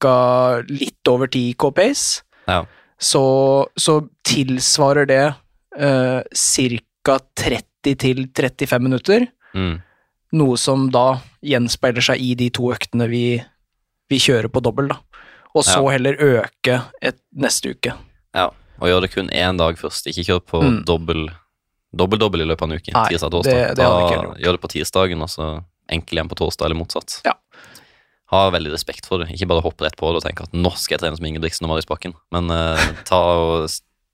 ca. 0.00 0.60
litt 0.68 1.08
over 1.08 1.26
10 1.26 1.54
k-pace, 1.58 2.22
Ja. 2.46 2.64
så, 3.00 3.66
så 3.76 4.08
tilsvarer 4.24 5.06
det 5.06 5.34
eh, 5.78 6.22
ca. 7.04 7.18
30 7.36 7.96
til 7.96 8.26
35 8.34 8.82
minutter. 8.82 9.26
Mm. 9.54 9.80
Noe 10.32 10.56
som 10.60 10.90
da 10.92 11.20
gjenspeiler 11.42 12.04
seg 12.04 12.20
i 12.20 12.34
de 12.36 12.50
to 12.50 12.68
øktene 12.74 13.08
vi, 13.08 13.40
vi 14.10 14.18
kjører 14.20 14.48
på 14.52 14.60
dobbel, 14.60 14.88
da. 14.92 14.98
Og 15.56 15.64
så 15.64 15.80
Ja. 15.82 15.88
heller 15.96 16.14
øke 16.20 16.82
et, 17.00 17.16
neste 17.34 17.70
uke. 17.74 17.94
ja. 18.34 18.50
Og 18.80 18.88
gjør 18.88 19.00
det 19.04 19.10
kun 19.14 19.28
én 19.34 19.58
dag 19.58 19.76
først. 19.80 20.06
Ikke 20.10 20.24
kjør 20.28 20.40
på 20.46 20.62
Mm. 20.62 20.84
dobbel 20.86 21.28
dobbel-dobbel 21.96 22.42
i 22.42 22.44
løpet 22.44 22.62
av 22.62 22.70
en 22.70 22.76
uke. 22.78 22.92
Nei, 22.92 23.08
tirsdag, 23.08 23.30
torsdag. 23.32 23.52
det 23.54 23.68
det 23.68 23.76
Da 23.76 24.34
gjør 24.38 24.52
det 24.52 24.60
på 24.60 24.68
tirsdagen, 24.68 25.22
og 25.24 25.28
så 25.32 25.64
enkel 25.90 26.18
igjen 26.18 26.28
på 26.28 26.36
torsdag, 26.36 26.66
eller 26.66 26.76
motsatt. 26.76 27.20
Ja. 27.24 27.32
Ha 28.30 28.50
veldig 28.52 28.70
respekt 28.74 29.06
for 29.08 29.18
det. 29.22 29.30
Ikke 29.32 29.48
bare 29.48 29.62
hoppe 29.64 29.86
rett 29.86 29.96
på 29.96 30.10
det 30.12 30.20
og 30.20 30.24
tenke 30.26 30.42
at 30.44 30.52
nå 30.52 30.68
skal 30.76 30.98
jeg 30.98 31.00
trene 31.00 31.16
som 31.16 31.24
Ingebrigtsen 31.24 31.64
og 31.64 31.70
Marius 31.72 31.86
Bakken, 31.88 32.12
men 32.30 32.50
uh, 32.52 32.76
ta 33.08 33.16
og 33.16 33.70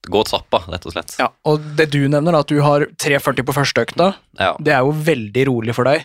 gå 0.06 0.22
trappa, 0.28 0.60
rett 0.70 0.86
og 0.86 0.92
slett. 0.94 1.16
Ja, 1.18 1.30
og 1.50 1.64
det 1.76 1.88
du 1.90 2.06
nevner, 2.08 2.38
at 2.38 2.46
du 2.46 2.60
har 2.62 2.86
3,40 2.94 3.42
på 3.48 3.56
første 3.56 3.82
økta, 3.88 4.14
Ja. 4.38 4.54
det 4.62 4.72
er 4.76 4.84
jo 4.86 4.92
veldig 4.92 5.46
rolig 5.50 5.74
for 5.74 5.82
deg. 5.90 6.04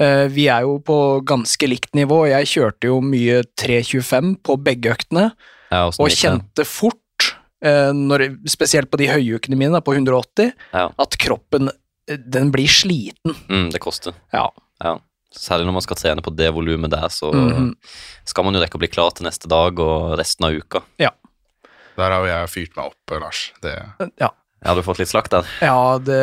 Uh, 0.00 0.26
vi 0.34 0.48
er 0.50 0.62
jo 0.66 0.80
på 0.82 1.22
ganske 1.24 1.68
likt 1.70 1.92
nivå, 1.94 2.24
jeg 2.26 2.50
kjørte 2.50 2.90
jo 2.90 2.98
mye 3.00 3.44
3,25 3.56 4.34
på 4.42 4.58
begge 4.58 4.90
øktene, 4.96 5.30
Ja, 5.70 5.86
og 5.86 6.10
kjente 6.10 6.66
fort, 6.66 6.98
når, 7.64 8.26
spesielt 8.50 8.90
på 8.92 9.00
de 9.00 9.08
høyukene 9.08 9.58
mine, 9.58 9.80
på 9.84 9.96
180, 9.96 10.52
Ja. 10.74 10.88
at 11.00 11.18
kroppen 11.20 11.70
eh, 11.70 12.18
den 12.18 12.52
blir 12.54 12.68
sliten. 12.68 13.36
Mm, 13.48 13.70
det 13.72 13.80
koster. 13.80 14.16
Ja. 14.34 14.50
Særlig 15.34 15.66
når 15.66 15.78
man 15.78 15.84
skal 15.86 15.98
trene 15.98 16.22
på 16.22 16.30
det 16.36 16.52
volumet 16.54 16.92
der, 16.92 17.08
så 17.10 17.32
mm. 17.32 17.72
skal 18.28 18.46
man 18.46 18.54
jo 18.54 18.62
rekke 18.62 18.78
å 18.78 18.82
bli 18.82 18.90
klar 18.92 19.14
til 19.16 19.26
neste 19.26 19.50
dag 19.50 19.80
og 19.82 20.14
resten 20.20 20.46
av 20.46 20.54
uka. 20.54 20.84
Ja. 21.02 21.10
Der 21.98 22.10
har 22.10 22.22
jo 22.22 22.30
jeg 22.30 22.50
fyrt 22.52 22.76
meg 22.76 22.92
opp, 22.92 23.14
Lars. 23.22 23.46
Det... 23.62 23.74
Ja. 24.22 24.30
Har 24.64 24.78
du 24.78 24.84
fått 24.86 25.00
litt 25.02 25.10
slakt 25.10 25.34
der? 25.34 25.48
Ja, 25.60 25.98
det, 26.00 26.20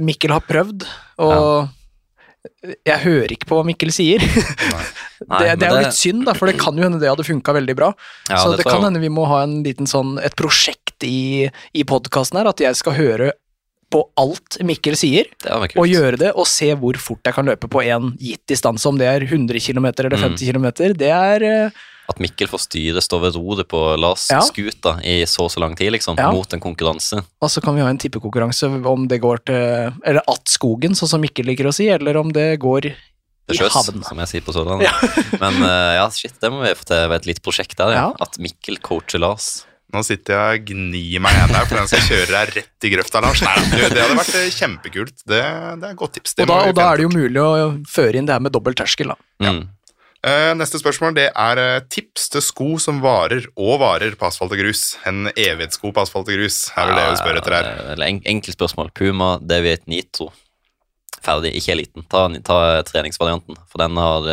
Mikkel 0.00 0.32
har 0.32 0.44
prøvd, 0.46 0.86
og 1.20 1.34
ja. 1.34 1.66
Jeg 2.64 3.00
hører 3.04 3.32
ikke 3.34 3.48
på 3.48 3.58
hva 3.58 3.64
Mikkel 3.66 3.92
sier. 3.94 4.24
Nei. 4.24 4.84
Nei, 5.30 5.38
det, 5.40 5.52
det, 5.60 5.68
er 5.68 5.70
jo 5.70 5.84
litt 5.86 5.96
synd, 5.96 6.24
da, 6.26 6.34
for 6.36 6.50
det 6.50 6.58
kan 6.60 6.76
jo 6.76 6.84
hende 6.84 6.98
det 7.00 7.08
hadde 7.08 7.24
funka 7.24 7.54
veldig 7.56 7.76
bra. 7.78 7.92
Ja, 8.28 8.42
så 8.42 8.52
det, 8.52 8.60
det 8.60 8.66
kan 8.68 8.84
hende 8.84 9.00
vi 9.00 9.12
må 9.12 9.24
ha 9.30 9.40
en 9.46 9.62
liten 9.64 9.88
sånn, 9.88 10.18
et 10.20 10.36
prosjekt 10.36 11.06
i, 11.06 11.48
i 11.72 11.86
podkasten 11.88 12.40
her, 12.40 12.50
at 12.50 12.60
jeg 12.60 12.76
skal 12.76 12.96
høre 12.98 13.32
på 13.94 14.02
alt 14.20 14.58
Mikkel 14.66 14.96
sier, 14.98 15.30
og 15.54 15.86
gjøre 15.86 16.18
det, 16.20 16.34
og 16.34 16.48
se 16.50 16.70
hvor 16.80 16.98
fort 17.00 17.24
jeg 17.24 17.36
kan 17.36 17.48
løpe 17.48 17.70
på 17.70 17.84
en 17.84 18.12
gitt 18.18 18.42
distanse, 18.50 18.84
om 18.90 18.98
det 19.00 19.08
er 19.08 19.26
100 19.28 19.60
km 19.62 19.88
eller 19.92 20.18
50 20.18 20.34
mm. 20.34 20.46
km. 20.50 20.68
Det 20.98 21.12
er 21.14 21.46
uh, 21.46 21.84
At 22.10 22.20
Mikkel 22.20 22.50
får 22.50 22.66
styre, 22.66 23.00
stå 23.04 23.18
ved 23.22 23.38
roret 23.38 23.68
på 23.70 23.80
Lars 23.96 24.26
ja. 24.32 24.42
skuta 24.44 24.98
i 25.06 25.22
så 25.30 25.46
og 25.46 25.52
så 25.54 25.62
lang 25.62 25.76
tid, 25.78 25.92
liksom, 25.94 26.18
ja. 26.20 26.28
mot 26.34 26.52
en 26.52 26.62
konkurranse. 26.62 27.22
Og 27.40 27.52
så 27.52 27.62
kan 27.64 27.76
vi 27.76 27.84
ha 27.84 27.88
en 27.88 28.00
tippekonkurranse 28.00 28.68
om 28.84 29.08
det 29.08 29.22
går 29.24 29.44
til 29.48 29.96
Eller 30.04 30.20
at 30.20 30.52
skogen, 30.52 30.96
sånn 30.98 31.14
som 31.14 31.24
Mikkel 31.24 31.48
liker 31.48 31.70
å 31.70 31.74
si, 31.74 31.88
eller 31.92 32.20
om 32.20 32.32
det 32.34 32.54
går 32.62 32.92
i 32.92 32.94
sjøs, 33.52 33.76
som 34.08 34.20
jeg 34.22 34.30
sier 34.30 34.44
på 34.44 34.54
Sørlandet. 34.56 34.88
Ja. 34.88 34.94
Men 35.42 35.60
uh, 35.64 35.92
ja, 35.98 36.08
shit, 36.12 36.36
det 36.40 36.50
må 36.52 36.62
vi 36.64 36.72
få 36.78 36.88
til 36.88 37.06
ved 37.12 37.22
et 37.22 37.30
litt 37.32 37.44
prosjekt 37.44 37.76
der, 37.80 37.92
ja. 37.96 38.08
At 38.24 38.40
Mikkel 38.40 38.80
coacher 38.84 39.20
Lars. 39.20 39.64
Nå 39.94 40.00
sitter 40.02 40.34
jeg 40.34 40.62
og 40.62 40.70
gnir 40.72 41.20
meg 41.22 41.36
igjen 41.36 41.52
her, 41.54 41.66
for 41.68 41.78
den 41.78 41.90
skal 41.90 42.06
kjøre 42.08 42.30
deg 42.32 42.54
rett 42.56 42.86
i 42.88 42.90
grøfta, 42.96 43.20
Lars. 43.22 43.42
Nei, 43.44 43.54
det 43.92 44.00
hadde 44.00 44.16
vært 44.18 44.38
eh, 44.40 44.48
kjempekult. 44.50 45.14
Det, 45.22 45.38
det 45.38 45.86
er 45.86 45.92
et 45.92 46.00
godt 46.00 46.16
tips. 46.16 46.34
og 46.40 46.48
da, 46.50 46.56
og 46.70 46.74
da 46.74 46.88
er 46.88 46.98
det 46.98 47.06
jo 47.06 47.12
mulig 47.12 47.42
å 47.44 47.68
føre 47.86 48.18
inn 48.18 48.26
det 48.26 48.34
her 48.34 48.42
med 48.42 48.54
dobbel 48.56 48.74
terskel, 48.78 49.12
da. 49.12 49.18
Mm. 49.44 49.60
Uh, 50.24 50.54
neste 50.56 50.78
spørsmål 50.80 51.12
det 51.18 51.26
er 51.28 51.58
uh, 51.60 51.82
tips 51.92 52.30
til 52.32 52.40
sko 52.44 52.68
som 52.80 53.02
varer 53.04 53.44
og 53.60 53.76
varer 53.82 54.14
på 54.16 54.24
asfalt 54.24 54.54
og 54.56 54.62
grus. 54.62 54.94
En 55.04 55.28
evighetssko 55.28 55.90
på 55.92 56.00
asfalt 56.00 56.30
og 56.32 56.38
grus 56.38 56.62
er 56.72 56.88
vel 56.88 56.96
det 56.96 57.10
du 57.10 57.20
spør 57.20 57.40
etter 57.42 57.56
her. 57.58 57.68
En, 58.06 58.22
Enkelt 58.32 58.56
spørsmål. 58.56 58.88
Puma 58.96 59.34
David 59.44 59.84
Nitro. 59.90 60.30
Ferdig, 61.24 61.54
ikke 61.56 61.72
eliten. 61.72 62.06
Ta, 62.12 62.26
ta 62.44 62.56
treningsvarianten, 62.84 63.56
for 63.68 63.80
den 63.80 63.96
har 63.96 64.26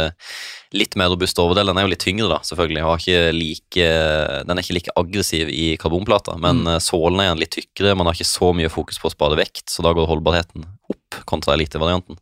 litt 0.76 0.98
mer 1.00 1.12
robust 1.12 1.40
overdel. 1.40 1.70
Den 1.72 1.80
er 1.80 1.86
jo 1.86 1.92
litt 1.94 2.04
tyngre, 2.04 2.28
da, 2.28 2.42
selvfølgelig. 2.44 2.82
Ikke 3.00 3.22
like, 3.36 3.86
den 4.48 4.60
er 4.60 4.64
ikke 4.66 4.76
like 4.76 4.96
aggressiv 5.00 5.52
i 5.56 5.70
karbonplata, 5.80 6.36
men 6.44 6.66
mm. 6.68 6.74
sålene 6.84 7.30
er 7.30 7.40
litt 7.40 7.56
tykkere. 7.56 7.96
Man 7.96 8.10
har 8.10 8.20
ikke 8.20 8.28
så 8.28 8.52
mye 8.56 8.72
fokus 8.72 9.00
på 9.00 9.08
å 9.08 9.14
spare 9.16 9.40
vekt, 9.40 9.70
så 9.72 9.88
da 9.88 9.96
går 9.96 10.10
holdbarheten 10.12 10.68
opp 10.92 11.24
kontra 11.32 11.56
elitevarianten. 11.56 12.20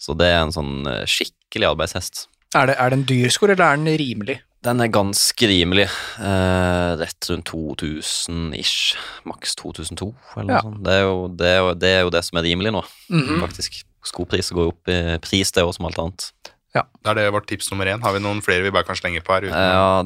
Så 0.00 0.16
det 0.18 0.28
er 0.32 0.42
en 0.42 0.52
sånn 0.52 0.84
eh, 0.90 1.04
skikkelig 1.08 1.72
arbeidshest. 1.72 2.26
Er 2.54 2.68
det, 2.70 2.74
er 2.78 2.92
det 2.92 2.98
en 3.00 3.06
dyr 3.08 3.32
skor, 3.34 3.50
eller 3.50 3.64
er 3.66 3.80
den 3.80 3.98
rimelig? 3.98 4.38
Den 4.64 4.80
er 4.80 4.92
ganske 4.92 5.48
rimelig. 5.48 5.88
Eh, 6.22 6.92
rett 7.00 7.28
rundt 7.30 7.50
2000 7.50 8.54
ish. 8.56 8.94
Maks 9.28 9.56
2002, 9.60 10.12
eller 10.38 10.54
ja. 10.54 10.60
noe 10.62 10.70
sånt. 10.70 10.84
Det 10.86 10.94
er, 10.94 11.02
jo, 11.02 11.18
det, 11.28 11.50
er 11.50 11.58
jo, 11.58 11.74
det 11.74 11.90
er, 11.90 12.00
jo, 12.06 12.14
det 12.14 12.22
som 12.24 12.40
er 12.40 12.46
rimelig 12.46 12.72
nå, 12.72 12.84
mm 13.10 13.20
-hmm. 13.20 13.40
faktisk. 13.42 13.82
Skopriser 14.04 14.54
går 14.54 14.72
opp 14.72 14.88
i 14.88 15.18
pris, 15.18 15.52
det 15.52 15.64
òg, 15.64 15.74
som 15.74 15.86
alt 15.86 15.98
annet. 15.98 16.32
Ja. 16.74 16.82
Da 17.04 17.10
er 17.10 17.14
det 17.14 17.32
vårt 17.32 17.46
tips 17.46 17.70
nummer 17.70 17.86
én. 17.86 18.02
Har 18.02 18.12
vi 18.12 18.18
noen 18.18 18.42
flere 18.42 18.62
vi 18.62 18.70
bare 18.70 18.84
kan 18.84 18.96
slenge 18.96 19.20
på 19.20 19.32
her? 19.32 19.44
Uten... 19.46 19.54
Ja, 19.54 20.02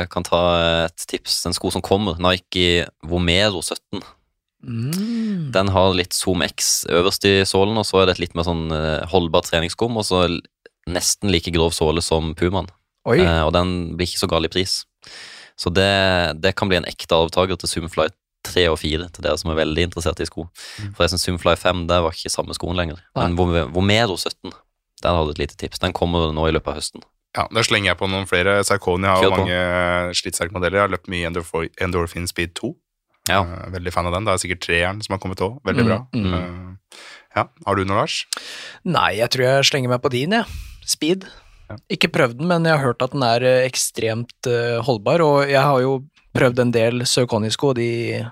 jeg 0.00 0.10
kan 0.10 0.22
ta 0.22 0.42
et 0.84 1.06
tips. 1.08 1.46
En 1.46 1.52
sko 1.52 1.70
som 1.70 1.82
kommer. 1.82 2.18
Nike 2.20 2.86
Vomero 3.02 3.62
17. 3.62 4.02
Mm. 4.64 5.52
Den 5.52 5.68
har 5.68 5.94
litt 5.94 6.12
Zoom 6.12 6.42
X 6.42 6.84
øverst 6.88 7.24
i 7.24 7.44
sålen, 7.44 7.76
og 7.76 7.86
så 7.86 8.02
er 8.02 8.06
det 8.06 8.16
et 8.16 8.24
litt 8.26 8.34
mer 8.34 8.44
sånn 8.44 8.70
eh, 8.72 9.04
holdbart 9.12 9.48
treningsskum, 9.50 9.96
og 9.96 10.04
så 10.04 10.24
nesten 10.90 11.32
like 11.32 11.52
grov 11.54 11.72
såle 11.76 12.02
som 12.04 12.34
Pumaen. 12.38 12.68
Eh, 13.12 13.40
og 13.44 13.52
den 13.56 13.94
blir 13.98 14.08
ikke 14.08 14.24
så 14.24 14.30
gal 14.30 14.48
i 14.48 14.52
pris. 14.52 14.82
Så 15.60 15.70
det, 15.70 16.40
det 16.42 16.54
kan 16.58 16.70
bli 16.70 16.80
en 16.80 16.88
ekte 16.88 17.16
arvtaker 17.16 17.58
til 17.60 17.70
Zoomfly 17.70 18.08
3 18.44 18.66
og 18.72 18.78
4, 18.80 19.08
til 19.14 19.24
dere 19.24 19.40
som 19.40 19.52
er 19.52 19.60
veldig 19.62 19.88
interessert 19.88 20.20
i 20.20 20.28
sko. 20.28 20.48
Mm. 20.82 20.94
synes 20.98 21.24
Zoomfly 21.24 21.56
5 21.60 21.86
det 21.88 22.00
var 22.04 22.16
ikke 22.16 22.32
samme 22.32 22.56
skoen 22.56 22.76
lenger. 22.80 23.00
Men 23.16 23.36
Vomero 23.36 24.16
17 24.18 24.52
der 25.04 25.12
har 25.12 25.26
du 25.26 25.34
et 25.34 25.42
lite 25.42 25.56
tips. 25.60 25.82
Den 25.82 25.92
kommer 25.92 26.32
nå 26.32 26.48
i 26.48 26.54
løpet 26.54 26.72
av 26.72 26.78
høsten. 26.80 27.04
Ja, 27.34 27.48
Da 27.50 27.64
slenger 27.66 27.92
jeg 27.92 27.98
på 28.00 28.08
noen 28.08 28.28
flere. 28.30 28.60
Sarkoni 28.64 29.10
har 29.10 29.22
jo 29.22 29.32
mange 29.34 30.14
slitsterke 30.16 30.54
modeller. 30.54 30.78
Jeg 30.78 30.86
har 30.86 30.92
løpt 30.94 31.10
mye 31.12 31.28
Endorphin 31.28 32.28
Speed 32.30 32.54
2. 32.60 32.72
Ja. 33.28 33.40
Uh, 33.42 33.72
veldig 33.74 33.92
fan 33.92 34.06
av 34.08 34.14
den. 34.16 34.28
Det 34.28 34.34
er 34.34 34.42
sikkert 34.44 34.62
treeren 34.64 35.02
som 35.04 35.16
har 35.16 35.22
kommet 35.22 35.42
òg. 35.44 35.58
Veldig 35.66 35.84
mm, 35.84 35.90
bra. 35.90 35.98
Mm. 36.14 36.30
mm. 36.30 37.00
ja, 37.36 37.48
Har 37.66 37.76
du 37.76 37.84
noe, 37.84 38.04
Lars? 38.04 38.22
Nei, 38.86 39.16
jeg 39.18 39.32
tror 39.34 39.48
jeg 39.48 39.68
slenger 39.72 39.92
meg 39.92 40.04
på 40.04 40.12
din, 40.14 40.36
jeg. 40.38 40.46
Ja. 40.46 40.73
Speed. 40.88 41.26
Ja. 41.70 41.78
Ikke 41.96 42.10
prøvd 42.12 42.38
den, 42.40 42.48
men 42.50 42.66
jeg 42.68 42.76
har 42.76 42.84
hørt 42.84 43.04
at 43.04 43.14
den 43.14 43.24
er 43.24 43.44
eh, 43.46 43.66
ekstremt 43.68 44.48
uh, 44.50 44.80
holdbar. 44.84 45.24
Og 45.24 45.50
jeg 45.50 45.62
har 45.64 45.80
jo 45.84 45.98
prøvd 46.36 46.64
en 46.64 46.74
del 46.74 47.04
Saucony-sko, 47.08 47.72
og 47.72 47.78
de, 47.78 48.24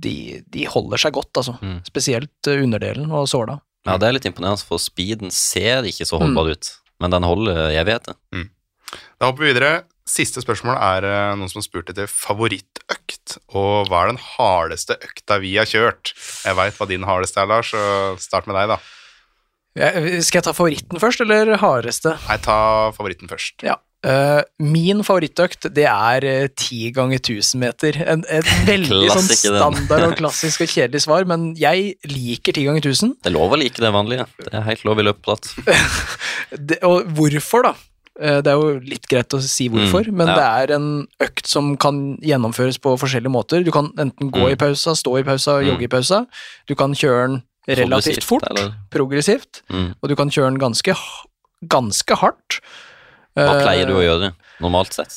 de, 0.00 0.14
de, 0.48 0.64
holder 0.70 1.02
seg 1.04 1.16
godt, 1.16 1.32
altså. 1.42 1.56
Mm. 1.60 1.80
Spesielt 1.88 2.52
underdelen 2.54 3.12
og 3.12 3.28
såla. 3.30 3.58
Ja, 3.88 3.96
det 4.00 4.08
er 4.08 4.16
litt 4.16 4.28
imponerende, 4.28 4.64
for 4.64 4.80
speeden 4.80 5.32
ser 5.34 5.88
ikke 5.88 6.08
så 6.08 6.20
holdbar 6.20 6.48
mm. 6.48 6.56
ut, 6.56 6.72
men 7.00 7.14
den 7.14 7.26
holder 7.26 7.62
jeg 7.74 7.88
vet 7.88 8.10
det. 8.10 8.16
Mm. 8.36 8.50
Da 9.20 9.30
hopper 9.30 9.44
vi 9.44 9.52
videre. 9.52 9.72
Siste 10.10 10.42
spørsmål 10.42 10.74
er 10.74 11.04
noen 11.38 11.50
som 11.52 11.60
har 11.60 11.66
spurt 11.68 11.90
etter 11.92 12.08
favorittøkt. 12.10 13.36
Og 13.54 13.90
hva 13.90 14.02
er 14.02 14.12
den 14.12 14.22
hardeste 14.24 14.96
økta 14.98 15.38
vi 15.42 15.52
har 15.54 15.68
kjørt? 15.70 16.14
Jeg 16.42 16.58
veit 16.58 16.80
hva 16.80 16.88
din 16.90 17.06
hardeste 17.06 17.38
er, 17.42 17.50
Lars, 17.50 17.70
så 17.70 18.16
start 18.20 18.48
med 18.50 18.58
deg, 18.58 18.72
da. 18.72 18.80
Skal 19.76 20.40
jeg 20.40 20.46
ta 20.48 20.56
favoritten 20.56 21.02
først, 21.02 21.22
eller 21.22 21.54
hardeste? 21.62 22.16
Nei, 22.26 22.40
ta 22.42 22.58
favoritten 22.96 23.30
først. 23.30 23.62
Ja. 23.66 23.78
Uh, 24.00 24.40
min 24.64 25.02
favorittøkt, 25.04 25.66
det 25.76 25.84
er 25.84 26.24
uh, 26.24 26.46
ti 26.56 26.88
ganger 26.96 27.20
1000 27.20 27.60
meter. 27.60 27.98
En, 28.08 28.22
et 28.32 28.48
veldig 28.70 29.10
sånn 29.12 29.28
standard 29.28 30.06
og 30.06 30.14
klassisk 30.22 30.64
og 30.64 30.72
kjedelig 30.72 31.04
svar, 31.04 31.28
men 31.28 31.50
jeg 31.60 31.98
liker 32.08 32.56
ti 32.56 32.64
ganger 32.64 32.80
1000. 32.80 33.18
Det 33.20 33.28
er 33.28 33.36
lov 33.36 33.52
å 33.52 33.60
like 33.60 33.84
det 33.84 33.92
vanlige. 33.92 34.24
Det 34.40 34.54
er 34.56 34.64
helt 34.70 34.86
lov 34.88 35.02
i 35.02 35.06
løpeprat. 35.10 35.52
og 36.88 37.12
hvorfor, 37.18 37.68
da? 37.68 37.74
Uh, 38.16 38.40
det 38.40 38.54
er 38.54 38.56
jo 38.56 38.72
litt 38.88 39.04
greit 39.12 39.36
å 39.36 39.42
si 39.44 39.68
hvorfor, 39.68 40.08
mm, 40.08 40.16
men 40.16 40.32
ja. 40.32 40.38
det 40.38 40.48
er 40.48 40.74
en 40.78 40.88
økt 41.28 41.52
som 41.52 41.74
kan 41.80 42.00
gjennomføres 42.24 42.80
på 42.80 42.96
forskjellige 43.04 43.36
måter. 43.36 43.68
Du 43.68 43.72
kan 43.74 43.92
enten 44.00 44.32
gå 44.32 44.46
mm. 44.46 44.54
i 44.54 44.60
pausa, 44.64 44.96
stå 44.96 45.18
i 45.20 45.28
pausa, 45.28 45.60
mm. 45.60 45.68
jogge 45.74 45.90
i 45.90 45.92
pausa. 45.92 46.24
Du 46.64 46.72
kan 46.72 46.96
kjøre 46.96 47.28
den 47.28 47.40
relativt 47.78 48.26
fort, 48.26 48.46
eller? 48.50 48.72
progressivt, 48.92 49.62
mm. 49.70 49.90
og 50.00 50.12
du 50.12 50.16
kan 50.18 50.32
kjøre 50.32 50.54
den 50.54 50.62
ganske, 50.62 50.96
ganske 51.70 52.20
hardt. 52.22 52.60
Hva 53.38 53.60
pleier 53.62 53.86
du 53.86 53.94
å 53.98 54.02
gjøre 54.04 54.32
normalt 54.60 54.96
sett? 54.96 55.14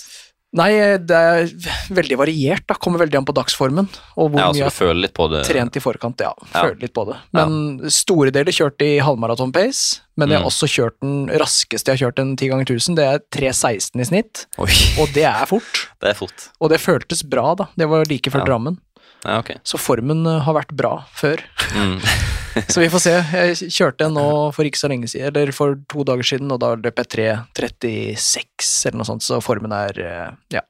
Nei, 0.53 0.69
det 1.01 1.17
er 1.17 1.47
veldig 1.93 2.17
variert. 2.19 2.65
da, 2.69 2.77
Kommer 2.77 3.01
veldig 3.01 3.17
an 3.17 3.25
på 3.25 3.33
dagsformen. 3.33 3.87
Og 4.21 4.29
hvor 4.29 4.37
ja, 4.37 4.49
altså, 4.51 4.61
mye 4.61 4.69
jeg 4.69 4.89
har 4.91 4.99
litt 4.99 5.13
på 5.17 5.25
det. 5.31 5.41
trent 5.47 5.79
i 5.79 5.81
forkant. 5.81 6.21
Ja, 6.21 6.29
ja. 6.37 6.51
føler 6.67 6.83
litt 6.85 6.93
på 6.93 7.07
det. 7.09 7.17
Men 7.33 7.55
ja. 7.81 7.93
store 7.93 8.33
deler 8.35 8.53
kjørt 8.53 8.85
i 8.85 8.91
halvmaraton-pace. 9.01 10.03
Men 10.21 10.29
jeg 10.29 10.37
har 10.37 10.45
mm. 10.45 10.51
også 10.51 10.69
kjørt 10.69 10.97
den 11.01 11.15
raskeste 11.41 11.89
jeg 11.89 11.97
har 11.97 12.03
kjørt 12.05 12.21
en 12.21 12.35
10 12.37 12.51
ganger 12.51 12.69
1000. 12.69 12.99
Det 12.99 13.07
er 13.09 13.23
3.16 13.33 14.05
i 14.05 14.07
snitt. 14.11 14.43
Oi. 14.61 14.69
Og 15.01 15.17
det 15.17 15.25
er 15.25 15.49
fort. 15.49 15.87
det 16.05 16.13
er 16.13 16.19
fort. 16.21 16.47
Og 16.61 16.69
det 16.69 16.77
føltes 16.83 17.25
bra, 17.25 17.55
da. 17.57 17.71
Det 17.73 17.89
var 17.89 18.05
like 18.11 18.33
før 18.33 18.45
Drammen. 18.45 18.77
Ja, 19.23 19.39
okay. 19.39 19.59
Så 19.63 19.79
formen 19.79 20.25
eh, 20.27 20.41
har 20.43 20.55
vært 20.57 20.75
bra 20.75 20.93
før. 21.15 21.41
Mm. 21.77 21.97
så 22.73 22.83
vi 22.83 22.91
får 22.91 23.03
se. 23.05 23.15
Jeg 23.15 23.71
kjørte 23.71 24.09
en 24.09 24.17
nå 24.17 24.27
for 24.55 24.67
ikke 24.67 24.81
så 24.81 24.91
lenge 24.91 25.09
siden, 25.11 25.31
eller 25.31 25.55
for 25.55 25.79
to 25.91 26.05
dager 26.07 26.27
siden, 26.33 26.51
og 26.53 26.61
da 26.63 26.73
løp 26.75 27.03
jeg 27.03 27.11
3.36 27.15 28.71
eller 28.89 29.01
noe 29.01 29.09
sånt, 29.13 29.25
så 29.25 29.39
formen 29.43 29.75
er 29.75 29.99
eh, 30.03 30.29
ja, 30.57 30.65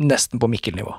nesten 0.00 0.40
på 0.42 0.50
Mikkel-nivå. 0.52 0.96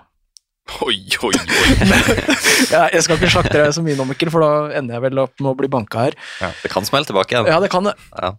Oi, 0.86 0.96
oi, 1.28 1.34
oi. 1.34 1.88
ja, 2.72 2.86
jeg 2.94 3.04
skal 3.04 3.18
ikke 3.18 3.34
slakte 3.34 3.58
deg 3.58 3.74
så 3.76 3.82
mye 3.84 3.98
nå, 4.00 4.06
Mikkel, 4.14 4.32
for 4.32 4.46
da 4.46 4.78
ender 4.78 4.96
jeg 4.96 5.08
vel 5.10 5.26
opp 5.26 5.34
med 5.42 5.52
å 5.52 5.58
bli 5.60 5.68
banka 5.74 6.06
her. 6.06 6.16
Ja, 6.40 6.54
det 6.62 6.72
kan 6.72 6.88
smelle 6.88 7.10
tilbake 7.10 7.36
igjen. 7.36 7.50
Ja, 7.52 7.58
det 7.60 7.74
kan 7.74 7.90
det. 7.90 7.98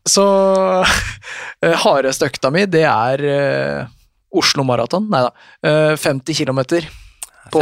Så 0.08 0.24
uh, 0.24 0.96
hardeste 1.84 2.30
økta 2.30 2.54
mi, 2.54 2.64
det 2.70 2.86
er 2.88 3.26
Oslo 4.34 4.64
Maraton. 4.64 5.10
Nei 5.12 5.26
da. 5.26 5.34
Uh, 5.66 5.92
50 6.00 6.40
km 6.40 6.62
på 7.52 7.60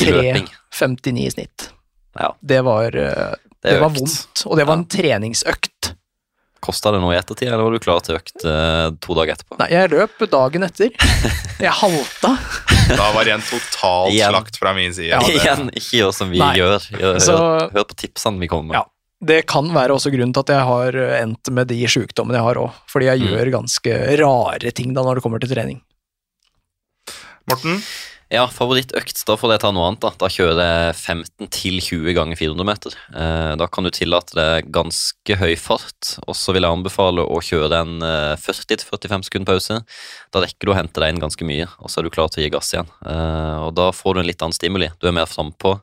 3,59 0.00 1.26
i 1.26 1.30
snitt. 1.30 1.70
Ja. 2.18 2.36
Det 2.40 2.60
var, 2.60 2.96
eh, 2.96 3.34
det, 3.62 3.70
det 3.70 3.80
var 3.80 3.88
vondt, 3.88 4.44
og 4.46 4.56
det 4.56 4.64
var 4.68 4.80
en 4.80 4.86
treningsøkt. 4.88 5.92
Kosta 6.62 6.92
det 6.94 7.00
noe 7.02 7.16
i 7.16 7.18
ettertid, 7.18 7.48
eller 7.48 7.64
var 7.66 7.74
du 7.74 7.82
klar 7.82 8.02
til 8.06 8.16
økt 8.20 8.44
eh, 8.46 8.88
to 9.02 9.16
dager 9.18 9.34
etterpå? 9.34 9.58
Nei, 9.58 9.68
jeg 9.72 9.90
løp 9.90 10.24
dagen 10.30 10.66
etter. 10.68 10.92
Jeg 11.62 11.70
halta. 11.78 12.32
da 12.98 13.04
var 13.14 13.26
det 13.26 13.36
en 13.36 13.44
total 13.46 14.08
slakt 14.10 14.56
fra 14.58 14.72
min 14.74 14.94
side. 14.94 15.12
Ja, 15.12 15.20
Igjen, 15.30 15.68
ikke 15.78 16.00
gjør 16.00 16.14
som 16.16 16.32
vi 16.32 16.40
Nei. 16.40 16.56
gjør. 16.58 16.88
Hør, 16.98 17.18
Så, 17.22 17.36
hør, 17.70 17.84
på 17.86 17.98
tipsene 18.00 18.42
vi 18.42 18.48
kommer 18.50 18.72
med. 18.72 18.80
Ja. 18.80 18.88
Det 19.22 19.44
kan 19.46 19.68
være 19.70 19.94
også 19.94 20.10
grunnen 20.10 20.32
til 20.34 20.42
at 20.42 20.50
jeg 20.50 20.66
har 20.66 20.98
endt 21.20 21.52
med 21.54 21.70
de 21.70 21.78
sjukdommene 21.86 22.40
jeg 22.40 22.46
har 22.48 22.58
òg. 22.64 22.80
Fordi 22.90 23.06
jeg 23.12 23.22
mm. 23.22 23.28
gjør 23.30 23.52
ganske 23.54 23.98
rare 24.18 24.72
ting 24.74 24.90
da 24.96 25.06
når 25.06 25.20
det 25.20 25.24
kommer 25.28 25.42
til 25.44 25.52
trening. 25.54 25.78
Morten? 27.50 27.78
Ja, 28.32 28.46
favorittøkt. 28.48 29.18
Da 29.28 29.34
får 29.36 29.50
jeg 29.52 29.60
ta 29.60 29.70
noe 29.76 29.90
annet. 29.90 30.00
Da 30.00 30.10
Da 30.16 30.28
kjører 30.32 30.56
jeg 30.56 30.94
15 30.96 31.50
til 31.52 31.74
20 31.84 32.14
ganger 32.16 32.38
400 32.40 32.64
meter. 32.64 32.94
Eh, 33.12 33.52
da 33.60 33.66
kan 33.68 33.84
du 33.84 33.90
tillate 33.92 34.32
deg 34.38 34.70
ganske 34.72 35.36
høy 35.36 35.52
fart. 35.60 36.14
Og 36.24 36.32
så 36.38 36.54
vil 36.56 36.64
jeg 36.64 36.72
anbefale 36.72 37.26
å 37.28 37.42
kjøre 37.44 37.82
en 37.84 38.00
eh, 38.00 38.40
40-45 38.40 39.28
sekund 39.28 39.50
pause. 39.50 39.82
Da 40.32 40.40
rekker 40.40 40.64
du 40.64 40.72
å 40.72 40.78
hente 40.78 41.02
deg 41.02 41.12
inn 41.12 41.20
ganske 41.20 41.44
mye, 41.44 41.68
og 41.76 41.92
så 41.92 42.00
er 42.00 42.08
du 42.08 42.14
klar 42.14 42.32
til 42.32 42.40
å 42.40 42.46
gi 42.46 42.54
gass 42.54 42.72
igjen. 42.72 42.88
Eh, 43.04 43.58
og 43.66 43.76
da 43.76 43.90
får 43.92 44.16
du 44.16 44.22
en 44.22 44.30
litt 44.30 44.46
annen 44.46 44.56
stimuli. 44.56 44.88
Du 44.96 45.10
er 45.10 45.16
mer 45.20 45.28
frampå. 45.28 45.76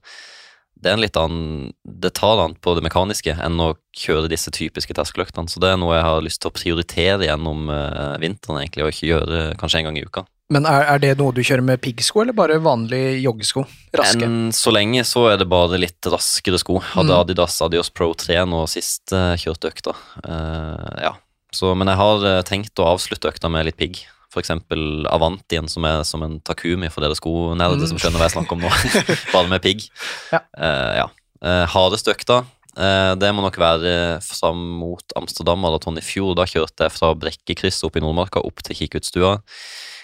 Det 0.74 0.90
er 0.90 0.98
en 0.98 1.04
litt 1.04 1.18
annen 1.20 1.74
Det 1.84 2.14
tar 2.16 2.40
annet 2.40 2.62
på 2.64 2.72
det 2.74 2.86
mekaniske 2.86 3.36
enn 3.36 3.62
å 3.62 3.76
kjøre 3.94 4.32
disse 4.32 4.50
typiske 4.50 4.98
terskeløktene. 4.98 5.52
Så 5.54 5.62
det 5.62 5.70
er 5.70 5.78
noe 5.78 6.00
jeg 6.00 6.08
har 6.08 6.26
lyst 6.26 6.42
til 6.42 6.50
å 6.50 6.58
prioritere 6.58 7.30
gjennom 7.30 7.70
eh, 7.70 8.18
vinteren, 8.26 8.64
egentlig, 8.64 8.88
og 8.88 8.94
ikke 8.96 9.14
gjøre 9.14 9.46
kanskje 9.62 9.84
en 9.84 9.92
gang 9.92 10.02
i 10.02 10.08
uka. 10.10 10.26
Men 10.50 10.66
er, 10.66 10.86
er, 10.96 11.02
det 11.04 11.12
noe 11.20 11.34
du 11.36 11.44
kjører 11.46 11.62
med 11.62 11.82
piggsko, 11.84 12.24
eller 12.24 12.34
bare 12.34 12.58
vanlig 12.64 13.22
joggesko? 13.22 13.66
Raske? 13.98 14.26
Enn 14.26 14.54
så 14.56 14.74
lenge 14.74 15.04
så 15.06 15.28
er 15.30 15.38
det 15.38 15.46
bare 15.50 15.78
litt 15.78 16.10
raskere 16.10 16.58
sko. 16.62 16.80
Hadde 16.96 17.14
Mm. 17.14 17.20
Adidas 17.22 17.60
Adios 17.62 17.92
Pro 17.94 18.12
3 18.18 18.40
nå 18.50 18.64
sist 18.70 19.14
uh, 19.14 19.36
kjørt 19.38 19.70
økta. 19.70 19.94
Uh, 20.26 20.90
ja. 21.06 21.14
så, 21.54 21.76
men 21.78 21.92
jeg 21.92 22.02
har 22.02 22.26
uh, 22.26 22.42
tenkt 22.48 22.82
å 22.82 22.90
avslutte 22.96 23.30
økta 23.30 23.50
med 23.54 23.70
litt 23.70 23.78
pigg. 23.78 24.02
Eksempel 24.40 25.08
Avantien, 25.10 25.66
som 25.70 25.86
er 25.90 26.04
som 26.06 26.22
en 26.26 26.38
Takumi 26.46 26.90
for 26.94 27.02
dere 27.02 27.18
skonerder 27.18 27.82
Mm. 27.82 27.88
som 27.90 28.02
skjønner 28.02 28.22
hva 28.22 28.28
jeg 28.30 28.36
snakker 28.38 28.58
om 28.58 28.62
nå. 28.66 28.70
bare 29.34 29.50
med 29.50 29.62
pigg. 29.66 29.86
Ja. 30.34 30.44
Uh, 30.54 30.94
ja. 31.04 31.08
Eh, 31.40 31.66
hardeste 31.72 32.12
økta, 32.12 32.42
eh, 32.76 33.14
det 33.16 33.30
må 33.32 33.40
nok 33.46 33.56
være 33.62 33.92
fram 34.26 34.60
mot 34.82 35.14
Amsterdam 35.16 35.62
Maraton 35.64 35.96
i 35.98 36.04
fjor. 36.04 36.34
Da 36.36 36.44
kjørte 36.44 36.84
jeg 36.84 36.92
fra 36.92 37.14
Brekkekrysset 37.16 37.86
opp 37.88 37.96
i 37.96 38.04
Nordmarka 38.04 38.42
opp 38.44 38.60
til 38.66 38.76
Kikkutstua 38.76 39.38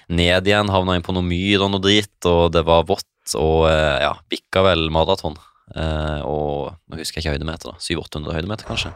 ned 0.08 0.48
igjen, 0.48 0.72
havna 0.74 0.98
inn 0.98 1.06
på 1.06 1.16
noe 1.16 1.26
myr 1.26 1.66
og 1.66 1.74
noe 1.74 1.84
drit, 1.84 2.16
og 2.30 2.52
det 2.56 2.66
var 2.68 2.88
vått, 2.90 3.36
og 3.38 3.68
eh, 3.70 4.04
ja, 4.06 4.14
bikka 4.32 4.66
vel 4.68 4.88
maraton. 4.94 5.38
Eh, 5.74 6.22
og 6.28 6.76
nå 6.90 7.00
husker 7.00 7.20
jeg 7.20 7.26
ikke 7.26 7.38
høydemeter, 7.38 7.74
da. 7.74 7.82
700-800 7.82 8.38
høydemeter, 8.38 8.70
kanskje. 8.70 8.94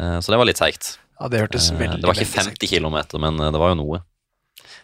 Eh, 0.00 0.18
så 0.20 0.32
det 0.32 0.40
var 0.40 0.48
litt 0.48 0.60
seigt. 0.60 0.96
Ja, 1.20 1.28
det 1.28 1.42
hørtes 1.42 1.70
veldig 1.76 2.00
det 2.00 2.08
var 2.08 2.16
ikke 2.16 2.44
50 2.48 2.70
km, 2.70 2.98
men 3.20 3.40
det 3.40 3.60
var 3.60 3.74
jo 3.74 3.80
noe. 3.82 4.02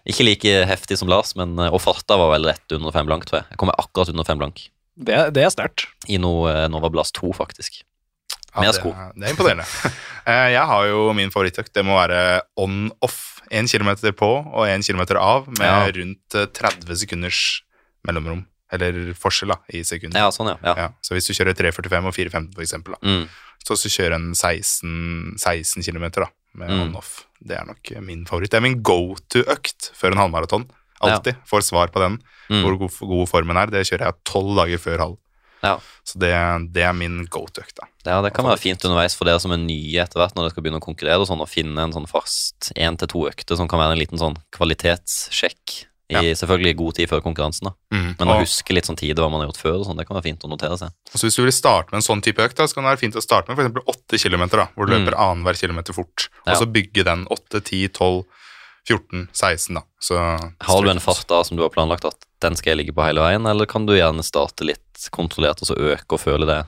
Ikke 0.07 0.24
like 0.26 0.53
heftig 0.70 0.99
som 1.01 1.11
Lars, 1.11 1.32
men, 1.39 1.57
og 1.66 1.80
farta 1.82 2.18
var 2.20 2.30
vel 2.37 2.47
rett 2.53 2.76
under 2.76 2.95
fem 2.95 3.09
blank, 3.09 3.26
tror 3.26 3.41
jeg. 3.41 3.51
Jeg 3.53 3.61
kom 3.61 3.72
akkurat 3.72 4.12
under 4.12 4.28
fem 4.28 4.41
blank. 4.41 4.66
Det, 4.97 5.16
det 5.37 5.45
er 5.45 5.53
sterkt. 5.53 5.89
I 6.09 6.16
eh, 6.16 6.66
Nova 6.72 6.91
Blast 6.93 7.16
2, 7.20 7.32
faktisk. 7.37 7.82
Med 8.57 8.70
det, 8.70 8.78
sko. 8.78 8.93
Det 9.16 9.28
er 9.28 9.34
imponerende. 9.34 9.66
Jeg 10.57 10.64
har 10.70 10.87
jo 10.89 11.11
min 11.16 11.32
favorittøkt. 11.32 11.74
Det 11.76 11.84
må 11.84 11.99
være 11.99 12.41
on-off. 12.57 13.26
Én 13.53 13.68
kilometer 13.70 14.12
på 14.12 14.28
og 14.55 14.66
én 14.66 14.82
kilometer 14.84 15.16
av, 15.20 15.47
med 15.49 15.66
Ja. 15.66 15.86
rundt 15.92 16.34
eh, 16.34 16.47
30 16.47 16.97
sekunders 16.97 17.62
mellomrom. 18.07 18.47
Eller 18.72 19.12
forskjell, 19.14 19.49
da, 19.55 19.59
i 19.72 19.82
sekunder. 19.86 20.18
Ja, 20.18 20.30
sånn, 20.34 20.49
ja. 20.62 20.74
ja. 20.76 20.88
Så 21.01 21.14
hvis 21.14 21.26
du 21.28 21.32
kjører 21.34 21.55
3.45 21.55 22.07
og 22.11 22.14
4.15 22.14 22.55
for 22.55 22.62
eksempel, 22.62 22.97
da, 22.97 22.99
Mm. 23.07 23.28
så 23.64 23.76
så 23.78 23.88
kjører 23.88 24.14
en 24.16 24.32
16, 24.34 25.36
16 25.38 25.82
km 25.86 26.11
da, 26.11 26.26
med 26.55 26.70
Mm. 26.70 26.80
on-off. 26.88 27.24
Det 27.40 27.57
er 27.57 27.64
nok 27.64 28.03
min 28.03 28.24
favoritt. 28.26 28.51
Det 28.51 28.59
er 28.59 28.61
min 28.66 28.82
go 28.82 29.14
to-økt 29.30 29.92
før 29.94 30.12
en 30.12 30.18
halvmaraton. 30.18 30.68
Alltid. 31.01 31.36
Får 31.47 31.62
svar 31.62 31.88
på 31.92 32.01
den, 32.01 32.18
Mm. 32.51 32.62
hvor 32.64 32.78
god, 32.78 32.90
god 33.01 33.28
formen 33.28 33.57
er. 33.57 33.66
Det 33.70 33.86
kjører 33.86 34.07
jeg 34.07 34.14
tolv 34.24 34.57
dager 34.57 34.78
før 34.78 34.99
halv. 34.99 35.18
Ja. 35.66 35.74
Så 36.06 36.20
det, 36.22 36.30
det 36.74 36.84
er 36.86 36.94
min 36.94 37.24
go 37.26 37.42
to-økt. 37.50 37.80
Ja, 38.06 38.20
det 38.22 38.30
kan 38.36 38.46
være 38.46 38.60
fint 38.62 38.84
underveis 38.86 39.16
for 39.18 39.26
dere 39.26 39.40
som 39.42 39.50
er 39.54 39.58
nye 39.58 40.04
etter 40.04 40.20
hvert 40.22 40.36
når 40.38 40.46
dere 40.46 40.54
skal 40.54 40.62
begynne 40.66 40.78
å 40.78 40.84
konkurrere, 40.86 41.18
og 41.24 41.26
sånn, 41.26 41.42
å 41.42 41.48
finne 41.50 41.82
en 41.88 41.94
sånn 41.96 42.06
fast 42.10 42.70
én 42.78 42.94
til 43.00 43.10
to 43.10 43.24
økter 43.26 43.58
som 43.58 43.66
kan 43.70 43.82
være 43.82 43.96
en 43.96 44.02
liten 44.04 44.20
sånn 44.22 44.38
kvalitetssjekk 44.54 45.76
i 46.14 46.20
selvfølgelig 46.38 46.76
god 46.78 46.94
tid 47.00 47.08
før 47.10 47.22
konkurransen. 47.24 47.66
da. 47.66 47.72
Mm. 47.90 48.10
Men 48.20 48.28
å 48.30 48.36
og, 48.36 48.44
huske 48.44 48.70
litt 48.76 48.86
sånn 48.86 48.98
tid 48.98 49.18
hva 49.18 49.26
man 49.26 49.42
har 49.42 49.48
gjort 49.50 49.58
før, 49.58 49.78
og 49.80 49.86
sånn, 49.88 49.98
det 49.98 50.06
kan 50.06 50.14
være 50.14 50.28
fint 50.28 50.44
å 50.46 50.50
notere 50.52 50.76
seg. 50.78 50.92
Altså 51.10 51.26
hvis 51.26 51.34
du 51.34 51.42
vil 51.42 51.54
starte 51.56 51.90
med 51.90 51.98
en 51.98 52.06
sånn 52.06 52.22
type 52.22 52.44
økt, 52.44 52.54
da, 52.60 52.66
så 52.70 52.78
kan 52.78 52.86
det 52.86 52.92
være 52.92 53.02
fint 53.02 53.18
å 53.18 53.24
starte 53.24 53.50
med 53.50 53.58
f.eks. 53.58 53.90
åtte 53.90 54.20
kilometer, 54.22 54.62
da, 54.62 54.68
hvor 54.76 54.86
du 54.86 54.94
Mm. 54.94 55.02
løper 55.02 55.18
annenhver 55.18 55.58
kilometer 55.58 55.92
fort. 55.98 56.28
Ja. 56.46 56.52
Og 56.54 56.60
så 56.62 56.68
bygge 56.70 57.02
den 57.10 57.26
8, 57.26 57.58
10, 57.60 57.88
12, 57.90 58.22
14, 58.87 59.28
16, 59.32 59.74
da. 59.74 59.82
Så 60.01 60.16
Har 60.18 60.82
du 60.82 60.91
en 60.91 61.01
fart 61.03 61.26
da 61.28 61.43
som 61.45 61.57
du 61.59 61.62
har 61.64 61.70
planlagt 61.74 62.05
at 62.07 62.26
den 62.45 62.55
skal 62.57 62.74
jeg 62.74 62.84
ligge 62.87 62.95
på 62.95 63.05
hele 63.07 63.20
veien, 63.24 63.47
eller 63.49 63.66
kan 63.66 63.87
du 63.89 63.95
gjerne 63.97 64.22
starte 64.22 64.64
litt 64.68 65.09
kontrollert 65.11 65.62
og 65.64 65.70
så 65.70 65.76
øke 65.76 66.12
og 66.18 66.20
føle 66.22 66.47
det 66.47 66.61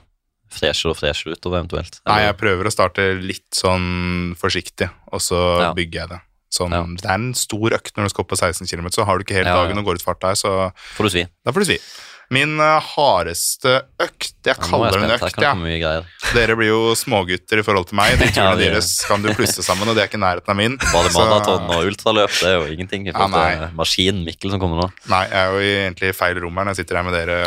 freshere 0.51 0.91
og 0.91 0.97
freshere 0.97 1.35
utover 1.37 1.61
eventuelt? 1.61 1.99
Nei, 2.09 2.23
jeg 2.25 2.37
prøver 2.41 2.65
å 2.67 2.73
starte 2.73 3.05
litt 3.21 3.47
sånn 3.55 4.33
forsiktig, 4.39 4.89
og 5.13 5.21
så 5.21 5.39
Ja. 5.61 5.73
bygger 5.73 6.01
jeg 6.01 6.09
det. 6.09 6.21
Sånn, 6.51 6.71
Ja. 6.73 6.81
Det 6.83 7.05
er 7.05 7.13
en 7.13 7.33
stor 7.35 7.69
økt 7.69 7.93
når 7.95 8.03
du 8.03 8.09
skal 8.09 8.23
opp 8.25 8.29
på 8.33 8.37
16 8.37 8.65
km, 8.67 8.89
så 8.89 9.05
har 9.05 9.17
du 9.19 9.23
ikke 9.23 9.35
hele 9.37 9.45
Ja, 9.45 9.55
ja. 9.55 9.67
dagen 9.67 9.77
og 9.77 9.85
går 9.85 9.95
ut 9.95 10.01
fart 10.01 10.19
der, 10.19 10.33
så 10.33 10.73
Får 10.97 11.03
du 11.03 11.09
svi? 11.09 11.27
da 11.45 11.51
får 11.51 11.59
du 11.63 11.65
svi. 11.73 11.79
Min 12.29 12.59
eh, 12.61 12.79
hardeste 12.95 13.79
økt, 13.99 14.33
jeg 14.45 14.53
Ja, 14.53 14.53
er 14.53 14.59
kaller 14.69 14.93
det 14.93 14.99
en 15.07 15.13
økt, 15.17 15.39
ja. 15.41 15.93
Dere 16.33 16.55
blir 16.59 16.69
jo 16.69 16.79
smågutter 16.97 17.59
i 17.61 17.63
forhold 17.65 17.87
til 17.89 17.97
meg. 17.97 18.15
De 18.19 18.25
Ja, 18.29 18.33
turene 18.35 18.57
det- 18.59 18.67
deres 18.73 18.89
kan 19.09 19.21
du 19.23 19.31
plusse 19.33 19.63
sammen, 19.65 19.89
og 19.89 19.95
det 19.97 20.03
er 20.03 20.09
ikke 20.11 20.19
i 20.19 20.23
nærheten 20.23 20.53
av 20.53 20.57
min. 20.59 20.77
Bare 20.93 21.09
maraton 21.15 21.65
og 21.73 21.87
ultraløp, 21.89 22.29
det 22.39 22.47
er 22.51 22.55
jo 22.59 22.67
ingenting 22.75 23.07
i 23.09 23.13
forhold 23.15 23.33
Ja, 23.33 23.65
til 23.67 23.75
maskinen 23.79 24.21
Mikkel 24.27 24.53
som 24.53 24.61
kommer 24.61 24.83
nå. 24.83 24.87
Nei, 25.09 25.23
jeg 25.25 25.39
er 25.41 25.49
jo 25.55 25.63
egentlig 25.73 26.11
i 26.13 26.17
feil 26.19 26.39
rom 26.43 26.57
her 26.61 26.69
når 26.69 26.75
jeg 26.77 26.81
sitter 26.83 26.99
her 26.99 27.07
med 27.09 27.17
dere 27.17 27.39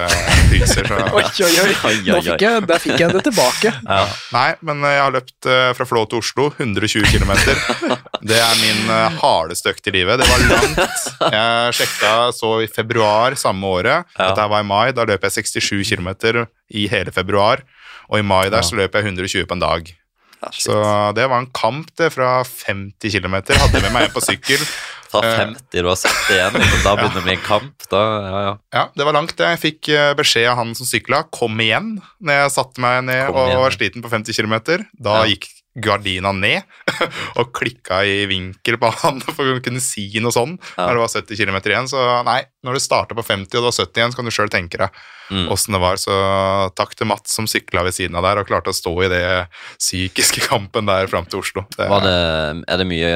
fyser, 0.51 0.91
så 0.91 0.99
Oi, 1.19 1.23
oi, 1.23 1.53
oi. 1.63 1.97
Nå 2.13 2.21
fikk 2.27 2.43
jeg, 2.49 2.67
der 2.73 2.83
fikk 2.83 2.99
jeg 3.05 3.15
det 3.17 3.23
tilbake. 3.31 3.73
Ja. 3.87 4.03
Nei, 4.35 4.49
men 4.67 4.83
eh, 4.85 4.97
jeg 4.99 5.05
har 5.07 5.15
løpt 5.15 5.49
eh, 5.51 5.71
fra 5.79 5.87
Flå 5.89 6.05
til 6.11 6.19
Oslo, 6.23 6.49
120 6.59 7.07
km. 7.15 7.33
Det 8.23 8.39
er 8.39 8.55
min 8.63 8.91
eh, 8.91 9.17
hardeste 9.23 9.73
økt 9.73 9.87
i 9.91 9.95
livet. 9.95 10.19
Det 10.23 10.29
var 10.29 10.45
langt. 10.51 11.09
Jeg 11.33 11.79
sjekka 11.79 12.13
så 12.37 12.53
i 12.65 12.69
februar 12.71 13.35
samme 13.39 13.67
året. 13.79 14.07
Ja. 14.19 14.29
Dette 14.33 14.49
var 14.51 14.63
i 14.63 14.69
mai. 14.73 14.93
Da 14.97 15.05
løp 15.09 15.29
jeg 15.29 15.37
67 15.45 15.93
km 15.93 16.11
i 16.73 16.89
hele 16.93 17.13
februar. 17.15 17.63
Og 18.11 18.19
i 18.21 18.25
mai 18.27 18.49
der 18.53 18.65
så 18.67 18.77
løp 18.81 18.97
jeg 18.99 19.07
120 19.13 19.47
på 19.49 19.57
en 19.61 19.63
dag. 19.69 19.93
Ja. 20.43 20.49
Så 20.59 20.75
det 21.15 21.29
var 21.31 21.39
en 21.39 21.53
kamp, 21.55 21.93
det, 22.01 22.09
fra 22.17 22.41
50 22.43 23.13
km. 23.15 23.37
Hadde 23.55 23.85
med 23.85 23.93
meg 23.95 24.09
en 24.09 24.17
på 24.17 24.25
sykkel. 24.25 24.65
Fra 25.13 25.21
eh, 25.29 25.37
50, 25.45 25.83
du 25.85 25.89
har 25.91 25.99
sett 26.01 26.19
det 26.27 26.39
igjen, 26.41 26.55
og 26.57 26.79
da 26.83 26.93
begynner 26.99 27.15
det 27.15 27.21
å 27.21 27.27
bli 27.29 27.35
en 27.37 27.45
kamp. 27.47 27.87
Da, 27.93 28.01
ja, 28.25 28.41
ja. 28.49 28.53
Ja, 28.75 28.85
det 28.97 29.07
var 29.07 29.15
langt. 29.15 29.37
Jeg 29.45 29.61
fikk 29.63 29.91
eh, 29.93 30.11
beskjed 30.19 30.49
av 30.51 30.57
han 30.59 30.73
som 30.79 30.89
sykla, 30.89 31.23
kom 31.37 31.61
igjen, 31.63 31.93
når 32.25 32.41
jeg 32.41 32.55
satte 32.57 32.83
meg 32.83 33.05
ned 33.07 33.27
Kom 33.29 33.37
og 33.43 33.51
igjen. 33.53 33.61
var 33.63 33.77
sliten 33.77 34.03
på 34.07 34.11
50 34.17 34.39
km. 34.41 34.57
Da 34.99 35.19
Ja. 35.21 35.27
gikk 35.31 35.47
gardina 35.75 36.33
ned 36.37 36.63
og 37.41 37.53
klikka 37.57 38.03
i 38.05 38.27
vinkel 38.29 38.77
på 38.77 38.91
han 39.03 39.23
for 39.37 39.55
å 39.55 39.61
kunne 39.65 39.81
si 39.81 40.09
noe 40.21 40.35
sånn 40.35 40.59
Ja. 40.77 40.87
når 40.89 40.95
det 40.99 41.03
var 41.05 41.15
70 41.15 41.41
km 41.41 41.59
igjen. 41.65 41.89
Så 41.89 42.03
nei, 42.29 42.43
når 42.67 42.77
du 42.77 42.85
starter 42.85 43.17
på 43.17 43.25
50 43.25 43.57
og 43.57 43.65
du 43.65 43.71
har 43.71 43.79
70 43.79 44.01
igjen, 44.03 44.13
så 44.13 44.21
kan 44.21 44.29
du 44.29 44.35
sjøl 44.35 44.53
tenke 44.53 44.81
deg 44.85 45.03
Mm. 45.33 45.47
det 45.49 45.79
var. 45.81 45.97
Så 45.97 46.13
takk 46.77 46.91
til 46.93 47.07
Mats 47.09 47.33
som 47.33 47.47
sykla 47.49 47.81
ved 47.87 47.95
siden 47.97 48.19
av 48.19 48.25
der 48.27 48.43
og 48.43 48.49
klarte 48.51 48.69
å 48.69 48.77
stå 48.77 48.91
i 49.07 49.09
det 49.09 49.23
psykiske 49.81 50.43
kampen 50.51 50.85
der 50.85 51.07
fram 51.09 51.25
til 51.25 51.41
Oslo. 51.41 51.65
Det, 51.73 51.87
det, 51.89 52.17
er 52.69 52.77
det 52.83 52.87
mye 52.91 53.13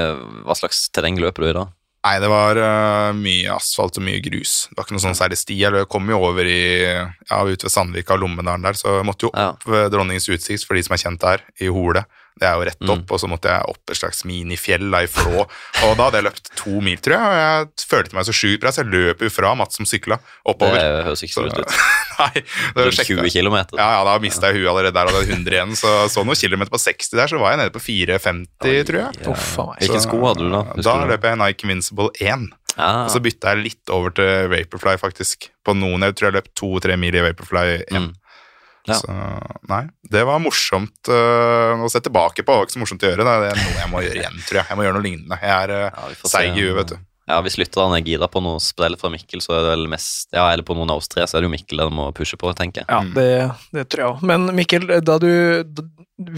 Hva 0.47 0.57
slags 0.57 0.87
terreng 0.97 1.19
løper 1.21 1.45
du 1.45 1.51
i 1.51 1.57
da? 1.59 1.67
Nei, 2.07 2.15
det 2.23 2.29
var 2.31 2.57
uh, 2.57 3.11
mye 3.19 3.51
asfalt 3.51 3.99
og 3.99 4.05
mye 4.07 4.21
grus. 4.23 4.69
Det 4.71 4.79
var 4.79 4.87
ikke 4.87 4.95
noe 4.95 5.03
sånn 5.09 5.19
særlig 5.19 5.41
sti. 5.41 5.57
Jeg 5.59 5.89
kom 5.91 6.07
jo 6.09 6.21
over 6.23 6.47
i, 6.47 6.87
ja, 6.87 7.39
ute 7.43 7.67
ved 7.67 7.73
Sandvika 7.75 8.15
og 8.15 8.23
Lommedalen 8.23 8.63
der, 8.63 8.79
så 8.79 9.01
jeg 9.01 9.09
måtte 9.09 9.27
jo 9.27 9.33
Ja. 9.35 9.49
opp 9.57 9.67
ved 9.67 9.91
Dronningens 9.91 10.29
utsikt, 10.31 10.65
for 10.69 10.79
de 10.79 10.85
som 10.87 10.95
er 10.95 11.03
kjent 11.03 11.21
der, 11.25 11.43
i 11.59 11.67
Hole. 11.69 12.05
Det 12.39 12.45
er 12.45 12.55
jo 12.59 12.65
rett 12.69 12.81
Mm. 12.85 12.91
opp, 12.93 13.13
og 13.13 13.19
så 13.23 13.29
måtte 13.33 13.49
jeg 13.49 13.63
opp 13.73 13.91
et 13.91 13.97
slags 13.97 14.19
minifjell 14.29 14.91
da, 14.93 14.99
i 15.01 15.07
Flå. 15.09 15.47
Og 15.49 15.97
da 15.97 16.05
hadde 16.11 16.19
jeg 16.21 16.27
løpt 16.27 16.51
to 16.57 16.81
mil, 16.85 16.99
tror 17.01 17.15
jeg, 17.17 17.25
og 17.25 17.37
jeg 17.41 17.87
følte 17.89 18.13
meg 18.19 18.27
så 18.29 18.35
sjukt 18.37 18.61
bra, 18.61 18.71
så 18.77 18.83
jeg 18.85 18.93
løp 18.93 19.19
jo 19.25 19.31
fra 19.33 19.55
Mats 19.57 19.77
som 19.81 19.87
sykla, 19.89 20.19
Det 20.45 21.05
høres 21.09 21.23
ikke 21.25 21.33
Så- 21.33 21.45
lurt 21.47 21.59
ut. 21.59 21.73
Nei, 22.19 22.33
det 22.77 22.93
sjekket 22.93 23.07
20 23.21 23.25
jeg. 23.29 23.45
km. 23.45 23.57
Ja, 23.77 23.89
ja, 23.97 24.05
da 24.05 24.19
mista 24.19 24.49
jeg 24.53 24.61
huet 24.61 24.69
allerede 24.69 24.93
der, 24.93 25.07
og 25.09 25.13
det 25.17 25.23
er 25.29 25.33
100 25.33 25.53
igjen, 25.57 25.73
så 25.77 26.09
så 26.13 26.25
noen 26.25 26.37
kilometer 26.37 26.71
på 26.73 26.81
60 26.81 27.11
der, 27.17 27.27
så 27.29 27.39
var 27.41 27.53
jeg 27.57 27.59
nede 27.65 27.73
på 27.73 27.81
4,50, 27.81 28.85
tror 28.85 29.01
jeg. 29.01 29.15
Ja. 29.25 29.33
a 29.33 29.77
Hvilken 29.81 30.01
sko 30.05 30.21
hadde 30.27 30.45
du 30.45 30.51
da? 30.53 30.63
Husker 30.77 30.83
Da 30.83 31.07
løp 31.09 31.23
jeg 31.29 31.39
Nike 31.39 31.65
Invincible 31.65 32.11
1. 32.21 32.49
Ja, 32.77 33.05
Og 33.07 33.11
så 33.11 33.21
bytta 33.25 33.55
jeg 33.55 33.65
litt 33.65 33.89
over 33.89 34.11
til 34.13 34.49
Vaporfly, 34.53 34.97
faktisk. 35.01 35.49
På 35.65 35.73
noen, 35.75 36.01
jeg 36.05 36.15
tror 36.17 36.29
jeg 36.33 36.37
løp 36.43 36.49
to-tre 36.55 36.97
mil 37.01 37.15
i 37.17 37.23
Vaporfly 37.25 37.83
1. 37.89 37.97
Mm. 37.97 38.15
Ja. 38.87 39.01
Så 39.01 39.13
nei, 39.71 39.83
det 40.07 40.23
var 40.29 40.39
morsomt 40.43 41.11
uh, 41.11 41.75
å 41.83 41.91
se 41.91 42.03
tilbake 42.05 42.45
på. 42.47 42.53
Det 42.53 42.61
var 42.61 42.69
ikke 42.69 42.77
så 42.77 42.83
morsomt 42.85 43.05
å 43.05 43.11
gjøre. 43.11 43.27
Det 43.27 43.51
er 43.51 43.61
noe 43.61 43.77
jeg 43.81 43.93
må 43.93 44.05
gjøre 44.05 44.23
igjen, 44.23 44.41
tror 44.47 44.61
jeg. 44.61 44.71
Jeg 44.71 44.79
må 44.79 44.87
gjøre 44.87 44.99
noe 44.99 45.07
lignende. 45.09 45.43
Jeg 45.43 45.55
er 45.57 45.75
uh, 45.75 46.09
Ja, 46.15 46.31
seig 46.31 46.55
i 46.55 46.65
huet, 46.65 46.79
vet 46.81 46.95
du. 46.95 46.99
Ja, 47.27 47.41
Hvis 47.43 47.59
lytterne 47.59 47.99
er 47.99 48.07
gira 48.07 48.29
på 48.31 48.41
noe 48.43 48.63
sprell 48.63 48.95
fra 49.01 49.11
Mikkel, 49.11 49.43
så 49.43 49.57
er 49.57 49.65
det 49.65 49.73
vel 49.73 49.89
mest 49.91 50.31
Ja, 50.35 50.47
eller 50.47 50.63
på 50.67 50.77
noen 50.79 50.93
av 50.95 51.03
oss 51.03 51.11
tre, 51.11 51.27
så 51.27 51.37
er 51.37 51.43
det 51.43 51.49
jo 51.49 51.55
Mikkel 51.57 51.83
de 51.83 51.89
må 51.99 52.07
pushe 52.15 52.39
på, 52.39 52.53
tenker 52.55 52.85
jeg. 52.85 52.87
Ja, 52.87 53.01
det, 53.17 53.31
det 53.75 53.87
tror 53.91 54.03
jeg 54.03 54.13
òg. 54.13 54.25
Men 54.31 54.47
Mikkel, 54.55 54.87
da 55.03 55.19
du 55.23 55.31
da, 55.67 55.87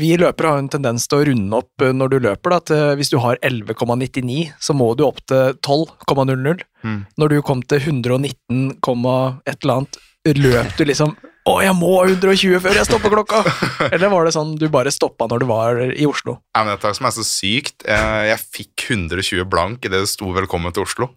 Vi 0.00 0.14
løpere 0.18 0.54
har 0.54 0.62
en 0.62 0.72
tendens 0.72 1.04
til 1.06 1.20
å 1.20 1.26
runde 1.28 1.60
opp 1.60 1.84
eh, 1.84 1.92
når 1.94 2.14
du 2.14 2.18
løper. 2.24 2.56
Da, 2.56 2.74
eh, 2.74 2.94
hvis 2.98 3.12
du 3.12 3.18
har 3.22 3.38
11,99, 3.44 4.48
så 4.64 4.74
må 4.74 4.88
du 4.98 5.04
opp 5.06 5.20
til 5.28 5.54
12,00. 5.60 6.64
Mm. 6.82 7.00
Når 7.20 7.34
du 7.34 7.38
kom 7.46 7.62
til 7.68 7.84
119, 7.84 8.80
komma 8.82 9.18
et 9.44 9.60
eller 9.60 9.82
annet, 9.82 10.00
løp 10.38 10.72
du 10.76 10.82
liksom 10.88 11.14
'Å, 11.48 11.54
jeg 11.64 11.74
må 11.78 11.92
120 12.04 12.60
før 12.60 12.74
jeg 12.76 12.84
stopper 12.84 13.12
klokka'? 13.14 13.40
Eller 13.94 14.10
var 14.12 14.26
det 14.28 14.34
sånn 14.36 14.50
du 14.60 14.66
bare 14.68 14.90
stoppa 14.92 15.24
når 15.30 15.40
du 15.40 15.46
var 15.48 15.80
i 15.88 16.04
Oslo? 16.04 16.34
Ja, 16.52 16.64
men 16.66 16.74
Dette 16.76 16.90
som 16.98 17.06
er 17.08 17.14
så 17.16 17.24
sykt. 17.24 17.86
Jeg, 17.88 18.28
jeg 18.28 18.38
fikk 18.52 18.84
120 18.92 19.46
blank 19.48 19.80
idet 19.88 20.02
det 20.04 20.10
sto 20.12 20.28
'Velkommen 20.34 20.74
til 20.76 20.84
Oslo'. 20.84 21.08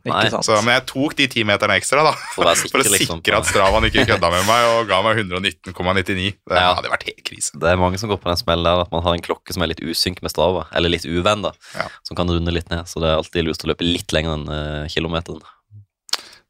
Så, 0.42 0.56
men 0.64 0.78
jeg 0.80 0.86
tok 0.88 1.16
de 1.20 1.28
ti 1.28 1.44
meterne 1.44 1.76
ekstra 1.76 2.06
da, 2.08 2.14
For 2.36 2.48
sikker, 2.56 2.72
for 2.78 2.80
å 2.80 2.88
sikre 2.88 3.20
liksom. 3.20 3.38
at 3.42 3.50
Stravaen 3.52 3.90
ikke 3.92 4.08
kødda 4.08 4.32
med 4.32 4.48
meg 4.48 4.68
og 4.72 4.88
ga 4.88 5.02
meg 5.04 5.20
119,99. 5.26 6.32
Det 6.48 6.56
Ja. 6.56 6.74
hadde 6.80 6.90
vært 6.96 7.08
helt 7.12 7.24
krise. 7.28 7.52
Det 7.60 7.68
er 7.68 7.76
mange 7.82 8.00
som 8.00 8.10
går 8.10 8.22
på 8.24 8.32
den 8.32 8.40
smellen 8.40 8.64
der 8.64 8.82
at 8.86 8.92
man 8.92 9.04
har 9.04 9.14
en 9.18 9.22
klokke 9.26 9.52
som 9.54 9.62
er 9.64 9.74
litt 9.74 9.84
usynk 9.84 10.22
med 10.24 10.32
Strava, 10.32 10.68
eller 10.72 10.90
litt 10.96 11.04
uvenn, 11.06 11.44
da, 11.44 11.52
Ja. 11.76 11.88
som 12.08 12.16
kan 12.16 12.28
runde 12.32 12.52
litt 12.56 12.70
ned. 12.72 12.88
Så 12.88 13.02
det 13.04 13.10
er 13.12 13.20
alltid 13.20 13.46
lurt 13.46 13.66
å 13.66 13.72
løpe 13.74 13.84
litt 13.84 14.12
lenger 14.16 14.38
enn 14.40 14.48
uh, 14.48 14.88
kilometeren. 14.88 15.42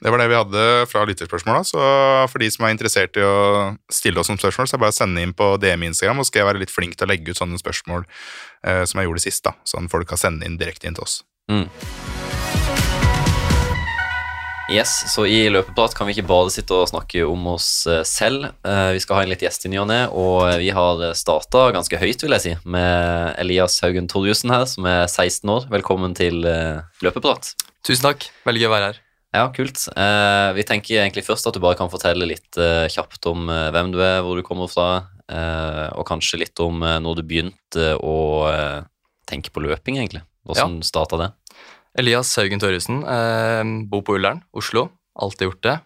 Det 0.02 0.10
var 0.10 0.18
det 0.18 0.32
vi 0.32 0.38
hadde 0.38 0.62
fra 0.90 1.04
lytterspørsmåla. 1.06 1.62
Så 1.68 1.78
for 2.32 2.42
de 2.42 2.48
som 2.50 2.66
er 2.66 2.74
interessert 2.74 3.18
i 3.22 3.26
å 3.26 3.36
stille 3.94 4.18
oss 4.18 4.32
noen 4.32 4.40
spørsmål, 4.42 4.66
så 4.66 4.74
er 4.74 4.80
det 4.80 4.84
bare 4.88 4.96
å 4.96 4.98
sende 4.98 5.22
inn 5.22 5.34
på 5.38 5.50
DM 5.62 5.84
Instagram, 5.92 6.18
og 6.18 6.26
så 6.26 6.32
skal 6.32 6.42
jeg 6.42 6.48
være 6.50 6.62
litt 6.64 6.74
flink 6.74 6.96
til 6.98 7.06
å 7.06 7.12
legge 7.12 7.30
ut 7.36 7.38
sånne 7.38 7.60
spørsmål 7.62 8.08
eh, 8.66 8.82
som 8.90 8.98
jeg 8.98 9.10
gjorde 9.12 9.24
sist, 9.28 9.44
da. 9.46 9.54
Sånn 9.70 9.92
folk 9.94 10.10
kan 10.10 10.18
sende 10.18 10.50
inn 10.50 10.58
direkte 10.58 10.90
inn 10.90 10.98
til 10.98 11.06
oss. 11.06 11.20
Yes, 14.72 14.90
så 15.12 15.26
i 15.28 15.44
løpeprat 15.52 15.94
kan 15.98 16.08
vi 16.08 16.16
ikke 16.16 16.26
bare 16.32 16.50
sitte 16.54 16.78
og 16.80 16.88
snakke 16.90 17.22
om 17.28 17.46
oss 17.54 17.70
eh, 17.92 18.02
selv. 18.08 18.50
Eh, 18.66 18.90
Vi 18.96 19.04
skal 19.06 19.20
ha 19.20 19.26
en 19.28 19.32
litt 19.36 19.46
gjest 19.46 19.70
i 19.70 19.74
ny 19.74 19.82
og 19.84 19.90
ne, 19.92 20.00
og 20.10 20.48
vi 20.64 20.74
har 20.74 21.06
starta 21.20 21.68
ganske 21.78 22.02
høyt, 22.02 22.26
vil 22.26 22.38
jeg 22.40 22.46
si, 22.48 22.56
med 22.66 23.36
Elias 23.46 23.78
Haugen 23.86 24.10
Torjussen 24.10 24.50
her, 24.56 24.66
som 24.72 24.90
er 24.90 25.06
16 25.06 25.46
år. 25.60 25.70
Velkommen 25.78 26.18
til 26.18 26.42
eh, 26.50 26.82
løpeprat. 27.06 27.54
Tusen 27.86 28.10
takk. 28.10 28.32
Veldig 28.50 28.66
gøy 28.66 28.72
å 28.72 28.76
være 28.80 28.92
her. 28.94 29.02
Ja, 29.32 29.46
kult. 29.56 29.80
Uh, 29.96 30.52
vi 30.58 30.66
tenker 30.68 31.00
egentlig 31.00 31.24
først 31.24 31.48
at 31.48 31.56
du 31.56 31.62
bare 31.64 31.78
kan 31.80 31.92
fortelle 31.92 32.28
litt 32.28 32.58
uh, 32.60 32.84
kjapt 32.92 33.24
om 33.32 33.48
uh, 33.48 33.70
hvem 33.72 33.94
du 33.94 34.02
er, 34.04 34.20
hvor 34.26 34.36
du 34.36 34.44
kommer 34.44 34.68
fra, 34.72 35.08
og 35.32 36.04
kanskje 36.04 36.42
litt 36.42 36.60
om 36.60 36.82
når 36.84 37.22
du 37.22 37.24
begynte 37.24 37.94
å 38.04 38.16
tenke 39.32 39.48
på 39.56 39.62
løping, 39.64 39.96
egentlig. 39.96 40.20
Hvordan 40.44 40.82
startet 40.84 40.90
starta 40.90 41.20
det? 41.22 41.28
Elias 42.04 42.34
Haugen 42.36 42.60
Torjussen. 42.60 43.00
Bor 43.88 44.04
på 44.04 44.18
Ullern, 44.18 44.42
Oslo. 44.52 44.90
Alltid 45.16 45.48
gjort 45.48 45.64
det. 45.70 45.78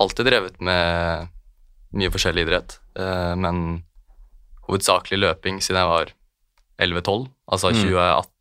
Alltid 0.00 0.30
drevet 0.30 0.56
med 0.64 1.28
mye 1.92 2.14
forskjellig 2.14 2.46
idrett, 2.46 2.78
men 3.44 3.82
hovedsakelig 4.70 5.20
løping 5.26 5.60
siden 5.60 5.82
jeg 5.82 5.92
var 5.92 6.16
11-12, 6.80 7.28
altså 7.52 7.74
Mm. 7.76 7.82
2018. 7.82 8.31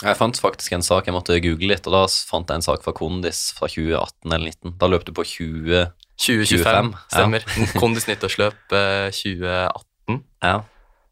Jeg 0.00 0.16
fant 0.16 0.38
faktisk 0.40 0.72
en 0.72 0.84
sak 0.84 1.08
jeg 1.08 1.14
måtte 1.14 1.36
google 1.44 1.74
litt, 1.74 1.86
og 1.88 1.92
da 1.92 2.02
fant 2.08 2.48
jeg 2.48 2.60
en 2.60 2.64
sak 2.64 2.84
fra 2.84 2.94
Kondis 2.96 3.50
fra 3.56 3.68
2018 3.68 4.32
eller 4.32 4.54
2019. 4.56 4.76
Da 4.80 4.88
løp 4.88 5.04
du 5.04 5.12
på 5.16 5.26
20 5.28 5.90
2025, 6.20 6.64
25, 6.64 6.90
ja. 6.92 7.04
stemmer. 7.12 7.46
Kondis 7.80 8.08
nyttårsløp 8.08 8.74
eh, 8.76 9.06
2018. 9.12 10.20
Ja. 10.44 10.56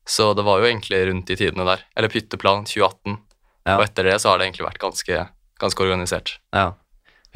Så 0.09 0.33
det 0.37 0.45
var 0.45 0.61
jo 0.61 0.69
egentlig 0.69 1.01
rundt 1.09 1.29
de 1.29 1.37
tidene 1.37 1.65
der. 1.69 1.85
Eller 1.97 2.13
Pytteplan 2.13 2.67
2018. 2.69 3.17
Ja. 3.69 3.77
Og 3.77 3.85
etter 3.85 4.09
det 4.09 4.19
så 4.23 4.33
har 4.33 4.41
det 4.41 4.49
egentlig 4.49 4.69
vært 4.69 4.83
ganske, 4.85 5.25
ganske 5.61 5.89
organisert. 5.89 6.39
ja. 6.57 6.75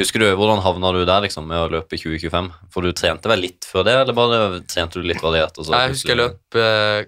Husker 0.01 0.23
du 0.23 0.25
hvordan 0.39 0.63
havna 0.65 0.89
du 0.97 1.03
der 1.05 1.21
liksom 1.21 1.45
med 1.51 1.61
å 1.61 1.67
løpe 1.69 1.99
2025? 2.01 2.47
For 2.73 2.85
du 2.85 2.95
trente 2.97 3.29
vel 3.29 3.43
litt 3.45 3.67
før 3.69 3.85
det, 3.85 3.93
eller 4.01 4.17
bare 4.17 4.39
trente 4.65 4.97
du 4.99 5.05
litt 5.05 5.21
variert? 5.21 5.59
Jeg 5.61 5.93
husker 5.93 6.15
jeg 6.15 6.21
løp 6.23 6.57
eh, 6.57 7.03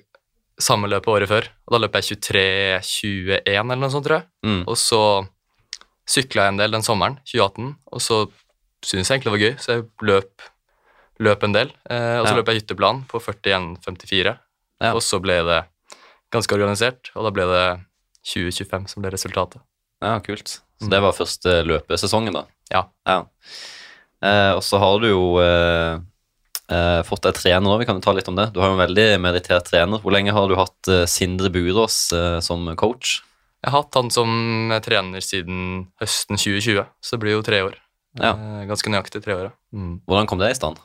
samme 0.61 0.89
løpet 0.89 1.11
året 1.11 1.29
før, 1.31 1.47
og 1.67 1.75
da 1.75 1.81
løp 1.83 1.97
jeg 1.99 2.19
23-21 2.23 3.59
eller 3.61 3.81
noe 3.81 3.91
sånt, 3.93 4.07
tror 4.07 4.21
jeg. 4.21 4.27
Mm. 4.47 4.63
Og 4.71 4.77
så 4.79 5.01
sykla 6.07 6.47
jeg 6.47 6.55
en 6.55 6.61
del 6.61 6.75
den 6.77 6.85
sommeren, 6.87 7.17
2018, 7.27 7.71
og 7.93 8.03
så 8.05 8.19
syntes 8.85 9.09
jeg 9.09 9.17
egentlig 9.19 9.31
det 9.31 9.35
var 9.35 9.45
gøy, 9.45 9.55
så 9.65 9.73
jeg 9.79 9.87
løp, 10.11 10.49
løp 11.25 11.47
en 11.49 11.57
del. 11.57 11.73
Eh, 11.91 12.19
og 12.21 12.27
så 12.29 12.35
Ja. 12.35 12.39
løp 12.41 12.51
jeg 12.53 12.61
hytteplan 12.63 13.05
på 13.09 13.21
41-54, 13.21 14.39
Ja. 14.81 14.93
og 14.93 15.01
så 15.03 15.21
ble 15.23 15.39
det 15.45 15.65
ganske 16.31 16.53
organisert, 16.55 17.11
og 17.17 17.25
da 17.25 17.31
ble 17.31 17.47
det 17.47 17.67
2025 18.25 18.89
som 18.89 19.03
ble 19.03 19.11
resultatet. 19.11 19.61
Ja, 20.03 20.19
kult. 20.21 20.61
Så 20.83 20.91
det 20.91 21.01
var 21.01 21.13
første 21.13 21.63
løpesesongen, 21.65 22.33
da? 22.35 22.45
Ja. 22.71 22.85
ja. 23.07 23.25
Eh, 24.23 24.53
og 24.57 24.63
så 24.63 24.79
har 24.79 24.99
du 25.01 25.07
jo 25.09 25.39
eh, 25.41 25.99
eh, 26.71 27.03
fått 27.07 27.23
deg 27.27 27.35
trener 27.39 27.71
òg, 27.75 27.81
vi 27.83 27.87
kan 27.89 27.97
jo 28.01 28.05
ta 28.05 28.13
litt 28.17 28.29
om 28.29 28.37
det. 28.39 28.49
Du 28.55 28.61
har 28.61 28.71
jo 28.73 28.79
en 28.79 28.83
veldig 28.87 29.07
merittert 29.21 29.67
trener. 29.69 30.01
Hvor 30.03 30.13
lenge 30.15 30.33
har 30.33 30.49
du 30.49 30.57
hatt 30.57 30.89
eh, 30.93 31.05
Sindre 31.11 31.51
Burås 31.53 32.13
eh, 32.17 32.41
som 32.45 32.67
coach? 32.81 33.21
Jeg 33.65 33.73
har 33.73 33.83
hatt 33.83 33.95
han 33.97 34.11
som 34.13 34.73
trener 34.85 35.25
siden 35.25 35.87
høsten 36.03 36.37
2020, 36.37 36.85
så 37.01 37.17
det 37.17 37.21
blir 37.23 37.37
jo 37.39 37.45
tre 37.47 37.63
år. 37.65 37.79
Ja. 38.21 38.35
Eh, 38.37 38.65
ganske 38.69 38.91
nøyaktig 38.93 39.23
tre 39.25 39.35
år, 39.39 39.45
ja. 39.49 39.55
Mm. 39.75 39.95
Hvordan 40.07 40.29
kom 40.31 40.39
det 40.43 40.51
i 40.53 40.59
stand? 40.59 40.79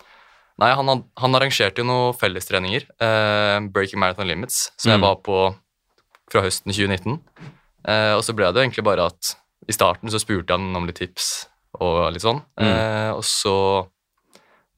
Nei, 0.59 0.71
han, 0.75 0.87
had- 0.91 1.05
han 1.21 1.35
arrangerte 1.37 1.79
jo 1.83 1.87
noen 1.87 2.15
fellestreninger, 2.19 2.87
eh, 2.99 3.59
Breaking 3.71 3.99
Marathon 4.01 4.27
Limits, 4.27 4.69
som 4.77 4.91
Mm. 4.91 4.95
jeg 4.97 5.03
var 5.05 5.15
på 5.23 5.37
fra 6.31 6.41
høsten 6.43 6.71
2019. 6.71 7.19
Eh, 7.87 8.13
og 8.15 8.23
så 8.23 8.33
ble 8.35 8.49
det 8.51 8.59
jo 8.59 8.65
egentlig 8.67 8.83
bare 8.83 9.05
at 9.07 9.35
i 9.69 9.75
starten 9.75 10.09
så 10.11 10.19
spurte 10.19 10.51
han 10.55 10.75
om 10.75 10.85
litt 10.87 10.99
tips 10.99 11.47
og 11.79 12.11
litt 12.13 12.21
sånn. 12.23 12.41
Mm. 12.59 12.67
Eh, 12.67 13.11
og 13.15 13.23
så 13.23 13.87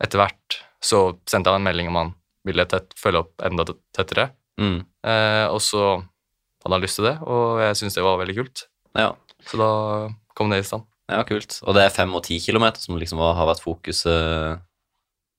etter 0.02 0.22
hvert 0.22 0.58
så 0.84 1.02
sendte 1.30 1.52
han 1.54 1.62
en 1.62 1.68
melding 1.68 1.92
om 1.92 2.00
han 2.00 2.14
ville 2.48 2.66
tett, 2.66 2.94
følge 2.98 3.22
opp 3.22 3.44
enda 3.46 3.66
tettere. 3.96 4.32
Mm. 4.62 4.80
Eh, 5.08 5.46
og 5.50 5.62
så 5.64 5.84
hadde 6.62 6.74
han 6.76 6.84
lyst 6.84 7.00
til 7.00 7.08
det, 7.10 7.16
og 7.26 7.62
jeg 7.62 7.78
syntes 7.80 7.98
det 8.00 8.06
var 8.06 8.20
veldig 8.22 8.38
kult. 8.40 8.66
Ja. 8.98 9.12
Så 9.48 9.58
da 9.62 9.70
kom 10.38 10.52
det 10.54 10.62
i 10.62 10.68
stand. 10.68 10.88
ja, 11.12 11.22
kult. 11.28 11.60
Og 11.66 11.76
det 11.76 11.86
er 11.86 11.94
fem 11.94 12.14
og 12.16 12.24
ti 12.26 12.40
kilometer 12.40 12.82
som 12.82 12.98
liksom 13.00 13.22
har 13.22 13.48
vært 13.50 13.64
fokuset 13.64 14.62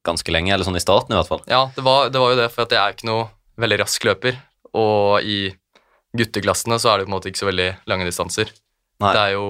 ganske 0.06 0.34
lenge, 0.34 0.52
eller 0.52 0.66
sånn 0.66 0.78
i 0.78 0.82
starten 0.82 1.14
i 1.14 1.18
hvert 1.18 1.30
fall. 1.30 1.42
Ja, 1.50 1.68
det 1.76 1.84
var, 1.86 2.10
det 2.10 2.20
var 2.22 2.32
jo 2.34 2.40
det, 2.40 2.48
for 2.54 2.66
at 2.66 2.74
jeg 2.74 2.82
er 2.82 2.96
ikke 2.96 3.08
noe 3.08 3.28
veldig 3.62 3.78
rask 3.84 4.06
løper. 4.06 4.38
Og 4.78 5.22
i 5.22 5.38
gutteklassene 6.16 6.78
så 6.82 6.92
er 6.92 7.00
det 7.00 7.06
på 7.06 7.12
en 7.12 7.16
måte 7.16 7.30
ikke 7.30 7.42
så 7.44 7.48
veldig 7.48 7.68
lange 7.90 8.06
distanser. 8.08 8.50
Nei. 9.02 9.12
Det 9.14 9.22
er 9.28 9.34
jo, 9.36 9.46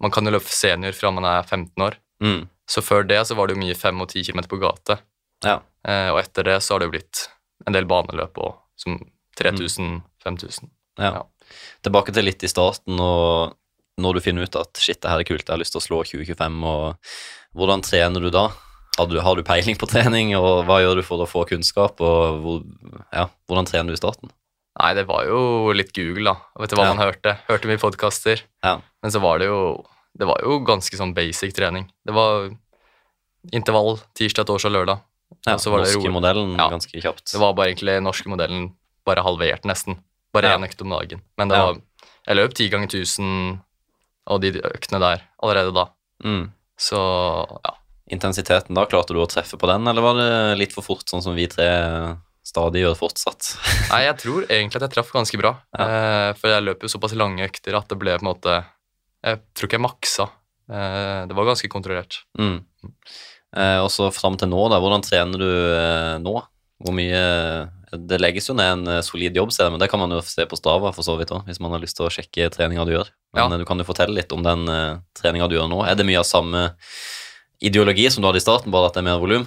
Man 0.00 0.12
kan 0.14 0.24
jo 0.24 0.32
løpe 0.32 0.48
senior 0.48 0.94
fra 0.96 1.10
man 1.12 1.26
er 1.28 1.42
15 1.44 1.82
år. 1.84 1.98
Mm. 2.24 2.46
Så 2.70 2.80
før 2.84 3.02
det 3.04 3.18
så 3.28 3.34
var 3.36 3.48
det 3.48 3.56
jo 3.56 3.60
mye 3.64 3.76
5 3.76 4.00
og 4.00 4.08
10 4.08 4.30
km 4.30 4.46
på 4.48 4.60
gate. 4.62 4.96
Ja. 5.44 5.60
Eh, 5.88 6.10
og 6.12 6.20
etter 6.22 6.44
det 6.44 6.58
så 6.62 6.74
har 6.74 6.82
det 6.82 6.90
jo 6.90 6.94
blitt 6.96 7.24
en 7.66 7.76
del 7.76 7.86
baneløp 7.88 8.36
òg, 8.40 8.56
som 8.80 8.98
3000, 9.40 10.02
5000. 10.24 10.70
Ja. 11.00 11.12
Ja. 11.20 11.22
Tilbake 11.84 12.12
til 12.14 12.26
litt 12.28 12.42
i 12.44 12.50
starten, 12.50 12.98
og 13.00 13.56
når 14.00 14.16
du 14.16 14.20
finner 14.24 14.44
ut 14.46 14.56
at 14.56 14.76
shit, 14.80 15.00
det 15.02 15.10
her 15.10 15.20
er 15.22 15.28
kult, 15.28 15.46
jeg 15.46 15.52
har 15.54 15.60
lyst 15.60 15.72
til 15.76 15.80
å 15.80 15.84
slå 15.86 16.02
2025, 16.08 16.58
og 16.64 17.14
hvordan 17.56 17.82
trener 17.84 18.20
du 18.20 18.30
da? 18.32 18.48
Har 18.98 19.06
du, 19.08 19.16
har 19.22 19.36
du 19.38 19.42
peiling 19.46 19.78
på 19.80 19.88
trening, 19.92 20.34
og 20.36 20.64
hva 20.68 20.80
gjør 20.84 21.00
du 21.00 21.04
for 21.06 21.24
å 21.24 21.28
få 21.28 21.46
kunnskap, 21.48 22.00
og 22.04 22.42
hvor, 22.44 22.60
ja, 23.12 23.26
hvordan 23.48 23.68
trener 23.68 23.92
du 23.92 23.98
i 23.98 24.02
starten? 24.02 24.32
Nei, 24.80 24.92
det 24.96 25.02
var 25.08 25.24
jo 25.26 25.72
litt 25.76 25.90
Google, 25.96 26.30
da. 26.30 26.62
Vet 26.62 26.70
du 26.72 26.76
hva 26.78 26.86
Ja. 26.86 26.92
man 26.94 27.02
hørte? 27.02 27.34
Hørte 27.48 27.68
mye 27.68 27.80
podkaster. 27.82 28.44
Ja. 28.64 28.76
Men 29.02 29.12
så 29.12 29.20
var 29.20 29.40
det 29.42 29.48
jo 29.50 29.84
Det 30.16 30.26
var 30.26 30.40
jo 30.42 30.60
ganske 30.66 30.96
sånn 30.96 31.12
basic 31.14 31.52
trening. 31.54 31.84
Det 32.06 32.12
var 32.14 32.48
intervall 33.54 33.98
tirsdag, 34.18 34.46
torsdag, 34.48 34.72
lørdag. 34.74 35.00
Ja, 35.46 35.56
så 35.58 35.70
var 35.72 35.82
det 35.84 35.94
norske 35.94 36.12
modellen 36.12 36.56
Ja. 36.58 36.68
ganske 36.70 37.00
kjapt. 37.00 37.24
Det 37.32 37.40
var 37.40 37.54
bare 37.54 37.70
egentlig 37.72 38.02
norske 38.04 38.28
modellen 38.28 38.74
bare 39.06 39.22
halvert, 39.24 39.64
nesten. 39.64 39.98
Bare 40.32 40.50
Ja. 40.52 40.58
økt 40.58 40.82
om 40.82 40.90
dagen. 40.90 41.22
Men 41.38 41.48
det 41.48 41.56
Ja. 41.56 41.66
var 41.72 41.80
Jeg 42.26 42.36
løp 42.36 42.52
ti 42.54 42.68
ganger 42.68 42.86
1000 42.86 43.60
og 44.26 44.40
de 44.42 44.52
øktene 44.52 45.00
der 45.00 45.22
allerede 45.42 45.72
da. 45.74 45.86
Mm. 46.22 46.52
Så 46.78 46.96
ja. 47.64 47.74
Intensiteten 48.12 48.74
da, 48.74 48.84
klarte 48.86 49.14
du 49.14 49.20
å 49.22 49.26
treffe 49.28 49.56
på 49.56 49.66
den, 49.66 49.86
eller 49.88 50.02
var 50.02 50.14
det 50.14 50.58
litt 50.58 50.72
for 50.72 50.82
fort, 50.82 51.04
sånn 51.06 51.22
som 51.22 51.34
vi 51.34 51.46
tre 51.46 52.18
stadig 52.44 52.82
gjør 52.82 52.96
fortsatt? 52.98 53.56
Nei, 53.92 54.02
jeg 54.04 54.16
tror 54.18 54.42
egentlig 54.48 54.76
at 54.76 54.82
jeg 54.82 54.90
traff 54.90 55.12
ganske 55.12 55.38
bra. 55.38 55.52
Eh, 55.78 56.32
for 56.34 56.48
jeg 56.50 56.62
løp 56.66 56.80
jo 56.82 56.88
såpass 56.88 57.14
lange 57.14 57.40
økter 57.48 57.74
at 57.78 57.88
det 57.88 57.98
ble 57.98 58.18
på 58.18 58.22
en 58.26 58.34
måte 58.34 58.64
Jeg 59.24 59.40
tror 59.54 59.68
ikke 59.68 59.78
jeg 59.78 59.86
maksa. 59.86 60.30
Eh, 60.70 61.26
det 61.26 61.34
var 61.36 61.44
ganske 61.46 61.68
kontrollert. 61.68 62.20
Mm. 62.38 62.64
Eh, 63.56 63.78
og 63.82 63.90
så 63.90 64.12
fram 64.14 64.36
til 64.38 64.48
nå, 64.48 64.68
da. 64.70 64.78
Hvordan 64.78 65.02
trener 65.02 65.38
du 65.38 65.48
eh, 65.50 66.18
nå? 66.22 66.36
Hvor 66.80 66.94
mye 66.96 67.68
Det 67.90 68.20
legges 68.22 68.46
jo 68.48 68.54
ned 68.54 68.70
en 68.72 68.88
eh, 68.88 69.00
solid 69.02 69.34
jobb, 69.34 69.50
ser 69.52 69.64
jeg, 69.66 69.72
men 69.74 69.80
det 69.82 69.88
kan 69.90 69.98
man 69.98 70.10
jo 70.14 70.20
se 70.22 70.44
på 70.46 70.54
Strava 70.56 70.92
for 70.94 71.02
så 71.02 71.16
vidt 71.18 71.32
òg, 71.34 71.42
hvis 71.48 71.58
man 71.60 71.72
har 71.74 71.80
lyst 71.82 71.96
til 71.98 72.06
å 72.06 72.12
sjekke 72.14 72.46
treninga 72.54 72.84
du 72.86 72.92
gjør. 72.94 73.08
Men 73.34 73.42
Ja. 73.42 73.54
eh, 73.56 73.58
du 73.58 73.64
kan 73.66 73.78
jo 73.82 73.84
fortelle 73.88 74.14
litt 74.14 74.30
om 74.32 74.44
den 74.46 74.68
eh, 74.70 74.98
treninga 75.18 75.48
du 75.50 75.56
gjør 75.58 75.68
nå. 75.68 75.80
Er 75.90 75.96
det 75.98 76.06
mye 76.06 76.20
av 76.22 76.28
samme 76.30 76.70
ideologi 77.60 78.06
som 78.10 78.22
du 78.22 78.28
hadde 78.30 78.38
i 78.40 78.44
starten, 78.46 78.70
bare 78.70 78.86
at 78.86 78.94
det 78.94 79.02
er 79.02 79.08
mer 79.10 79.18
volum 79.20 79.42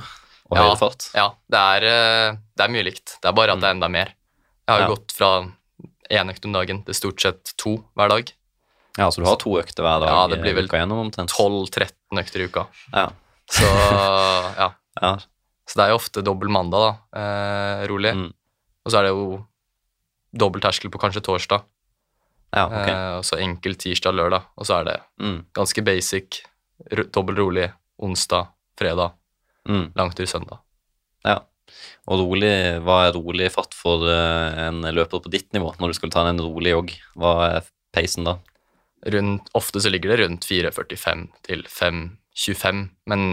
og 0.51 0.57
Ja. 0.57 0.63
høyere 0.67 0.77
fart? 0.77 1.07
Ja, 1.15 1.29
det 1.49 1.59
er, 1.63 1.83
eh, 1.87 2.35
det 2.57 2.63
er 2.67 2.73
mye 2.75 2.83
likt. 2.83 3.15
Det 3.23 3.29
er 3.31 3.33
bare 3.39 3.53
at 3.55 3.59
det 3.63 3.69
er 3.71 3.75
enda 3.79 3.89
mer. 3.89 4.11
Jeg 4.67 4.69
har 4.75 4.79
jo 4.79 4.83
Mm. 4.83 4.89
Ja. 4.89 4.95
gått 4.95 5.11
fra 5.11 5.31
én 6.11 6.29
økt 6.29 6.45
om 6.45 6.51
dagen 6.53 6.83
til 6.85 6.93
stort 6.93 7.19
sett 7.21 7.53
to 7.57 7.83
hver 7.95 8.09
dag. 8.09 8.31
Ja, 8.97 9.07
så 9.09 9.23
du 9.23 9.25
har 9.25 9.37
to 9.37 9.49
økter 9.57 9.81
hver 9.81 9.99
dag? 10.03 10.09
Ja, 10.11 10.27
det 10.27 10.41
blir 10.43 10.51
eh, 10.51 10.55
vel 10.59 10.67
uka 10.67 10.77
gjennom 10.77 10.99
omtrent? 11.09 11.31
12-13 11.31 12.19
økter 12.19 12.41
i 12.43 12.47
uka. 12.51 12.67
Ja. 12.93 13.09
Så 13.51 13.67
ja. 14.61 14.69
ja. 15.01 15.11
Så 15.67 15.79
det 15.79 15.85
er 15.85 15.93
jo 15.93 15.99
ofte 15.99 16.23
dobbel 16.25 16.49
mandag, 16.51 16.83
da. 17.13 17.19
Eh, 17.19 17.83
rolig. 17.91 18.13
Mm. 18.15 18.31
Og 18.85 18.91
så 18.91 18.99
er 18.99 19.07
det 19.07 19.13
jo 19.13 19.27
dobbel 20.33 20.61
terskel 20.63 20.91
på 20.91 20.99
kanskje 21.01 21.21
torsdag. 21.23 21.63
ja, 22.53 22.65
okay. 22.67 22.91
Eh, 22.93 23.17
og 23.19 23.23
så 23.25 23.39
enkel 23.41 23.75
tirsdag, 23.79 24.13
lørdag. 24.17 24.43
Og 24.57 24.65
så 24.67 24.79
er 24.81 24.83
det 24.89 24.97
Mm. 25.19 25.45
ganske 25.53 25.83
basic, 25.83 26.41
dobbel 27.13 27.35
rolig 27.35 27.71
onsdag, 27.99 28.47
fredag, 28.77 29.13
Mm. 29.69 29.93
langtur 29.95 30.25
søndag. 30.27 30.59
Ja. 31.25 31.39
Og 32.07 32.19
rolig, 32.19 32.81
hva 32.83 33.07
er 33.07 33.13
rolig 33.15 33.49
fatt 33.51 33.73
for 33.73 34.03
eh, 34.09 34.67
en 34.67 34.81
løper 34.83 35.21
på 35.23 35.31
ditt 35.31 35.53
nivå, 35.53 35.73
når 35.79 35.87
du 35.87 35.93
skulle 35.93 36.11
ta 36.11 36.25
en 36.27 36.37
rolig 36.43 36.71
jogg? 36.75 36.91
Hva 37.15 37.33
er 37.55 37.63
peisen 37.93 38.25
da? 38.25 38.37
Rundt, 39.05 39.47
ofte 39.55 39.79
så 39.79 39.89
ligger 39.89 40.11
det 40.11 40.19
rundt 40.27 40.43
4,45 40.45 41.29
til 41.43 41.63
5,25, 42.35 42.89
men 43.07 43.23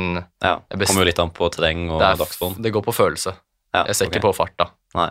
Ja, 0.42 0.60
Det 0.68 0.82
er 0.82 0.86
kommer 0.86 1.02
jo 1.04 1.08
litt 1.08 1.18
an 1.22 1.30
på 1.30 1.48
terreng 1.54 1.86
og 1.90 2.00
det, 2.00 2.06
er, 2.12 2.16
dagsform. 2.20 2.56
det 2.62 2.72
går 2.72 2.82
på 2.84 2.92
følelse. 2.94 3.32
Ja, 3.74 3.84
Jeg 3.86 3.96
ser 3.96 4.06
okay. 4.06 4.18
ikke 4.18 4.26
på 4.28 4.34
fart, 4.36 4.56
da. 4.58 4.66
Nei. 4.94 5.10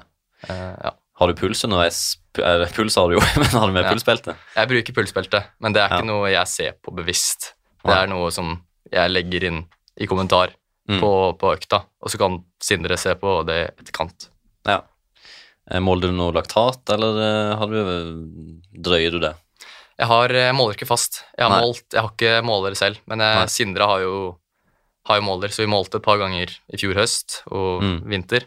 Uh, 0.50 0.76
ja. 0.84 0.92
Har 1.20 1.28
du 1.28 1.34
puls 1.36 1.64
underveis? 1.66 2.18
Puls 2.34 2.96
har 2.96 3.10
du 3.10 3.18
jo, 3.18 3.22
men 3.42 3.46
har 3.52 3.68
du 3.68 3.74
med 3.74 3.84
Ja. 3.84 3.92
pulsbelte? 3.92 4.36
Jeg 4.56 4.68
bruker 4.72 4.94
pulsbelte, 4.94 5.44
men 5.60 5.74
det 5.74 5.82
er 5.84 5.90
ikke 5.98 6.08
noe 6.08 6.30
jeg 6.32 6.48
ser 6.48 6.78
på 6.84 6.94
bevisst. 6.96 7.54
Det 7.84 7.96
er 7.96 8.08
noe 8.12 8.30
som 8.32 8.58
jeg 8.92 9.10
legger 9.12 9.44
inn 9.52 9.66
i 10.00 10.06
kommentar 10.08 10.56
Mm. 10.90 10.98
på, 11.04 11.10
på 11.38 11.52
økta, 11.54 11.84
og 12.02 12.10
så 12.10 12.18
kan 12.18 12.40
Sindre 12.66 12.96
se 12.98 13.12
på 13.14 13.46
det 13.46 13.76
etterkant. 13.78 14.30
Ja. 14.66 14.80
Eh, 15.70 15.78
Måler 15.80 16.10
du 16.10 16.16
noe 16.18 16.34
laktat, 16.34 16.82
eller 16.90 17.20
eh, 17.22 17.52
har 17.60 17.68
du, 17.70 17.78
drøyer 18.74 19.12
du 19.14 19.20
det? 19.22 19.36
Jeg, 20.00 20.08
har, 20.08 20.32
jeg 20.32 20.56
måler 20.56 20.78
ikke 20.78 20.88
fast. 20.88 21.24
Jeg 21.38 21.44
har, 21.44 21.52
Nei. 21.58 21.66
målt, 21.68 21.84
jeg 21.92 22.02
har 22.02 22.12
ikke 22.14 22.36
måler 22.48 22.76
selv, 22.80 23.00
men 23.10 23.20
jeg, 23.20 23.50
Sindre 23.52 23.88
har 23.90 24.00
jo, 24.06 24.14
har 25.10 25.20
jo 25.20 25.26
måler, 25.28 25.52
så 25.52 25.66
vi 25.66 25.72
målte 25.72 26.00
et 26.00 26.06
par 26.06 26.18
ganger 26.22 26.54
i 26.72 26.80
fjor 26.80 26.96
høst 26.96 27.42
og 27.52 27.82
Mm. 27.84 27.98
vinter 28.08 28.46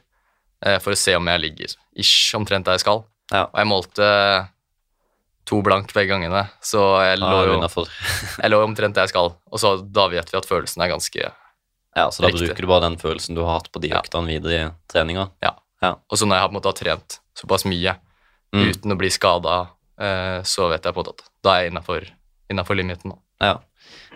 eh, 0.64 0.78
for 0.78 0.92
å 0.94 0.96
se 0.96 1.14
om 1.18 1.26
jeg 1.28 1.40
ligger 1.42 1.74
ish 1.98 2.32
omtrent 2.38 2.64
der 2.64 2.78
jeg 2.78 2.84
skal. 2.86 3.04
Ja. 3.32 3.44
Og 3.52 3.58
jeg 3.60 3.68
målte 3.68 4.08
to 5.44 5.58
blank 5.66 5.92
begge 5.92 6.12
gangene, 6.14 6.44
så 6.62 6.80
jeg 7.02 7.18
lå, 7.18 7.30
jo, 7.50 7.86
jeg 8.42 8.50
lå 8.52 8.60
omtrent 8.64 8.94
der 8.94 9.04
jeg 9.08 9.12
skal. 9.12 9.32
Og 9.50 9.58
så 9.60 9.74
da 9.82 10.06
vet 10.12 10.30
vi 10.32 10.38
at 10.38 10.46
følelsen 10.48 10.82
er 10.84 10.92
ganske 10.94 11.28
Ja, 11.92 12.06
så 12.08 12.22
da 12.22 12.28
Riktig. 12.30 12.46
bruker 12.48 12.62
du 12.64 12.68
bare 12.70 12.84
den 12.86 12.96
følelsen 12.96 13.34
du 13.36 13.42
har 13.44 13.58
hatt 13.58 13.68
på 13.74 13.80
de 13.82 13.90
Ja. 13.92 14.00
videre 14.24 14.54
i 14.62 14.70
treninga. 14.88 15.26
Og 15.42 16.16
så 16.16 16.24
når 16.24 16.36
jeg 16.38 16.40
har 16.40 16.48
på 16.48 16.54
en 16.54 16.60
måte 16.62 16.70
har 16.70 16.78
trent 16.78 17.18
såpass 17.36 17.66
mye 17.68 17.96
Mm. 18.54 18.68
uten 18.70 18.92
å 18.92 18.96
bli 19.00 19.08
skada, 19.10 19.52
eh, 19.62 19.66
så 20.44 20.68
vet 20.72 20.84
jeg 20.88 20.94
på 20.96 21.04
at 21.06 21.22
da 21.44 21.54
er 21.58 21.64
jeg 21.66 21.72
innafor, 21.72 22.76
limiten. 22.76 23.12
Ja. 23.40 23.58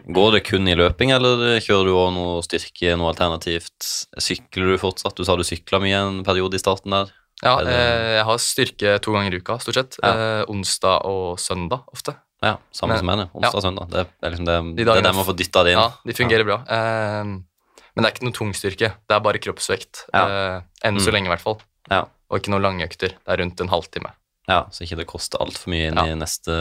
Går 0.06 0.32
det 0.36 0.44
kun 0.46 0.68
i 0.70 0.74
løping, 0.78 1.10
eller 1.16 1.58
kjører 1.58 1.88
du 1.88 1.92
også 1.96 2.14
noe 2.14 2.42
styrke, 2.46 2.92
noe 2.98 3.10
alternativt? 3.12 3.88
Sykler 4.22 4.74
du 4.74 4.78
fortsatt? 4.78 5.16
Du 5.18 5.24
sa 5.26 5.34
du 5.36 5.42
sykla 5.46 5.80
mye 5.82 5.96
en 5.98 6.20
periode 6.26 6.54
i 6.54 6.62
starten 6.62 6.94
der. 6.94 7.10
Ja, 7.42 7.58
eh, 7.60 8.14
jeg 8.16 8.24
har 8.24 8.38
styrke 8.40 8.94
to 9.04 9.12
ganger 9.12 9.34
i 9.34 9.40
uka, 9.42 9.58
stort 9.60 9.74
sett. 9.80 9.98
Ja. 10.02 10.12
Eh, 10.14 10.44
onsdag 10.52 11.04
og 11.04 11.38
søndag 11.42 11.82
ofte. 11.92 12.14
Ja, 12.42 12.56
samme 12.72 12.94
Men- 12.94 12.98
som 12.98 13.06
meg, 13.10 13.18
det. 13.18 13.28
Onsdag 13.34 13.56
og 13.58 13.62
søndag. 13.66 13.90
Det 13.90 14.06
er 14.22 14.30
liksom 14.30 14.46
det, 14.46 14.76
De 14.76 14.84
det 14.84 14.96
er 14.96 15.02
der 15.02 15.12
man 15.12 15.24
får 15.24 15.36
dytta 15.36 15.64
det 15.64 15.72
inn. 15.74 15.78
Ja, 15.80 15.90
de 16.06 16.12
fungerer 16.12 16.44
bra. 16.44 16.58
Eh, 16.68 17.24
men 17.24 18.04
det 18.04 18.04
er 18.06 18.12
ikke 18.14 18.24
noe 18.28 18.32
tungstyrke. 18.38 18.92
Det 19.08 19.14
er 19.16 19.20
bare 19.20 19.38
kroppsvekt. 19.42 20.04
Ja. 20.14 20.24
Eh, 20.56 20.60
enn 20.84 20.96
så 21.00 21.08
Mm. 21.10 21.12
lenge, 21.14 21.26
i 21.26 21.34
hvert 21.34 21.40
fall. 21.44 21.58
Ja. 21.90 22.04
Og 22.30 22.40
ikke 22.40 22.50
noen 22.54 22.62
lange 22.62 22.84
økter. 22.86 23.08
Det 23.16 23.28
er 23.28 23.36
rundt 23.42 23.60
en 23.60 23.68
halvtime. 23.68 24.12
Ja, 24.48 24.60
så 24.70 24.84
ikke 24.86 24.96
det 25.00 25.06
koster 25.10 25.38
altfor 25.42 25.72
mye 25.72 25.88
inn 25.90 25.96
Ja. 25.98 26.04
i 26.06 26.14
neste 26.18 26.54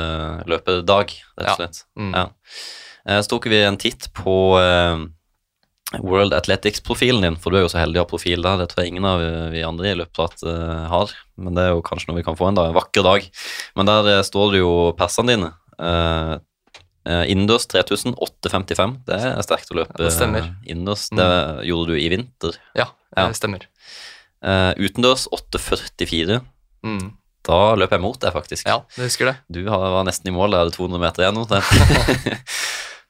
løpedag, 0.49 1.11
rett 1.37 1.45
og 1.45 1.45
Ja. 1.51 1.55
slett. 1.59 1.83
Mm. 1.97 2.13
Ja. 2.15 2.25
Eh, 3.07 3.19
Så 3.21 3.29
tok 3.29 3.45
vi 3.45 3.61
en 3.63 3.77
titt 3.77 4.07
på 4.13 4.57
eh, 4.59 5.05
World 6.01 6.33
Athletics-profilen 6.33 7.21
din, 7.21 7.35
for 7.37 7.51
du 7.51 7.57
er 7.57 7.61
jo 7.61 7.69
så 7.69 7.77
heldig 7.79 7.97
å 8.01 8.03
ha 8.03 8.09
profil 8.09 8.41
der. 8.41 8.57
Det 8.57 8.69
tror 8.71 8.83
jeg 8.83 8.91
ingen 8.93 9.05
av 9.05 9.19
vi 9.53 9.61
andre 9.61 9.91
i 9.91 9.95
løpet 9.95 10.41
uh, 10.43 10.87
har, 10.89 11.11
men 11.37 11.53
det 11.53 11.61
er 11.63 11.69
jo 11.75 11.83
kanskje 11.85 12.09
noe 12.09 12.17
vi 12.17 12.23
kan 12.25 12.35
få 12.35 12.47
en 12.49 12.55
dag, 12.57 12.67
en 12.71 12.73
vakker 12.73 13.03
dag. 13.05 13.29
Men 13.77 13.85
der 13.85 14.09
eh, 14.17 14.23
står 14.25 14.51
det 14.51 14.59
jo 14.63 14.73
persene 14.97 15.27
dine. 15.35 15.53
Uh, 15.79 16.39
Innendørs 17.05 17.67
3855, 17.69 18.95
det 19.05 19.13
er 19.21 19.41
sterkt 19.45 19.69
å 19.69 19.75
løpe 19.77 19.93
Ja, 19.99 20.07
det 20.07 20.13
stemmer. 20.15 20.41
Mm. 20.41 20.55
eh, 20.65 20.71
innendørs. 20.73 21.03
Det 21.13 21.67
gjorde 21.69 21.87
du 21.93 21.99
i 22.01 22.09
vinter. 22.09 22.57
Ja, 22.75 22.87
Ja. 23.15 23.27
det 23.29 23.35
stemmer. 23.37 23.61
Uh, 24.43 24.73
utendørs 24.81 25.27
844. 25.31 26.41
Mm. 26.83 27.13
Da 27.45 27.59
løp 27.77 27.93
jeg 27.93 28.01
mot 28.01 28.17
deg, 28.21 28.33
faktisk. 28.33 28.65
Ja, 28.67 28.79
jeg 28.97 29.11
husker 29.11 29.29
det. 29.29 29.35
Du 29.53 29.61
var 29.67 30.03
nesten 30.07 30.31
i 30.31 30.35
mål, 30.35 30.55
jeg 30.55 30.65
hadde 30.65 30.77
200 30.77 31.03
meter 31.05 31.25
igjen. 31.25 31.43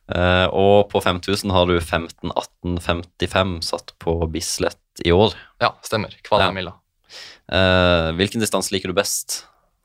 Eh, 0.05 0.47
og 0.53 0.91
på 0.91 0.99
5000 1.01 1.49
har 1.49 1.65
du 1.65 1.79
15-18-55 1.81 3.55
satt 3.65 3.95
på 3.97 4.13
Bislett 4.29 5.01
i 5.01 5.09
år. 5.09 5.33
Ja, 5.57 5.71
stemmer. 5.81 6.13
Ja. 6.29 6.75
Uh, 7.49 8.11
hvilken 8.13 8.41
distanse 8.41 8.69
liker 8.75 8.93
du 8.93 8.97
best? 8.97 9.39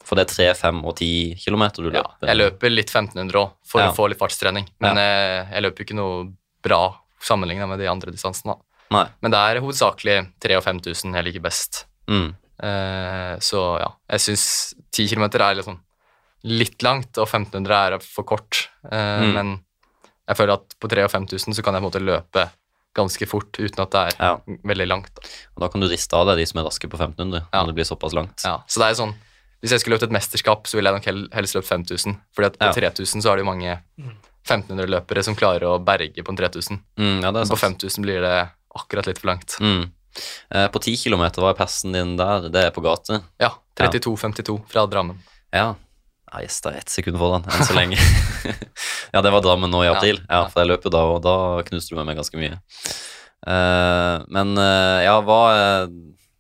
For 0.05 0.19
det 0.19 0.27
er 0.27 0.35
3, 0.35 0.47
5 0.59 0.83
og 0.85 0.97
10 0.97 1.39
km 1.41 1.65
du 1.79 1.89
Ja, 1.89 2.03
løper. 2.03 2.29
jeg 2.29 2.37
løper 2.37 2.73
litt 2.73 2.91
1500 2.93 3.41
òg, 3.41 3.53
for 3.65 3.81
Ja. 3.81 3.91
å 3.91 3.97
få 3.97 4.09
litt 4.11 4.19
fartstrening. 4.19 4.69
Men 4.81 4.99
eh, 4.99 5.47
jeg 5.53 5.63
løper 5.63 5.85
ikke 5.85 5.97
noe 5.97 6.33
bra 6.61 6.97
sammenligna 7.21 7.69
med 7.69 7.79
de 7.79 7.87
andre 7.87 8.11
distansene. 8.11 8.57
Nei. 8.91 9.07
Men 9.23 9.31
det 9.31 9.39
er 9.39 9.61
hovedsakelig 9.63 10.17
3000 10.43 10.57
og 10.59 10.65
5000 10.65 11.15
jeg 11.15 11.25
liker 11.25 11.41
best. 11.45 11.85
Mm. 12.09 12.35
Eh, 12.63 13.37
så 13.41 13.61
ja, 13.81 13.89
jeg 14.11 14.21
syns 14.21 14.75
10 14.93 15.09
km 15.15 15.25
er 15.41 15.55
liksom 15.61 15.79
litt 16.45 16.83
langt, 16.83 17.19
og 17.19 17.27
1500 17.29 17.75
er 17.95 17.99
for 18.01 18.25
kort. 18.25 18.69
Eh, 18.91 19.21
Mm. 19.21 19.33
Men 19.35 19.65
jeg 20.29 20.37
føler 20.37 20.55
at 20.55 20.75
på 20.81 20.89
3000 20.89 21.05
og 21.05 21.11
5000 21.11 21.55
så 21.55 21.63
kan 21.65 21.75
jeg 21.75 21.83
på 21.83 21.87
en 21.87 21.91
måte 21.91 22.05
løpe 22.05 22.51
ganske 22.97 23.27
fort 23.29 23.53
uten 23.59 23.81
at 23.83 23.91
det 23.91 24.01
er 24.01 24.17
Ja. 24.19 24.37
veldig 24.65 24.87
langt. 24.89 25.15
Da. 25.15 25.23
Og 25.57 25.61
da 25.63 25.69
kan 25.69 25.81
du 25.81 25.87
riste 25.89 26.13
av 26.17 26.27
deg 26.27 26.37
de 26.39 26.47
som 26.47 26.59
er 26.61 26.65
raske 26.69 26.89
på 26.89 26.99
1500, 26.99 27.47
Ja. 27.53 27.61
når 27.63 27.67
det 27.67 27.75
blir 27.77 27.85
såpass 27.85 28.13
langt. 28.15 28.43
Ja, 28.45 28.63
så 28.67 28.81
det 28.81 28.91
er 28.91 29.03
sånn 29.05 29.15
Hvis 29.63 29.73
jeg 29.73 29.81
skulle 29.81 29.99
løpt 29.99 30.05
et 30.05 30.11
mesterskap, 30.17 30.65
så 30.67 30.77
ville 30.79 30.89
jeg 30.89 31.03
nok 31.05 31.33
helst 31.35 31.55
løpt 31.55 31.67
5000. 31.69 32.17
Fordi 32.33 32.47
at 32.47 32.59
på 32.59 32.65
Ja. 32.65 32.73
3000 32.73 33.21
så 33.21 33.29
er 33.31 33.37
det 33.37 33.45
jo 33.45 33.53
mange 33.53 33.83
1500-løpere 34.49 35.23
som 35.23 35.37
klarer 35.37 35.67
å 35.69 35.85
berge 35.85 36.23
på 36.25 36.31
en 36.33 36.37
3000. 36.37 36.81
Mm, 36.97 37.21
ja, 37.23 37.31
på 37.33 37.59
5000 37.59 38.03
blir 38.03 38.21
det 38.23 38.49
akkurat 38.75 39.07
litt 39.07 39.19
for 39.19 39.29
langt. 39.29 39.59
Mm. 39.61 39.91
Eh, 40.51 40.67
på 40.73 40.83
10 40.83 40.97
km, 41.05 41.27
hva 41.39 41.53
er 41.53 41.59
persen 41.59 41.95
din 41.95 42.17
der? 42.19 42.49
Det 42.53 42.65
er 42.69 42.75
på 42.75 42.83
gate? 42.85 43.21
Ja, 43.41 43.55
32-52 43.79 44.59
fra 44.71 44.87
Drammen. 44.91 45.21
Ja. 45.55 45.75
Jeg 46.31 46.47
er 46.47 46.77
ett 46.79 46.93
sekund 46.93 47.19
foran, 47.19 47.47
enn 47.51 47.67
så 47.67 47.75
lenge. 47.75 47.99
ja, 49.15 49.23
det 49.23 49.33
var 49.35 49.43
Drammen 49.43 49.73
nå 49.73 49.83
i 49.83 49.91
april. 49.91 50.21
Ja, 50.29 50.45
ja. 50.45 50.51
for 50.51 50.63
jeg 50.63 50.71
løp 50.71 50.85
jo 50.87 50.93
da, 50.95 51.01
og 51.17 51.23
da 51.25 51.37
knuste 51.67 51.91
du 51.91 51.99
med 51.99 52.07
meg 52.07 52.21
ganske 52.21 52.39
mye. 52.39 52.61
Eh, 53.51 54.27
men 54.31 54.53
eh, 54.61 54.99
ja, 55.09 55.17
hva, 55.25 55.41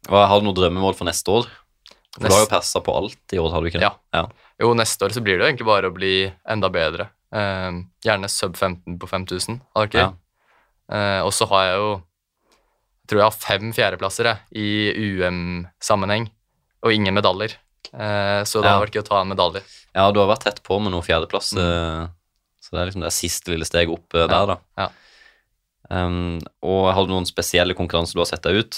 hva 0.06 0.26
Har 0.28 0.42
du 0.42 0.46
noe 0.46 0.54
drømmemål 0.58 0.94
for 0.98 1.08
neste 1.08 1.32
år? 1.40 1.48
For 2.14 2.26
du 2.26 2.34
har 2.34 2.44
jo 2.44 2.50
persa 2.52 2.82
på 2.84 2.94
alt 3.00 3.34
i 3.34 3.40
år, 3.42 3.50
har 3.54 3.62
du 3.62 3.70
ikke 3.70 3.82
det? 3.82 3.88
Ja. 3.88 3.96
ja. 4.14 4.52
Jo, 4.62 4.74
neste 4.78 5.08
år 5.08 5.16
så 5.16 5.24
blir 5.24 5.38
det 5.38 5.42
jo 5.42 5.50
egentlig 5.50 5.70
bare 5.70 5.90
å 5.90 5.96
bli 5.96 6.14
enda 6.50 6.70
bedre. 6.70 7.08
Gjerne 7.30 8.30
sub 8.30 8.58
15 8.58 8.98
på 9.00 9.10
5000. 9.10 9.60
Hadde 9.74 9.86
vært. 9.86 10.18
Ja. 10.90 11.22
Og 11.24 11.30
så 11.34 11.46
har 11.52 11.68
jeg 11.68 11.76
jo 11.78 11.92
tror 13.10 13.20
jeg 13.20 13.26
har 13.26 13.36
fem 13.42 13.72
fjerdeplasser 13.74 14.30
i 14.56 14.68
UM-sammenheng, 15.20 16.28
og 16.86 16.94
ingen 16.94 17.16
medaljer. 17.16 17.56
Eh, 17.90 18.42
så 18.46 18.60
det 18.62 18.68
Ja. 18.70 18.76
hadde 18.78 18.86
vært 18.86 18.94
gøy 18.96 19.02
å 19.04 19.08
ta 19.08 19.20
en 19.20 19.32
medalje. 19.32 19.62
Ja, 19.94 20.10
du 20.14 20.20
har 20.22 20.28
vært 20.30 20.44
tett 20.46 20.62
på 20.62 20.78
med 20.80 20.92
noen 20.94 21.02
fjerdeplass, 21.02 21.52
mm. 21.58 22.08
så 22.62 22.70
det 22.70 22.80
er 22.80 22.86
liksom 22.90 23.02
det 23.02 23.12
siste 23.16 23.50
lille 23.50 23.66
steget 23.66 23.90
opp 23.92 24.14
ja. 24.14 24.26
der, 24.30 24.46
da. 24.54 24.56
Mm. 24.56 24.78
ja. 24.84 24.88
Um, 25.90 26.38
og 26.62 26.92
har 26.94 27.02
du 27.02 27.10
noen 27.10 27.26
spesielle 27.26 27.74
konkurranser 27.74 28.14
du 28.14 28.20
har 28.22 28.28
sett 28.30 28.44
deg 28.46 28.60
ut? 28.62 28.76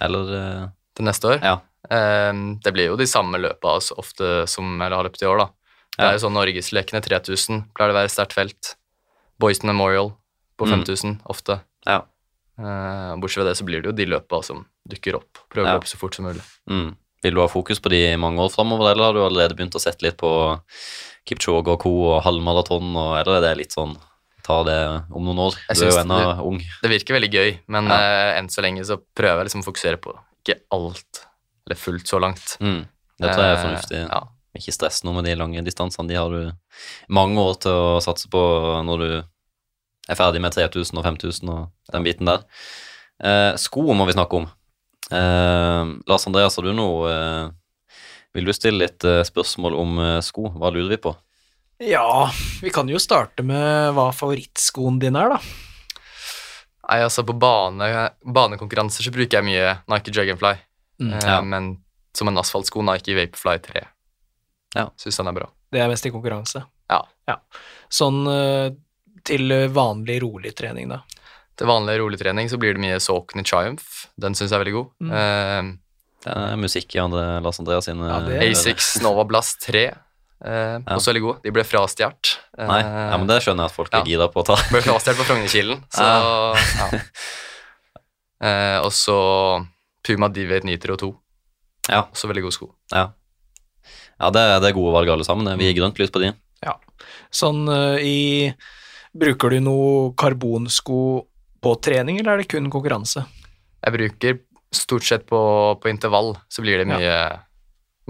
Eller 0.00 0.28
eh, 0.38 0.66
til 0.94 1.04
neste 1.08 1.32
år. 1.32 1.40
Ja. 1.42 1.56
Um, 1.90 2.60
det 2.62 2.72
blir 2.76 2.92
jo 2.92 2.96
de 3.00 3.08
samme 3.10 3.40
løpa 3.42 3.74
altså, 3.74 3.96
ofte 3.98 4.46
som 4.46 4.76
jeg 4.78 4.94
har 4.94 5.02
løpt 5.02 5.24
i 5.24 5.26
år, 5.26 5.42
da. 5.42 5.48
Det 5.98 6.06
er 6.06 6.14
jo 6.14 6.22
sånn 6.22 6.36
Norgeslekene 6.38 7.02
3000 7.04 7.64
pleier 7.74 7.90
det 7.90 7.96
å 7.96 7.98
være 7.98 8.12
sterkt 8.14 8.32
felt. 8.38 8.70
Boyston 9.42 9.68
Memorial 9.68 10.12
på 10.56 10.68
Mm. 10.68 10.84
5000 10.86 11.18
ofte. 11.26 11.58
Ja. 11.84 12.04
Eh, 12.58 13.16
bortsett 13.16 13.40
fra 13.42 13.44
det 13.48 13.56
så 13.56 13.64
blir 13.64 13.80
det 13.82 13.88
jo 13.90 13.96
de 13.96 14.06
løpa 14.06 14.42
som 14.44 14.66
dukker 14.88 15.16
opp. 15.16 15.38
Prøver 15.50 15.66
Ja. 15.68 15.76
å 15.76 15.80
løpe 15.80 15.88
så 15.88 15.96
fort 15.98 16.14
som 16.14 16.26
mulig. 16.26 16.42
Mm. 16.68 16.96
Vil 17.22 17.34
du 17.34 17.40
ha 17.40 17.48
fokus 17.48 17.78
på 17.80 17.88
de 17.90 18.12
i 18.12 18.16
mange 18.16 18.38
år 18.42 18.50
framover, 18.52 18.90
eller 18.92 19.04
har 19.04 19.12
du 19.14 19.20
allerede 19.24 19.56
begynt 19.56 19.74
å 19.78 19.80
sette 19.80 20.02
litt 20.02 20.16
på 20.18 20.60
Kipchoge 21.28 21.68
og 21.68 21.80
co. 21.80 21.90
og 22.16 22.22
halvmaraton, 22.24 22.96
og- 22.96 23.18
eller 23.20 23.36
er 23.36 23.40
det 23.40 23.56
litt 23.58 23.70
sånn 23.72 23.96
ta 24.42 24.62
det 24.64 25.04
om 25.14 25.22
noen 25.24 25.38
år? 25.38 25.54
Jeg 25.68 25.76
Du 25.78 25.84
er 25.86 25.90
jo 25.90 25.98
ennå 26.02 26.44
ung. 26.44 26.58
Det 26.82 26.90
virker 26.90 27.14
veldig 27.20 27.30
gøy, 27.32 27.58
men 27.68 27.84
Ja. 27.86 27.94
uh, 28.34 28.38
enn 28.38 28.48
så 28.48 28.60
lenge 28.60 28.84
så 28.84 29.00
prøver 29.14 29.44
jeg 29.44 29.46
liksom 29.52 29.62
å 29.62 29.72
fokusere 29.72 29.96
på 30.00 30.18
ikke 30.44 30.60
alt, 30.72 31.26
eller 31.66 31.76
fullt 31.76 32.04
så 32.06 32.18
langt. 32.20 32.58
Mm. 32.60 32.86
Det 33.20 33.30
tror 33.30 33.36
jeg 33.44 33.56
er 33.58 33.64
fornuftig. 33.64 34.08
fornuftig. 34.08 34.10
Ja. 34.10 34.22
Ikke 34.58 34.72
stress 34.74 35.04
noe 35.04 35.14
med 35.14 35.24
de 35.24 35.34
lange 35.36 35.64
distansene. 35.64 36.08
De 36.08 36.14
har 36.14 36.28
du 36.28 36.52
mange 37.08 37.36
år 37.38 37.54
til 37.60 37.70
å 37.70 38.02
satse 38.02 38.26
på 38.28 38.84
når 38.84 38.98
du 38.98 39.24
er 40.10 40.18
ferdig 40.18 40.40
med 40.42 40.54
3000 40.54 40.98
og 40.98 41.04
5000 41.06 41.50
og 41.52 41.92
den 41.94 42.06
biten 42.06 42.26
der. 42.30 42.42
Eh, 43.22 43.52
sko 43.60 43.84
må 43.94 44.06
vi 44.08 44.14
snakke 44.16 44.40
om. 44.40 44.46
Eh, 45.12 45.92
Lars 46.08 46.26
Andreas, 46.26 46.56
har 46.58 46.64
du 46.66 46.72
noe 46.74 47.10
eh, 47.10 47.50
Vil 48.32 48.46
du 48.48 48.52
stille 48.56 48.80
litt 48.86 49.04
eh, 49.04 49.20
spørsmål 49.28 49.74
om 49.76 49.98
eh, 50.00 50.20
sko? 50.24 50.48
Hva 50.56 50.70
lurer 50.72 50.94
vi 50.94 51.00
på? 51.04 51.12
Ja, 51.82 52.30
vi 52.62 52.70
kan 52.72 52.88
jo 52.88 52.98
starte 53.02 53.42
med 53.44 53.92
hva 53.96 54.08
favorittskoen 54.14 55.00
din 55.02 55.16
er, 55.18 55.34
da. 55.34 55.40
Nei, 56.88 56.98
altså 57.02 57.24
på 57.26 57.34
bane, 57.38 57.88
banekonkurranser 58.26 59.04
så 59.06 59.12
bruker 59.14 59.38
jeg 59.40 59.46
mye 59.46 59.72
Nike 59.90 60.12
Dragonfly. 60.14 60.54
Mm. 61.02 61.12
Eh, 61.12 61.26
Ja. 61.28 61.40
Men 61.42 61.72
som 62.16 62.28
en 62.28 62.38
asfaltsko 62.40 62.82
Nike 62.84 63.14
Vaporfly 63.16 63.58
3. 63.64 63.82
Ja. 64.76 64.86
Syns 65.00 65.16
den 65.20 65.30
er 65.30 65.36
bra. 65.36 65.46
Det 65.72 65.80
er 65.80 65.88
mest 65.92 66.06
i 66.06 66.12
konkurranse. 66.12 66.64
Ja. 66.92 67.36
Sånn 67.92 68.22
eh, 68.28 68.72
til 69.28 69.52
vanlig, 69.74 70.20
rolig 70.24 70.54
trening, 70.58 70.88
da. 70.92 71.00
til 71.58 71.68
vanlig 71.68 71.98
rolig 72.00 72.18
trening 72.20 72.48
så 72.50 72.58
blir 72.60 72.74
det 72.76 72.82
mye 72.82 73.00
Saucony 73.02 73.44
Triumph. 73.46 74.06
Den 74.20 74.34
syns 74.34 74.50
jeg 74.50 74.56
er 74.58 74.64
veldig 74.64 74.76
god. 74.78 74.88
Mm. 75.00 75.12
Uh, 75.12 75.78
Det 76.22 76.32
er 76.38 76.56
musikk 76.62 76.94
i 76.94 77.00
andre 77.02 77.40
Lars 77.42 77.58
Andreas 77.58 77.88
sine 77.88 78.06
Ja, 78.08 78.20
det 78.26 78.40
Asics 78.50 78.94
Nova 79.04 79.24
Blast 79.26 79.62
3. 79.66 79.84
Eh, 80.42 80.78
Også 80.90 81.12
veldig 81.12 81.22
god. 81.22 81.36
De 81.44 81.52
ble 81.54 81.62
frastjålet. 81.66 82.32
Uh, 82.58 82.66
Nei, 82.66 82.80
ja, 82.82 83.16
men 83.18 83.28
det 83.30 83.40
skjønner 83.44 83.66
jeg 83.66 83.70
at 83.72 83.76
folk 83.76 83.92
Ja. 83.94 84.00
er 84.02 84.10
gira 84.10 84.26
på 84.30 84.42
å 84.42 84.46
ta. 84.48 84.56
ble 84.72 84.80
frastjålet 84.82 85.18
på 85.20 85.26
Frognerkilen, 85.28 85.82
så 85.96 86.06
ja. 86.08 86.88
uh, 88.42 88.78
og 88.86 88.92
så 88.94 89.18
Puma 90.02 90.28
Divet 90.34 90.64
Nitro 90.66 90.96
2. 90.98 91.10
Ja. 91.90 92.04
Også 92.10 92.30
veldig 92.30 92.42
gode 92.46 92.56
sko. 92.56 92.70
Ja, 92.94 93.08
ja 94.18 94.30
det, 94.34 94.42
det 94.62 94.70
er 94.70 94.76
gode 94.76 94.94
valg 94.94 95.10
alle 95.14 95.26
sammen. 95.26 95.50
Vi 95.58 95.68
gir 95.70 95.78
grønt 95.80 95.98
lys 95.98 96.10
på 96.14 96.22
de. 96.22 96.32
Ja. 96.62 96.76
Sånn 97.34 97.64
uh, 97.70 97.98
i 97.98 98.50
Bruker 99.12 99.52
du 99.52 99.60
noe 99.60 100.12
karbonsko 100.16 100.98
på 101.62 101.74
trening, 101.84 102.18
eller 102.20 102.34
er 102.34 102.42
det 102.42 102.50
kun 102.50 102.70
konkurranse? 102.72 103.26
Jeg 103.82 103.94
bruker 103.94 104.38
stort 104.72 105.04
sett 105.04 105.26
på, 105.28 105.38
på 105.78 105.90
intervall, 105.92 106.32
så 106.48 106.64
blir 106.64 106.80
det 106.80 106.88
mye, 106.88 107.16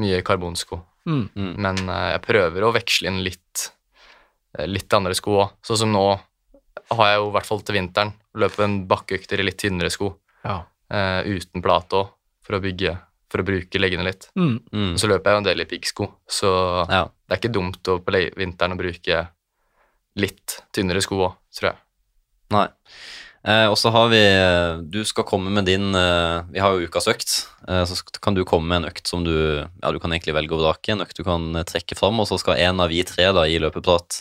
mye 0.00 0.22
karbonsko. 0.24 0.78
Mm. 1.09 1.24
Mm. 1.34 1.53
Men 1.59 1.80
eh, 1.88 2.09
jeg 2.14 2.24
prøver 2.28 2.64
å 2.64 2.72
veksle 2.74 3.11
inn 3.11 3.22
litt, 3.26 3.68
eh, 4.57 4.68
litt 4.70 4.94
andre 4.94 5.16
sko 5.18 5.40
òg. 5.42 5.57
Sånn 5.66 5.82
som 5.82 5.94
nå 5.94 6.05
har 6.92 7.09
jeg 7.11 7.18
jo 7.18 7.28
i 7.30 7.34
hvert 7.34 7.48
fall 7.48 7.62
til 7.66 7.78
vinteren 7.78 8.12
løpet 8.38 8.64
en 8.64 8.76
bakkeøkter 8.88 9.42
i 9.42 9.46
litt 9.48 9.59
tynnere 9.61 9.90
sko. 9.92 10.14
Ja. 10.46 10.62
Uh, 10.92 11.24
uten 11.24 11.62
plate 11.64 11.96
òg, 11.96 12.09
for 12.44 12.59
å 12.59 12.61
bygge 12.61 12.98
For 13.32 13.40
å 13.40 13.46
bruke 13.48 13.80
leggene 13.80 14.05
litt. 14.05 14.26
Mm. 14.36 14.59
Mm. 14.68 14.88
Så 15.00 15.09
løper 15.09 15.30
jeg 15.30 15.36
jo 15.38 15.40
en 15.40 15.46
del 15.46 15.62
i 15.62 15.64
piggsko, 15.64 16.09
så 16.28 16.48
Ja. 16.84 17.07
det 17.09 17.32
er 17.32 17.38
ikke 17.40 17.55
dumt 17.55 17.88
å, 17.88 17.94
på 18.05 18.12
vinteren 18.36 18.74
å 18.74 18.76
bruke 18.76 19.22
litt 20.16 20.58
tynnere 20.74 21.02
sko 21.04 21.18
òg, 21.28 21.34
tror 21.56 21.70
jeg. 21.72 21.78
Nei. 22.52 22.66
Eh, 23.42 23.66
og 23.66 23.74
så 23.74 23.90
har 23.90 24.06
vi 24.12 24.20
Du 24.92 25.00
skal 25.08 25.24
komme 25.26 25.50
med 25.50 25.64
din 25.66 25.96
eh, 25.98 26.42
Vi 26.52 26.60
har 26.62 26.76
jo 26.78 26.86
ukas 26.86 27.08
økt. 27.10 27.48
Eh, 27.66 27.82
så 27.90 27.96
kan 28.22 28.34
du 28.36 28.44
komme 28.46 28.68
med 28.70 28.76
en 28.84 28.90
økt 28.92 29.08
som 29.10 29.24
du 29.26 29.32
Ja, 29.58 29.90
du 29.90 29.98
kan 29.98 30.12
egentlig 30.14 30.34
velge 30.36 30.54
å 30.54 30.60
vrake. 30.60 30.92
En 30.94 31.02
økt 31.02 31.16
du 31.18 31.24
kan 31.26 31.48
eh, 31.56 31.64
trekke 31.66 31.96
fram, 31.98 32.20
og 32.22 32.28
så 32.30 32.38
skal 32.38 32.60
en 32.62 32.78
av 32.84 32.92
vi 32.92 33.02
tre 33.08 33.32
da 33.34 33.42
i 33.50 33.58
løpeprat 33.58 34.20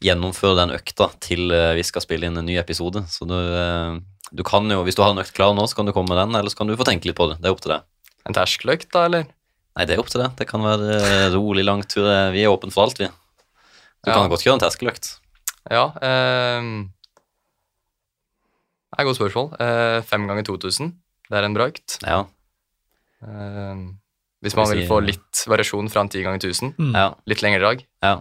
gjennomføre 0.00 0.56
den 0.62 0.72
økta 0.78 1.10
til 1.20 1.50
eh, 1.52 1.74
vi 1.76 1.84
skal 1.84 2.06
spille 2.06 2.30
inn 2.30 2.38
en 2.40 2.46
ny 2.48 2.56
episode. 2.56 3.04
Så 3.12 3.28
du, 3.28 3.34
eh, 3.36 3.98
du 4.32 4.42
kan 4.48 4.64
jo 4.70 4.80
Hvis 4.86 4.96
du 4.96 5.02
har 5.04 5.12
en 5.12 5.20
økt 5.20 5.34
klar 5.36 5.52
nå, 5.52 5.66
så 5.68 5.76
kan 5.76 5.84
du 5.84 5.92
komme 5.92 6.14
med 6.14 6.22
den, 6.22 6.34
eller 6.40 6.48
så 6.48 6.62
kan 6.62 6.70
du 6.72 6.76
få 6.80 6.86
tenke 6.88 7.10
litt 7.10 7.18
på 7.20 7.28
det. 7.34 7.36
Det 7.42 7.50
er 7.50 7.56
opp 7.58 7.60
til 7.66 7.74
deg. 7.74 7.84
En 8.24 8.32
terskeløkt, 8.38 8.88
da, 8.94 9.04
eller? 9.10 9.26
Nei, 9.76 9.84
det 9.84 9.98
er 9.98 10.00
opp 10.00 10.08
til 10.08 10.22
deg. 10.22 10.38
Det 10.40 10.46
kan 10.48 10.62
være 10.64 11.34
rolig 11.36 11.66
lang 11.68 11.82
tur. 11.84 12.08
Eh, 12.08 12.30
Vi 12.32 12.46
er 12.46 12.54
åpne 12.54 12.72
for 12.72 12.86
alt, 12.88 12.96
vi. 13.02 13.10
Du 13.10 14.08
Ja. 14.08 14.14
kan 14.22 14.30
godt 14.32 14.40
kjøre 14.46 14.56
en 14.56 14.64
terskeløkt. 14.64 15.18
Ja 15.70 15.86
Eh, 16.02 16.62
Det 18.94 19.00
er 19.00 19.02
et 19.02 19.08
godt 19.08 19.18
spørsmål. 19.18 19.48
Eh, 19.58 20.00
fem 20.06 20.26
ganger 20.28 20.44
2000. 20.46 20.92
Det 21.28 21.34
er 21.38 21.44
en 21.48 21.54
bra 21.56 21.66
økt. 21.66 21.96
Ja. 22.06 22.20
Eh, 23.24 23.80
hvis 24.44 24.54
man 24.56 24.68
vil 24.70 24.82
si- 24.84 24.88
få 24.88 25.00
litt 25.02 25.44
variasjon 25.48 25.88
fra 25.90 26.00
en 26.04 26.08
ti 26.08 26.22
ganger 26.22 26.38
1000, 26.38 26.74
Mm. 26.78 26.92
ja. 26.94 27.14
litt 27.26 27.40
lengre 27.42 27.60
drag 27.60 27.84
ja. 28.02 28.20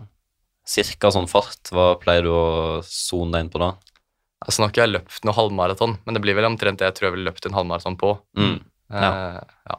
Cirka 0.66 1.12
sånn 1.12 1.28
fart. 1.30 1.70
Hva 1.70 2.00
pleier 2.00 2.24
du 2.24 2.30
å 2.30 2.82
zone 2.84 3.32
deg 3.34 3.42
inn 3.42 3.50
på 3.52 3.60
da? 3.60 3.74
Altså, 4.46 4.60
nå 4.60 4.66
har 4.66 4.72
ikke 4.72 4.84
jeg 4.88 4.94
løpt 4.96 5.24
noe 5.26 5.34
halvmaraton, 5.36 5.98
men 6.06 6.14
det 6.16 6.22
blir 6.24 6.36
vel 6.36 6.46
omtrent 6.46 6.78
det 6.80 6.88
jeg 6.88 6.96
tror 6.96 7.08
jeg 7.10 7.14
ville 7.18 7.30
løpt 7.32 7.46
en 7.46 7.54
halvmaraton 7.54 7.98
på. 7.98 8.20
Mm. 8.38 8.64
Eh, 8.92 9.42
ja. 9.70 9.78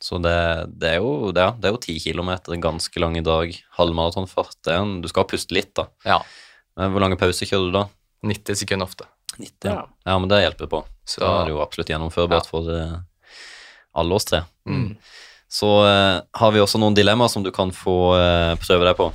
Så 0.00 0.20
det, 0.22 0.78
det 0.78 0.90
er 0.94 0.98
jo 0.98 1.30
det 1.32 1.42
er, 1.42 1.52
det 1.60 1.64
er 1.68 1.72
jo 1.72 1.76
ti 1.78 1.98
kilometer, 1.98 2.56
ganske 2.58 2.96
lang 3.00 3.16
i 3.16 3.20
dag. 3.20 3.52
Halvmaratonfart. 3.76 4.62
Du 5.02 5.08
skal 5.08 5.24
puste 5.24 5.52
litt, 5.52 5.74
da. 5.74 5.88
ja. 6.06 6.20
Men 6.76 6.92
hvor 6.94 7.00
lange 7.04 7.18
pauser 7.20 7.46
kjører 7.48 7.68
du 7.68 7.72
da? 7.76 7.84
90 8.24 8.54
sekunder 8.62 8.86
ofte. 8.86 9.04
90? 9.38 9.68
Ja. 9.68 9.86
Ja, 10.06 10.18
men 10.18 10.28
det 10.30 10.42
hjelper 10.44 10.68
på. 10.70 10.84
Så 11.08 11.20
Da 11.20 11.32
er 11.40 11.44
det 11.48 11.54
jo 11.54 11.62
absolutt 11.64 11.88
gjennomførbart 11.90 12.46
Ja. 12.46 12.50
for 12.50 12.68
eh, 12.70 12.98
alle 13.94 14.14
oss 14.14 14.24
tre. 14.28 14.44
mm. 14.66 14.96
Så 15.52 15.68
uh, 15.84 16.22
har 16.32 16.52
vi 16.54 16.60
også 16.62 16.78
noen 16.80 16.94
dilemmaer 16.96 17.28
som 17.28 17.42
du 17.44 17.50
kan 17.52 17.68
få 17.76 18.14
uh, 18.16 18.54
prøve 18.56 18.86
deg 18.88 18.96
på. 18.96 19.10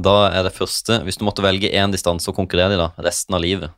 Da 0.00 0.30
er 0.32 0.46
det 0.46 0.54
første 0.56 1.02
Hvis 1.04 1.18
du 1.20 1.24
måtte 1.26 1.42
velge 1.44 1.68
én 1.68 1.92
distanse 1.92 2.30
å 2.30 2.32
konkurrere 2.32 2.72
i 2.72 2.78
da, 2.80 2.86
resten 3.04 3.34
av 3.36 3.42
livet 3.44 3.68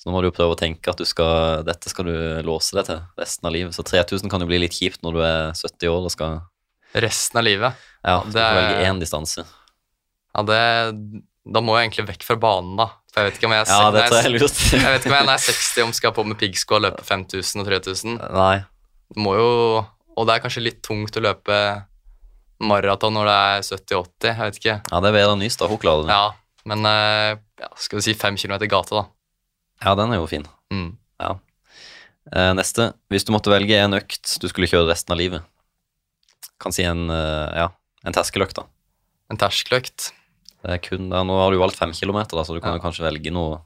Så 0.00 0.06
nå 0.08 0.14
må 0.14 0.22
du 0.24 0.30
jo 0.30 0.32
prøve 0.32 0.54
å 0.54 0.56
tenke 0.56 0.88
at 0.88 0.96
du 0.96 1.04
skal, 1.04 1.60
dette 1.68 1.90
skal 1.92 2.08
du 2.08 2.14
låse 2.48 2.72
deg 2.78 2.86
til 2.88 3.02
resten 3.20 3.44
av 3.44 3.52
livet. 3.52 3.74
Så 3.76 3.84
3000 3.84 4.30
kan 4.32 4.40
jo 4.40 4.48
bli 4.48 4.62
litt 4.62 4.72
kjipt 4.72 5.02
når 5.04 5.12
du 5.12 5.20
er 5.20 5.52
70 5.52 5.92
år 5.92 6.06
og 6.08 6.14
skal 6.14 6.40
Resten 6.96 7.42
av 7.42 7.44
livet. 7.44 7.76
Ja, 8.04 8.16
du 8.24 8.30
Det 8.32 8.40
får 8.40 8.48
er- 8.48 8.56
velge 8.62 8.88
én 8.88 8.98
distanse. 9.04 9.44
Ja, 10.32 10.42
det, 10.48 10.62
da 11.42 11.62
må 11.64 11.74
jeg 11.74 11.88
egentlig 11.88 12.04
vekk 12.12 12.24
fra 12.26 12.36
banen, 12.38 12.74
da. 12.78 12.86
For 13.12 13.20
jeg 13.20 13.30
vet 13.30 13.38
ikke 13.40 13.48
om 13.48 13.54
jeg, 13.56 13.66
Ja, 13.68 13.86
det 13.90 14.02
tror 14.06 14.16
jeg 14.16 14.24
jeg, 14.24 14.34
er 14.34 14.44
lurt. 14.44 14.60
jeg 14.72 14.92
vet 14.94 15.00
ikke 15.00 15.10
om 15.10 15.16
jeg 15.16 15.26
når 15.26 15.32
jeg 15.34 15.42
er 15.42 15.56
60 15.58 15.84
om 15.84 15.94
skal 15.96 16.14
på 16.16 16.24
med 16.28 16.38
piggsko 16.40 16.76
og 16.78 16.84
løpe 16.86 17.06
5000 17.08 17.62
og 17.62 17.70
3000. 17.70 18.20
Nei. 18.36 18.54
Du 19.12 19.20
må 19.20 19.34
jo 19.36 19.48
Og 20.16 20.28
det 20.28 20.36
er 20.36 20.44
kanskje 20.44 20.62
litt 20.62 20.82
tungt 20.86 21.16
å 21.18 21.24
løpe 21.24 21.58
maraton 22.62 23.16
når 23.16 23.26
det 23.26 23.36
er 23.42 23.64
70-80, 23.66 24.28
jeg 24.28 24.38
vet 24.38 24.58
ikke. 24.60 24.74
Ja, 24.86 25.00
det 25.02 25.08
er 25.10 25.16
bedre 25.16 25.38
Nystad. 25.40 25.72
Hun 25.72 25.80
klarer 25.82 26.06
det. 26.06 26.14
Ja, 26.14 26.60
men 26.70 26.86
eh, 26.86 27.30
ja, 27.58 27.70
skal 27.80 27.98
vi 27.98 28.04
si 28.06 28.14
fem 28.14 28.36
kilometer 28.38 28.70
gate, 28.70 28.94
da. 28.94 29.06
Ja, 29.82 29.96
den 29.98 30.14
er 30.14 30.20
jo 30.20 30.28
fin. 30.30 30.44
Mm. 30.70 30.92
Ja. 31.18 31.32
neste. 32.54 32.92
Hvis 33.10 33.26
du 33.26 33.32
måtte 33.34 33.50
velge 33.50 33.80
en 33.82 33.98
økt 33.98 34.36
du 34.38 34.46
skulle 34.46 34.70
kjøre 34.70 34.92
resten 34.92 35.10
av 35.14 35.18
livet 35.18 35.42
Kan 36.62 36.74
si 36.74 36.86
en, 36.86 37.08
eh, 37.10 37.58
ja, 37.64 37.66
en 38.06 38.14
terskeløkt, 38.14 38.60
da. 38.60 38.68
En 39.32 39.40
terskeløkt. 39.40 40.12
Det 40.62 40.70
er 40.76 40.78
kun, 40.84 41.08
ja, 41.10 41.22
nå 41.26 41.36
har 41.40 41.50
du 41.50 41.58
valgt 41.58 41.76
fem 41.80 41.92
kilometer, 41.96 42.38
da, 42.38 42.44
så 42.46 42.54
du 42.54 42.60
kan 42.62 42.76
jo 42.76 42.82
kanskje 42.84 43.02
velge 43.06 43.32
noe 43.34 43.60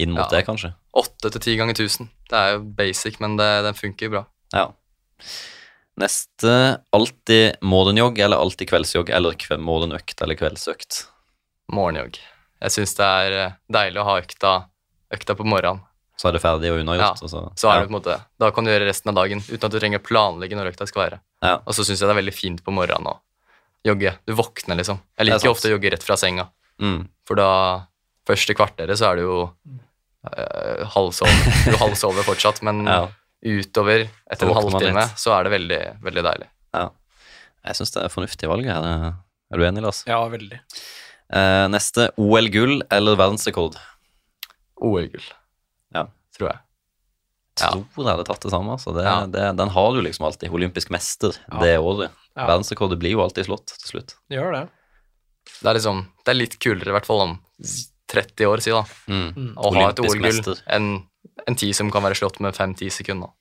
inn 0.00 0.14
mot 0.14 0.30
det, 0.32 0.44
kanskje. 0.46 0.70
Åtte 0.96 1.30
til 1.34 1.42
ti 1.44 1.56
ganger 1.58 1.74
1000. 1.76 2.08
Det 2.30 2.38
er 2.38 2.54
jo 2.54 2.62
basic, 2.78 3.18
men 3.20 3.36
det, 3.36 3.48
den 3.66 3.76
funker 3.76 4.12
bra. 4.14 4.22
Ja. 4.54 4.68
Neste. 5.98 6.52
Alltid 6.94 7.58
morgenjogg 7.66 8.18
eller 8.22 8.38
alltid 8.38 8.68
kveldsjogg, 8.70 9.10
eller 9.10 9.34
kve- 9.40 9.58
morgenøkt 9.58 10.22
eller 10.22 10.38
kveldsøkt. 10.38 11.02
Morgenjogg. 11.74 12.20
Jeg 12.62 12.74
syns 12.74 12.94
det 12.98 13.06
er 13.06 13.36
eh, 13.42 13.56
deilig 13.74 14.00
å 14.02 14.06
ha 14.08 14.16
økta, 14.22 14.52
økta 15.14 15.34
på 15.38 15.46
morgenen. 15.46 15.82
Så 16.18 16.30
er 16.30 16.34
det 16.34 16.42
ferdig 16.42 16.70
og 16.72 16.80
unnagjort. 16.82 17.20
Ja, 17.22 17.28
så, 17.30 17.42
Så 17.54 17.68
er 17.70 17.78
det 17.82 17.86
på 17.90 17.92
en 17.92 17.98
måte, 18.00 18.16
Da 18.42 18.48
kan 18.54 18.66
du 18.66 18.72
gjøre 18.72 18.88
resten 18.88 19.12
av 19.12 19.18
dagen 19.20 19.38
uten 19.46 19.66
at 19.68 19.74
du 19.74 19.78
trenger 19.78 20.00
å 20.00 20.06
planlegge 20.06 20.56
når 20.58 20.72
økta 20.72 20.86
skal 20.90 21.04
være. 21.04 21.18
Ja. 21.46 21.58
Og 21.62 21.76
så 21.76 21.84
syns 21.86 22.00
jeg 22.02 22.08
det 22.08 22.14
er 22.16 22.18
veldig 22.22 22.34
fint 22.34 22.62
på 22.66 22.74
morgenen 22.74 23.06
å 23.12 23.18
jogge. 23.92 24.12
Du 24.26 24.32
våkner, 24.38 24.76
liksom. 24.80 25.00
Jeg 25.18 25.24
er 25.26 25.30
liker 25.32 25.50
ofte 25.52 25.68
å 25.70 25.74
jogge 25.76 25.90
rett 25.96 26.04
fra 26.06 26.16
senga, 26.20 26.48
Mm. 26.80 27.08
for 27.26 27.34
da 27.40 27.48
Første 28.28 28.52
kvarteret 28.54 28.98
så 29.00 29.06
er 29.08 29.16
det 29.16 29.22
jo 29.24 29.36
øh, 30.28 30.82
halvsove. 30.92 31.30
Du 31.64 31.76
halvsover 31.80 32.26
fortsatt, 32.26 32.60
men 32.66 32.82
Ja. 32.90 33.08
utover, 33.42 34.02
etter 34.30 34.50
en 34.50 34.54
halvtime, 34.58 35.04
så 35.16 35.32
er 35.38 35.44
det 35.48 35.52
veldig, 35.54 35.78
veldig 36.04 36.24
deilig. 36.26 36.48
Jeg 37.68 37.74
syns 37.76 37.90
det 37.94 38.02
er 38.04 38.12
fornuftig 38.12 38.48
valg 38.48 38.64
her. 38.68 38.84
Er 39.52 39.56
du 39.60 39.64
enig, 39.66 39.82
Lars? 39.82 40.02
Ja, 40.06 40.20
veldig. 40.28 40.60
Eh, 41.32 41.64
neste. 41.72 42.10
OL-gull 42.20 42.82
eller 42.94 43.16
verdensrekord? 43.18 43.76
OL-gull, 44.80 45.24
Ja. 45.94 46.04
tror 46.36 46.50
jeg. 46.52 46.58
Jeg 47.58 47.72
Tror 47.72 48.04
jeg 48.06 48.12
hadde 48.14 48.24
tatt 48.28 48.40
det 48.46 48.52
samme. 48.52 48.76
Altså. 48.76 48.94
Det, 48.94 49.04
Ja. 49.04 49.26
det, 49.26 49.56
den 49.58 49.68
har 49.74 49.92
du 49.92 50.00
liksom 50.02 50.26
alltid. 50.28 50.50
Olympisk 50.54 50.90
mester 50.94 51.32
Ja. 51.50 51.58
det 51.60 51.78
året. 51.78 52.10
Ja. 52.38 52.46
Verdensrekordet 52.46 53.00
blir 53.02 53.16
jo 53.16 53.22
alltid 53.24 53.48
slått 53.48 53.72
til 53.74 53.94
slutt. 53.96 54.16
Det 54.30 54.38
Gjør 54.38 54.54
det. 54.54 54.64
Det 55.58 55.70
er 55.70 55.78
liksom, 55.78 56.04
det 56.22 56.30
er 56.30 56.38
litt 56.38 56.58
kulere, 56.62 56.92
i 56.92 56.94
hvert 56.94 57.08
fall 57.08 57.24
om 57.24 57.34
30 58.12 58.46
år 58.46 58.62
siden, 58.62 58.84
da. 58.84 59.12
Mm. 59.12 59.28
Mm. 59.34 59.50
Å 59.58 59.72
ha 59.74 59.86
et 59.90 60.02
OL-gull 60.04 60.52
enn 60.76 60.90
en 61.48 61.56
tid 61.58 61.74
som 61.76 61.90
kan 61.92 62.04
være 62.04 62.18
slått 62.18 62.38
med 62.44 62.56
5-10 62.56 62.92
sekunder. 63.00 63.32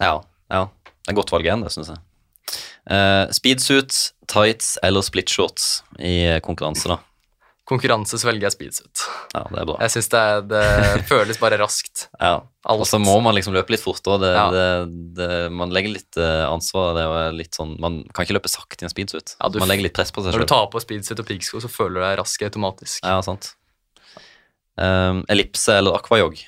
Ja, 0.00 0.18
ja. 0.52 0.66
Det 1.06 1.12
er 1.12 1.18
godt 1.18 1.32
valg 1.34 1.46
igjen, 1.46 1.62
det, 1.62 1.72
syns 1.74 1.92
jeg. 1.92 2.02
Uh, 2.86 3.26
speedsuit, 3.34 3.94
tights 4.30 4.76
eller 4.86 5.04
splitshorts 5.06 5.68
i 5.98 6.16
konkurranse, 6.46 6.90
da. 6.90 6.98
Konkurranse 7.66 8.14
så 8.20 8.28
velger 8.28 8.46
jeg 8.46 8.54
speedsuit. 8.54 9.00
Ja, 9.34 9.40
det 9.50 9.58
er 9.58 9.66
bra. 9.66 9.74
Jeg 9.82 9.90
syns 9.96 10.08
det, 10.12 10.20
det 10.52 10.60
føles 11.10 11.40
bare 11.42 11.56
raskt. 11.58 12.04
Ja. 12.20 12.36
Og 12.70 12.84
så 12.86 13.00
må 13.02 13.16
man 13.24 13.34
liksom 13.34 13.54
løpe 13.56 13.74
litt 13.74 13.82
fortere. 13.82 14.20
Det, 14.22 14.30
Ja. 14.36 14.46
det, 15.18 15.30
man 15.50 15.74
legger 15.74 15.96
litt 15.96 16.18
eh, 16.22 16.44
ansvar. 16.46 16.92
Det 16.94 17.06
er 17.10 17.34
litt 17.34 17.58
sånn, 17.58 17.74
man 17.82 18.00
kan 18.14 18.22
ikke 18.26 18.36
løpe 18.38 18.50
sakte 18.52 18.84
i 18.84 18.86
en 18.86 18.92
speedsuit. 18.94 19.34
Ja, 19.40 19.50
man 19.58 19.66
legger 19.72 19.88
litt 19.88 19.96
press 19.98 20.14
på 20.14 20.22
seg 20.22 20.30
selv. 20.30 20.38
Når 20.38 20.46
du 20.46 20.52
tar 20.54 20.66
på 20.70 20.82
speedsuit 20.84 21.22
og 21.24 21.26
piggsko, 21.26 21.62
så 21.66 21.70
føler 21.72 21.98
du 21.98 22.04
deg 22.06 22.18
rask 22.22 22.46
automatisk. 22.46 23.02
Ja, 23.02 23.18
sant. 23.26 23.52
Um, 24.76 25.24
ellipse 25.32 25.72
eller 25.80 25.96
aquajog? 25.98 26.38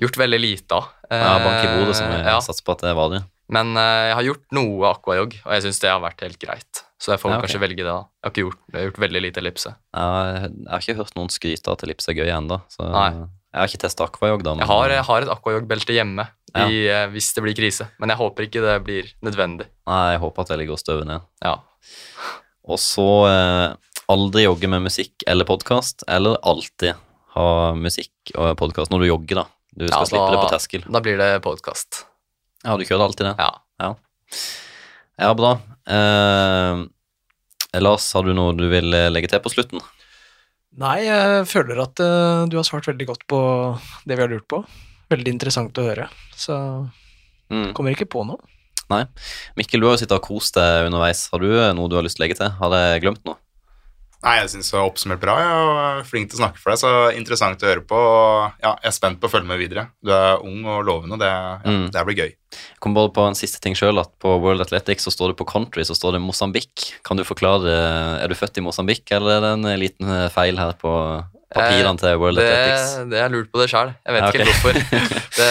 Gjort 0.00 0.16
veldig 0.20 0.40
lite 0.40 0.76
av. 0.80 0.90
Ja, 1.10 1.36
bank 1.44 1.60
i 1.64 1.70
bordet, 1.76 1.96
som 2.00 2.08
jeg 2.12 2.20
Eh, 2.24 2.28
ja. 2.32 2.40
satser 2.44 2.64
på 2.66 2.72
at 2.76 2.84
det 2.84 2.92
var 2.96 3.12
det. 3.12 3.22
Men 3.52 3.76
uh, 3.76 4.08
jeg 4.10 4.14
har 4.18 4.26
gjort 4.32 4.44
noe 4.56 4.90
aquajog, 4.94 5.36
og 5.44 5.52
jeg 5.56 5.64
syns 5.68 5.80
det 5.84 5.90
har 5.92 6.00
vært 6.02 6.24
helt 6.24 6.38
greit. 6.42 6.82
Så 6.98 7.12
jeg 7.12 7.20
får 7.20 7.30
Ja, 7.30 7.36
okay. 7.38 7.46
kanskje 7.48 7.60
velge 7.60 7.76
det. 7.76 7.84
da. 7.92 7.96
Jeg 8.00 8.24
har 8.24 8.30
ikke 8.32 8.44
gjort, 8.46 8.60
jeg 8.72 8.78
har 8.80 8.86
gjort 8.90 9.00
veldig 9.04 9.20
lite 9.22 9.40
ellipse. 9.42 9.72
Ja, 9.94 10.06
jeg, 10.32 10.52
jeg 10.64 10.70
har 10.72 10.80
ikke 10.80 10.96
hørt 10.96 11.14
noen 11.18 11.28
skryte 11.34 11.68
av 11.68 11.76
at 11.76 11.82
ellipse 11.84 12.08
er 12.08 12.16
gøy 12.16 12.30
ennå. 12.32 12.60
Jeg 12.80 13.60
har 13.62 13.68
ikke 13.68 13.80
testa 13.84 14.04
aquajog, 14.04 14.42
da. 14.42 14.54
men- 14.54 14.60
Jeg 14.64 14.68
har, 14.68 14.88
jeg 14.90 15.04
har 15.04 15.22
et 15.22 15.28
aquajog-belte 15.32 15.92
hjemme 15.96 16.28
Ja. 16.56 16.66
i, 16.68 16.86
eh, 16.88 17.06
hvis 17.12 17.32
det 17.34 17.42
blir 17.44 17.54
krise, 17.54 17.88
men 18.00 18.08
jeg 18.08 18.18
håper 18.18 18.46
ikke 18.48 18.60
det 18.64 18.84
blir 18.84 19.12
nødvendig. 19.22 19.66
Nei, 19.86 20.12
jeg 20.12 20.20
håper 20.20 20.40
at 20.40 20.48
det 20.48 20.58
ligger 20.58 20.72
og 20.72 20.78
støver 20.80 21.04
ned. 21.04 21.20
Ja. 21.44 21.54
Og 22.66 22.78
så 22.78 23.06
eh, 23.28 23.76
aldri 24.08 24.44
jogge 24.44 24.68
med 24.68 24.82
musikk 24.82 25.22
eller 25.26 25.44
podkast, 25.44 26.02
eller 26.08 26.36
alltid 26.42 26.94
ha 27.36 27.74
musikk 27.74 28.32
og 28.36 28.56
podkast 28.56 28.90
når 28.90 29.00
du 29.04 29.06
jogger, 29.12 29.34
da. 29.42 29.46
Du 29.76 29.86
skal 29.88 30.06
slippe 30.08 30.30
det 30.32 30.40
på 30.40 30.48
terskel. 30.50 30.84
Da 30.90 31.00
blir 31.04 31.18
det 31.20 31.42
podkast. 31.44 32.04
Ja, 32.64 32.76
du 32.78 32.84
kjører 32.84 33.04
alltid 33.10 33.26
det? 33.28 33.34
Ja. 33.38 33.50
Ja, 33.80 33.94
ja 35.20 35.32
bra. 35.36 35.56
Eh, 35.86 36.82
Lars, 37.82 38.08
har 38.16 38.24
du 38.26 38.32
noe 38.36 38.56
du 38.56 38.66
vil 38.72 38.88
legge 39.12 39.30
til 39.30 39.42
på 39.44 39.52
slutten? 39.52 39.82
Nei, 40.76 41.06
jeg 41.06 41.46
føler 41.48 41.78
at 41.86 42.00
uh, 42.04 42.44
du 42.48 42.58
har 42.58 42.66
svart 42.68 42.88
veldig 42.88 43.06
godt 43.08 43.22
på 43.30 43.38
det 44.04 44.16
vi 44.16 44.22
har 44.22 44.32
lurt 44.32 44.44
på. 44.48 44.60
Veldig 45.12 45.32
interessant 45.32 45.78
å 45.80 45.86
høre. 45.86 46.08
Så 46.36 46.56
mm. 47.48 47.70
kommer 47.76 47.96
ikke 47.96 48.08
på 48.12 48.26
noe. 48.28 48.40
Nei. 48.92 49.02
Mikkel, 49.58 49.80
du 49.80 49.88
har 49.88 49.96
jo 49.96 50.02
sittet 50.02 50.18
og 50.18 50.26
kost 50.26 50.58
deg 50.58 50.90
underveis. 50.90 51.26
Har 51.32 51.42
du 51.42 51.48
noe 51.78 51.90
du 51.90 51.96
har 51.96 52.04
lyst 52.04 52.18
til 52.18 52.24
å 52.24 52.26
legge 52.26 52.38
til? 52.42 52.52
Har 52.60 52.76
jeg 52.76 53.02
glemt 53.06 53.24
noe? 53.26 53.40
Nei, 54.24 54.38
jeg 54.40 54.48
syns 54.54 54.70
du 54.72 54.76
har 54.78 54.88
oppsummert 54.88 55.20
bra. 55.22 55.34
Jeg 55.38 55.82
er 56.00 56.06
flink 56.08 56.30
til 56.30 56.38
å 56.38 56.40
snakke 56.40 56.58
for 56.58 56.72
deg, 56.72 56.80
så 56.80 56.90
interessant 57.14 57.62
å 57.62 57.68
høre 57.68 57.84
på. 57.86 57.98
Ja, 58.62 58.72
jeg 58.80 58.90
er 58.90 58.96
spent 58.96 59.20
på 59.20 59.28
å 59.28 59.32
følge 59.32 59.48
med 59.50 59.60
videre. 59.60 59.86
Du 60.02 60.10
er 60.14 60.40
ung 60.40 60.64
og 60.64 60.82
lovende, 60.88 61.18
og 61.18 61.22
det, 61.22 61.28
ja, 61.30 61.60
mm. 61.62 61.84
det 61.94 62.04
blir 62.08 62.18
gøy. 62.24 62.32
Jeg 62.56 62.80
kom 62.82 62.96
bare 62.96 63.12
på 63.14 63.26
en 63.28 63.36
siste 63.38 63.60
ting 63.62 63.76
sjøl, 63.78 64.00
at 64.00 64.10
på 64.22 64.32
World 64.42 64.64
Athletics 64.64 65.06
så 65.06 65.12
står 65.12 65.32
det 65.32 65.38
på 65.38 65.46
country 65.48 65.84
så 65.86 65.94
står 65.98 66.16
det 66.16 66.24
Mosambik. 66.24 66.88
Kan 67.06 67.20
du 67.20 67.26
forklare, 67.28 67.76
Er 68.24 68.28
du 68.32 68.34
født 68.38 68.58
i 68.58 68.64
Mosambik, 68.64 69.04
eller 69.12 69.36
er 69.36 69.44
det 69.44 69.54
en 69.54 69.80
liten 69.80 70.10
eh, 70.10 70.28
feil 70.32 70.58
her 70.58 70.74
på 70.80 70.92
papirene 71.52 72.00
til 72.00 72.20
World 72.22 72.40
det, 72.40 72.50
Athletics? 72.50 73.10
Det 73.12 73.20
har 73.22 73.34
lurt 73.34 73.50
på 73.52 73.62
det 73.62 73.70
sjøl. 73.70 73.92
Jeg 74.00 74.16
vet 74.16 74.24
ja, 74.24 74.28
okay. 74.28 74.40
ikke 74.40 74.48
helt 74.48 74.62
hvorfor. 74.64 75.02
det, 75.40 75.50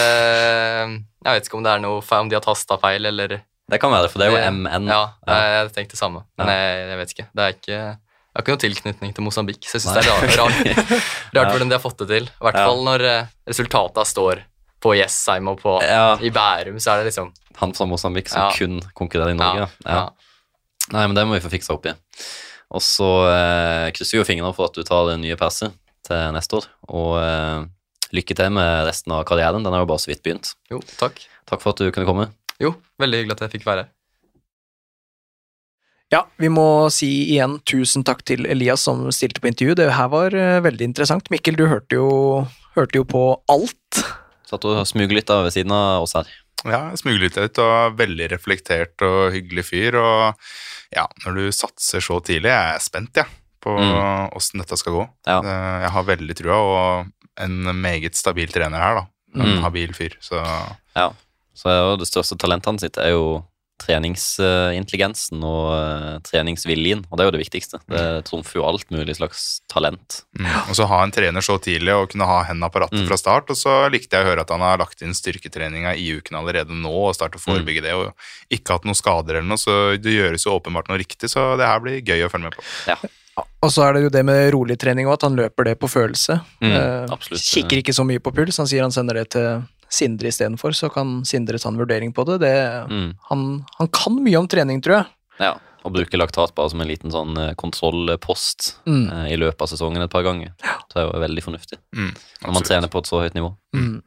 jeg 1.22 1.38
vet 1.38 1.48
ikke 1.48 1.60
om 1.60 1.68
det 1.68 1.76
er 1.76 1.86
noe 1.86 2.16
om 2.18 2.32
de 2.32 2.36
har 2.36 2.44
tasta 2.44 2.80
feil, 2.82 3.12
eller 3.12 3.38
Det 3.40 3.80
kan 3.80 3.94
være, 3.94 4.10
for 4.10 4.20
det 4.20 4.28
er 4.28 4.36
jo 4.36 4.56
MN. 4.58 4.90
Ja, 4.90 5.04
jeg 5.30 5.70
tenkte 5.78 5.96
det 5.96 6.02
samme, 6.02 6.26
men 6.36 6.52
jeg, 6.52 6.90
jeg 6.90 7.00
vet 7.00 7.16
ikke. 7.16 7.30
Det 7.32 7.46
er 7.46 7.56
ikke 7.56 7.86
jeg 8.36 8.42
har 8.42 8.44
ikke 8.44 8.52
noen 8.52 8.64
tilknytning 8.66 9.12
til 9.16 9.24
Mosambik, 9.24 9.62
så 9.64 9.78
jeg 9.78 9.86
syns 9.86 9.94
det 9.96 10.02
er 10.02 10.10
rart, 10.12 10.34
rart, 10.42 10.90
rart 11.32 11.54
hvordan 11.54 11.70
de 11.70 11.76
har 11.78 11.80
fått 11.80 12.02
det 12.02 12.08
til. 12.10 12.26
I 12.28 12.44
hvert 12.44 12.58
fall 12.60 12.82
når 12.84 13.04
uh, 13.08 13.30
resultata 13.48 14.04
står 14.04 14.42
på 14.84 14.92
Jessheim 14.98 15.48
og 15.48 15.62
på, 15.62 15.78
ja. 15.80 16.10
i 16.20 16.28
Bærum, 16.34 16.76
så 16.76 16.92
er 16.92 17.00
det 17.00 17.08
liksom 17.08 17.30
Han 17.62 17.72
fra 17.72 17.86
Mosambik 17.88 18.28
som 18.28 18.44
ja. 18.44 18.50
kun 18.52 18.82
konkurrerer 18.98 19.32
i 19.32 19.38
Norge? 19.38 19.70
Ja. 19.86 20.02
Nei, 20.92 21.06
men 21.06 21.16
det 21.16 21.24
må 21.24 21.38
vi 21.38 21.40
få 21.46 21.54
fiksa 21.54 21.78
opp 21.78 21.88
i. 21.88 21.94
Og 22.76 22.84
så 22.84 23.08
eh, 23.30 23.86
krysser 23.96 24.18
vi 24.18 24.20
jo 24.20 24.28
fingrene 24.28 24.52
for 24.52 24.68
at 24.68 24.76
du 24.76 24.84
tar 24.84 25.08
det 25.08 25.16
nye 25.22 25.38
passet 25.40 25.72
til 26.04 26.36
neste 26.36 26.60
år. 26.60 26.68
Og 26.92 27.16
eh, 27.22 27.64
lykke 28.20 28.36
til 28.36 28.52
med 28.58 28.84
resten 28.86 29.16
av 29.16 29.24
karrieren. 29.26 29.64
Den 29.64 29.72
er 29.72 29.82
jo 29.82 29.88
bare 29.88 30.04
så 30.04 30.12
vidt 30.12 30.20
begynt. 30.26 30.52
Jo, 30.68 30.82
takk. 31.00 31.24
Takk 31.48 31.64
for 31.64 31.72
at 31.72 31.80
du 31.80 31.88
kunne 31.88 32.06
komme. 32.06 32.28
Jo, 32.62 32.76
veldig 33.00 33.24
hyggelig 33.24 33.38
at 33.38 33.46
jeg 33.46 33.56
fikk 33.56 33.66
være 33.70 33.86
her. 33.86 33.95
Ja, 36.14 36.22
vi 36.38 36.48
må 36.52 36.86
si 36.94 37.08
igjen 37.32 37.58
tusen 37.66 38.04
takk 38.06 38.22
til 38.28 38.46
Elias 38.46 38.84
som 38.86 39.02
stilte 39.14 39.42
på 39.42 39.50
intervju. 39.50 39.74
Det 39.80 39.88
her 39.96 40.10
var 40.12 40.36
uh, 40.36 40.62
veldig 40.62 40.92
interessant. 40.92 41.30
Mikkel, 41.34 41.58
du 41.58 41.66
hørte 41.66 41.98
jo, 41.98 42.10
hørte 42.76 43.00
jo 43.00 43.06
på 43.08 43.22
alt. 43.50 44.02
Satt 44.46 44.66
og 44.68 44.84
smuglytta 44.86 45.40
ved 45.42 45.56
siden 45.56 45.74
av 45.74 46.06
oss 46.06 46.14
her. 46.14 46.30
Ja, 46.66 46.80
smuglytta 46.98 47.44
litt, 47.44 47.58
og 47.62 47.98
veldig 47.98 48.30
reflektert 48.32 49.02
og 49.06 49.34
hyggelig 49.34 49.66
fyr. 49.68 49.98
Og 49.98 50.94
ja, 50.94 51.04
når 51.24 51.40
du 51.40 51.44
satser 51.54 52.04
så 52.04 52.20
tidlig, 52.24 52.52
jeg 52.54 52.78
er 52.78 52.82
spent, 52.82 53.18
jeg, 53.18 53.26
ja, 53.26 53.42
på 53.66 53.74
mm. 53.74 54.62
dette 54.62 54.78
skal 54.78 54.94
gå. 54.94 55.04
Ja. 55.26 55.40
Eh, 55.42 55.76
jeg 55.84 55.92
har 55.96 56.08
veldig 56.08 56.38
trua, 56.38 56.62
og 56.62 57.42
en 57.42 57.70
meget 57.82 58.18
stabil 58.18 58.50
trener 58.54 58.82
her, 58.82 59.02
da. 59.02 59.04
En 59.36 59.56
mm. 59.58 59.62
habil 59.66 59.94
fyr, 59.96 60.18
så 60.22 60.42
Ja. 60.96 61.10
Så 61.56 61.72
det 61.96 62.04
største 62.04 62.36
talentet 62.36 62.68
hans 62.68 62.84
er 62.84 63.14
jo 63.14 63.40
treningsintelligensen 63.80 65.42
og 65.44 65.66
uh, 65.72 66.12
treningsviljen, 66.26 67.04
og 67.10 67.18
det 67.18 67.24
er 67.24 67.28
jo 67.28 67.34
det 67.36 67.42
viktigste. 67.42 67.80
Det 67.84 68.02
mm. 68.02 68.26
trumfer 68.28 68.60
jo 68.60 68.66
alt 68.68 68.88
mulig 68.94 69.18
slags 69.18 69.44
talent. 69.72 70.22
Mm. 70.38 70.48
Og 70.66 70.78
så 70.78 70.88
ha 70.90 71.02
en 71.04 71.14
trener 71.14 71.44
så 71.44 71.58
tidlig 71.62 71.94
og 71.94 72.08
kunne 72.12 72.28
ha 72.28 72.40
hendene 72.48 72.70
på 72.72 72.82
rattet 72.82 73.02
mm. 73.04 73.08
fra 73.10 73.20
start, 73.20 73.52
og 73.52 73.60
så 73.60 73.76
likte 73.92 74.16
jeg 74.16 74.26
å 74.26 74.30
høre 74.30 74.46
at 74.46 74.54
han 74.54 74.64
har 74.64 74.80
lagt 74.80 75.04
inn 75.04 75.16
styrketreninga 75.16 75.96
i 76.00 76.08
uken 76.16 76.40
allerede 76.40 76.76
nå 76.76 76.94
og 77.10 77.14
startet 77.18 77.40
å 77.40 77.44
mm. 77.44 77.46
forebygge 77.50 77.84
mm. 77.84 77.86
det, 77.88 77.98
og 78.00 78.56
ikke 78.58 78.78
hatt 78.78 78.88
noen 78.88 78.98
skader 78.98 79.40
eller 79.40 79.50
noe, 79.52 79.60
så 79.60 79.76
det 80.00 80.16
gjøres 80.16 80.48
jo 80.48 80.56
åpenbart 80.56 80.90
noe 80.90 81.00
riktig, 81.02 81.30
så 81.32 81.52
det 81.60 81.68
her 81.68 81.84
blir 81.84 82.00
gøy 82.00 82.26
å 82.26 82.32
følge 82.32 82.50
med 82.50 82.58
på. 82.58 82.66
Ja. 82.88 83.00
Og 83.36 83.72
så 83.72 83.84
er 83.84 83.96
det 83.96 84.06
jo 84.06 84.12
det 84.12 84.22
med 84.24 84.46
rolig 84.54 84.78
trening 84.80 85.08
òg, 85.08 85.18
at 85.18 85.26
han 85.26 85.36
løper 85.36 85.68
det 85.68 85.74
på 85.80 85.90
følelse. 85.90 86.38
Mm, 86.64 86.72
eh, 86.72 87.32
kikker 87.36 87.82
ikke 87.82 87.94
så 87.96 88.04
mye 88.08 88.22
på 88.22 88.32
puls. 88.32 88.56
Han 88.62 88.68
sier 88.70 88.84
han 88.86 88.94
sender 88.94 89.20
det 89.20 89.26
til 89.36 89.60
Sindre 89.92 90.32
istedenfor, 90.32 90.74
så 90.76 90.90
kan 90.92 91.20
Sindre 91.28 91.60
ta 91.62 91.70
en 91.70 91.78
vurdering 91.80 92.12
på 92.14 92.24
det. 92.28 92.40
det 92.42 92.56
mm. 92.90 93.08
han, 93.30 93.46
han, 93.78 93.90
kan 93.94 94.18
mye 94.22 94.40
om 94.40 94.48
trening, 94.50 94.82
tror 94.84 95.00
jeg. 95.00 95.10
Ja, 95.38 95.52
og 95.86 95.94
bruke 95.94 96.18
laktat 96.18 96.54
bare 96.56 96.72
som 96.72 96.82
en 96.82 96.90
liten 96.90 97.12
sånn 97.14 97.36
eh, 97.38 97.52
kontrollpost 97.58 98.72
mm. 98.88 99.04
eh, 99.04 99.28
i 99.34 99.38
løpet 99.38 99.62
av 99.62 99.70
sesongen 99.70 100.02
et 100.02 100.12
par 100.12 100.26
ganger. 100.26 100.54
Det 100.90 100.98
er 100.98 101.06
jo 101.06 101.22
veldig 101.22 101.44
fornuftig 101.44 101.78
mm, 101.94 102.12
når 102.46 102.56
man 102.56 102.66
trener 102.66 102.90
på 102.90 103.02
et 103.02 103.10
så 103.10 103.22
høyt 103.22 103.36
nivå. 103.38 103.52
Mm. 103.76 104.00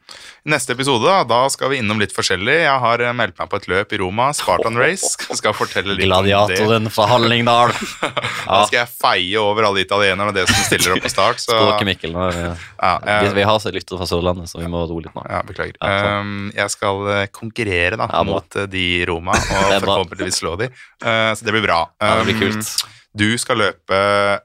Neste 0.49 0.73
episode 0.73 1.05
da, 1.05 1.21
da 1.27 1.39
skal 1.51 1.71
vi 1.73 1.79
innom 1.81 1.99
litt 2.01 2.13
forskjellig. 2.15 2.55
Jeg 2.63 2.81
har 2.83 3.03
eh, 3.03 3.13
meldt 3.15 3.37
meg 3.39 3.49
på 3.51 3.59
et 3.59 3.67
løp 3.71 3.95
i 3.95 3.99
Roma, 4.01 4.29
Spartan 4.35 4.79
Race. 4.79 5.11
Skal 5.37 5.55
fortelle 5.57 5.95
litt 5.97 6.07
Gladiatoren 6.07 6.89
fra 6.93 7.07
Hallingdal. 7.11 7.73
da 8.49 8.61
skal 8.67 8.79
jeg 8.81 8.89
feie 8.91 9.41
over 9.41 9.69
alle 9.69 9.83
italienerne 9.85 10.33
og 10.33 10.37
det 10.37 10.47
som 10.49 10.63
stiller 10.67 10.95
opp 10.95 11.05
på 11.05 11.13
start. 11.13 11.43
Så... 11.43 11.57
Mikkel. 11.89 12.13
Nå, 12.13 12.29
ja, 12.29 12.53
jeg... 12.79 13.27
vi, 13.27 13.33
vi, 13.39 13.47
har 13.49 13.67
lyttere 13.73 13.99
fra 14.01 14.07
Sørlandet, 14.09 14.51
så 14.51 14.61
vi 14.61 14.69
må 14.71 14.83
roe 14.89 15.05
litt 15.05 15.15
nå. 15.15 15.25
Ja, 15.29 15.41
Beklager. 15.47 15.77
Ja, 15.79 16.19
um, 16.21 16.49
jeg 16.55 16.73
skal 16.75 17.11
eh, 17.15 17.25
konkurrere 17.33 17.99
da, 17.99 18.09
mot 18.27 18.61
de 18.69 18.85
i 18.99 19.03
Roma, 19.09 19.35
og 19.59 19.75
forhåpentligvis 19.85 20.41
slå 20.43 20.55
de. 20.59 20.71
Uh, 21.03 21.31
så 21.33 21.45
det 21.45 21.55
blir 21.55 21.65
bra. 21.65 21.83
Um, 22.01 22.09
det 22.21 22.31
blir 22.31 22.41
kult. 22.43 22.73
Du 23.19 23.29
skal 23.41 23.63
løpe 23.63 23.99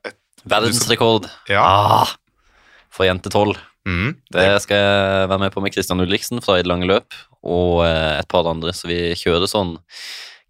et 0.04 0.20
Verdensrekord. 0.44 1.28
Ja. 1.48 1.62
Ah, 1.64 2.08
for 2.92 3.08
jente 3.08 3.32
tolv. 3.32 3.56
Mm, 3.84 4.14
det 4.32 4.46
skal 4.64 4.80
jeg 4.80 5.28
være 5.28 5.42
med 5.42 5.52
på 5.52 5.60
med 5.60 5.74
Christian 5.74 6.00
Ulriksen 6.00 6.40
fra 6.44 6.56
et 6.58 6.68
lange 6.68 6.88
løp, 6.88 7.16
og 7.44 7.84
eh, 7.84 8.18
et 8.18 8.28
par 8.30 8.48
andre. 8.48 8.72
Så 8.76 8.88
vi 8.88 8.98
kjører 9.18 9.50
sånn 9.50 9.76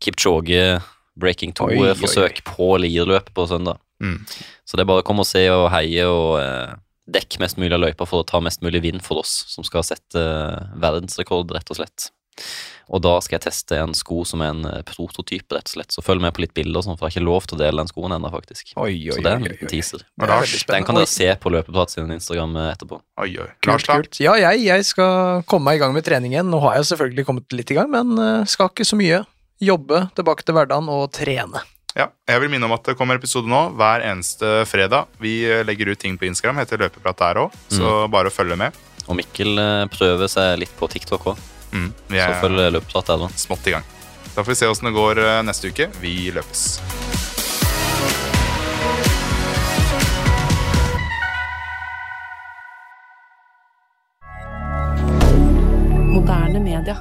Kipchoge 0.03 0.79
breaking 1.19 1.55
2-forsøk 1.59 2.43
på 2.47 2.75
Lierløpet 2.83 3.35
på 3.35 3.47
søndag. 3.51 3.81
Mm. 4.03 4.21
Så 4.67 4.77
det 4.77 4.85
er 4.85 4.91
bare 4.91 5.05
å 5.05 5.07
komme 5.07 5.25
og 5.25 5.31
se 5.31 5.45
og 5.53 5.69
heie 5.75 6.07
og 6.11 6.39
eh, 6.41 6.75
dekke 7.15 7.41
mest 7.43 7.59
mulig 7.61 7.75
av 7.77 7.83
løypa 7.85 8.07
for 8.09 8.23
å 8.23 8.29
ta 8.29 8.41
mest 8.43 8.63
mulig 8.65 8.83
vind 8.85 9.05
for 9.05 9.23
oss, 9.23 9.43
som 9.51 9.67
skal 9.67 9.87
sette 9.87 10.21
eh, 10.21 10.75
verdensrekord, 10.83 11.53
rett 11.55 11.75
og 11.75 11.81
slett. 11.81 12.11
Og 12.93 13.01
da 13.05 13.15
skal 13.25 13.39
jeg 13.39 13.47
teste 13.47 13.79
en 13.81 13.95
sko 13.97 14.23
som 14.29 14.43
er 14.45 14.53
en 14.53 14.67
eh, 14.69 14.83
prototype, 14.87 15.57
rett 15.57 15.71
og 15.71 15.75
slett. 15.77 15.95
Så 15.95 16.05
følg 16.05 16.23
med 16.25 16.35
på 16.37 16.45
litt 16.45 16.55
bilder, 16.57 16.85
sånn, 16.85 16.99
for 16.99 17.09
jeg 17.09 17.15
har 17.15 17.23
ikke 17.23 17.31
lov 17.31 17.49
til 17.49 17.57
å 17.57 17.61
dele 17.63 17.81
den 17.81 17.91
skoen 17.91 18.17
ennå, 18.17 18.31
faktisk. 18.33 18.75
Oi, 18.77 18.91
oi, 18.93 19.15
så 19.15 19.25
det 19.25 19.31
er 19.31 19.39
en 19.39 19.47
liten 19.49 19.71
teaser. 19.71 20.05
Den 20.69 20.89
kan 20.89 20.99
dere 20.99 21.11
se 21.11 21.31
på 21.41 21.53
Løpeprat 21.55 21.95
sin 21.95 22.13
Instagram 22.15 22.57
eh, 22.61 22.73
etterpå. 22.75 23.01
Oi, 23.25 23.31
oi. 23.41 23.51
Kult, 23.65 23.89
kult. 23.89 24.21
Ja, 24.25 24.37
jeg, 24.41 24.67
jeg, 24.67 24.89
skal 24.89 25.45
komme 25.49 25.71
meg 25.71 25.81
i 25.81 25.85
gang 25.85 25.95
med 25.97 26.05
trening 26.07 26.35
igjen. 26.37 26.51
Nå 26.53 26.61
har 26.67 26.77
jeg 26.79 26.91
selvfølgelig 26.93 27.29
kommet 27.29 27.57
litt 27.57 27.73
i 27.73 27.79
gang, 27.79 27.89
men 27.93 28.19
uh, 28.21 28.49
skal 28.49 28.69
ikke 28.73 28.87
så 28.87 28.99
mye. 29.01 29.23
Jobbe, 29.65 30.09
tilbake 30.19 30.45
til 30.45 30.57
hverdagen 30.57 30.91
og 30.93 31.07
trene. 31.15 31.63
Ja, 31.95 32.09
jeg 32.29 32.43
vil 32.43 32.51
minne 32.51 32.67
om 32.67 32.75
at 32.75 32.85
det 32.89 32.97
kommer 32.99 33.17
episode 33.17 33.49
nå 33.49 33.69
hver 33.79 34.03
eneste 34.05 34.65
fredag. 34.67 35.09
Vi 35.23 35.39
legger 35.65 35.93
ut 35.95 36.03
ting 36.03 36.19
på 36.19 36.27
Instagram, 36.27 36.59
heter 36.61 36.83
Løpeprat 36.83 37.23
der 37.23 37.45
òg, 37.47 37.57
så 37.71 37.87
mm. 37.87 38.13
bare 38.13 38.33
å 38.33 38.35
følge 38.35 38.59
med. 38.61 38.77
Og 39.07 39.15
Mikkel 39.21 39.63
prøver 39.95 40.31
seg 40.33 40.59
litt 40.65 40.75
på 40.75 40.91
TikTok 40.91 41.31
òg. 41.33 41.43
Mm, 41.75 41.91
vi 42.07 42.21
er 42.23 42.31
så 42.31 42.47
følg 42.47 42.71
løpeprat. 42.77 43.11
Smått 43.35 43.67
i 43.67 43.75
gang. 43.75 43.87
Da 44.35 44.43
får 44.43 44.53
vi 44.53 44.55
se 44.55 44.67
åssen 44.71 44.89
det 44.91 44.95
går 44.95 45.19
eh, 45.23 45.41
neste 45.47 45.71
uke. 45.71 45.89
Vi 46.01 46.31
løpes. 46.35 46.81
Moderne 56.15 56.63
media. 56.63 56.97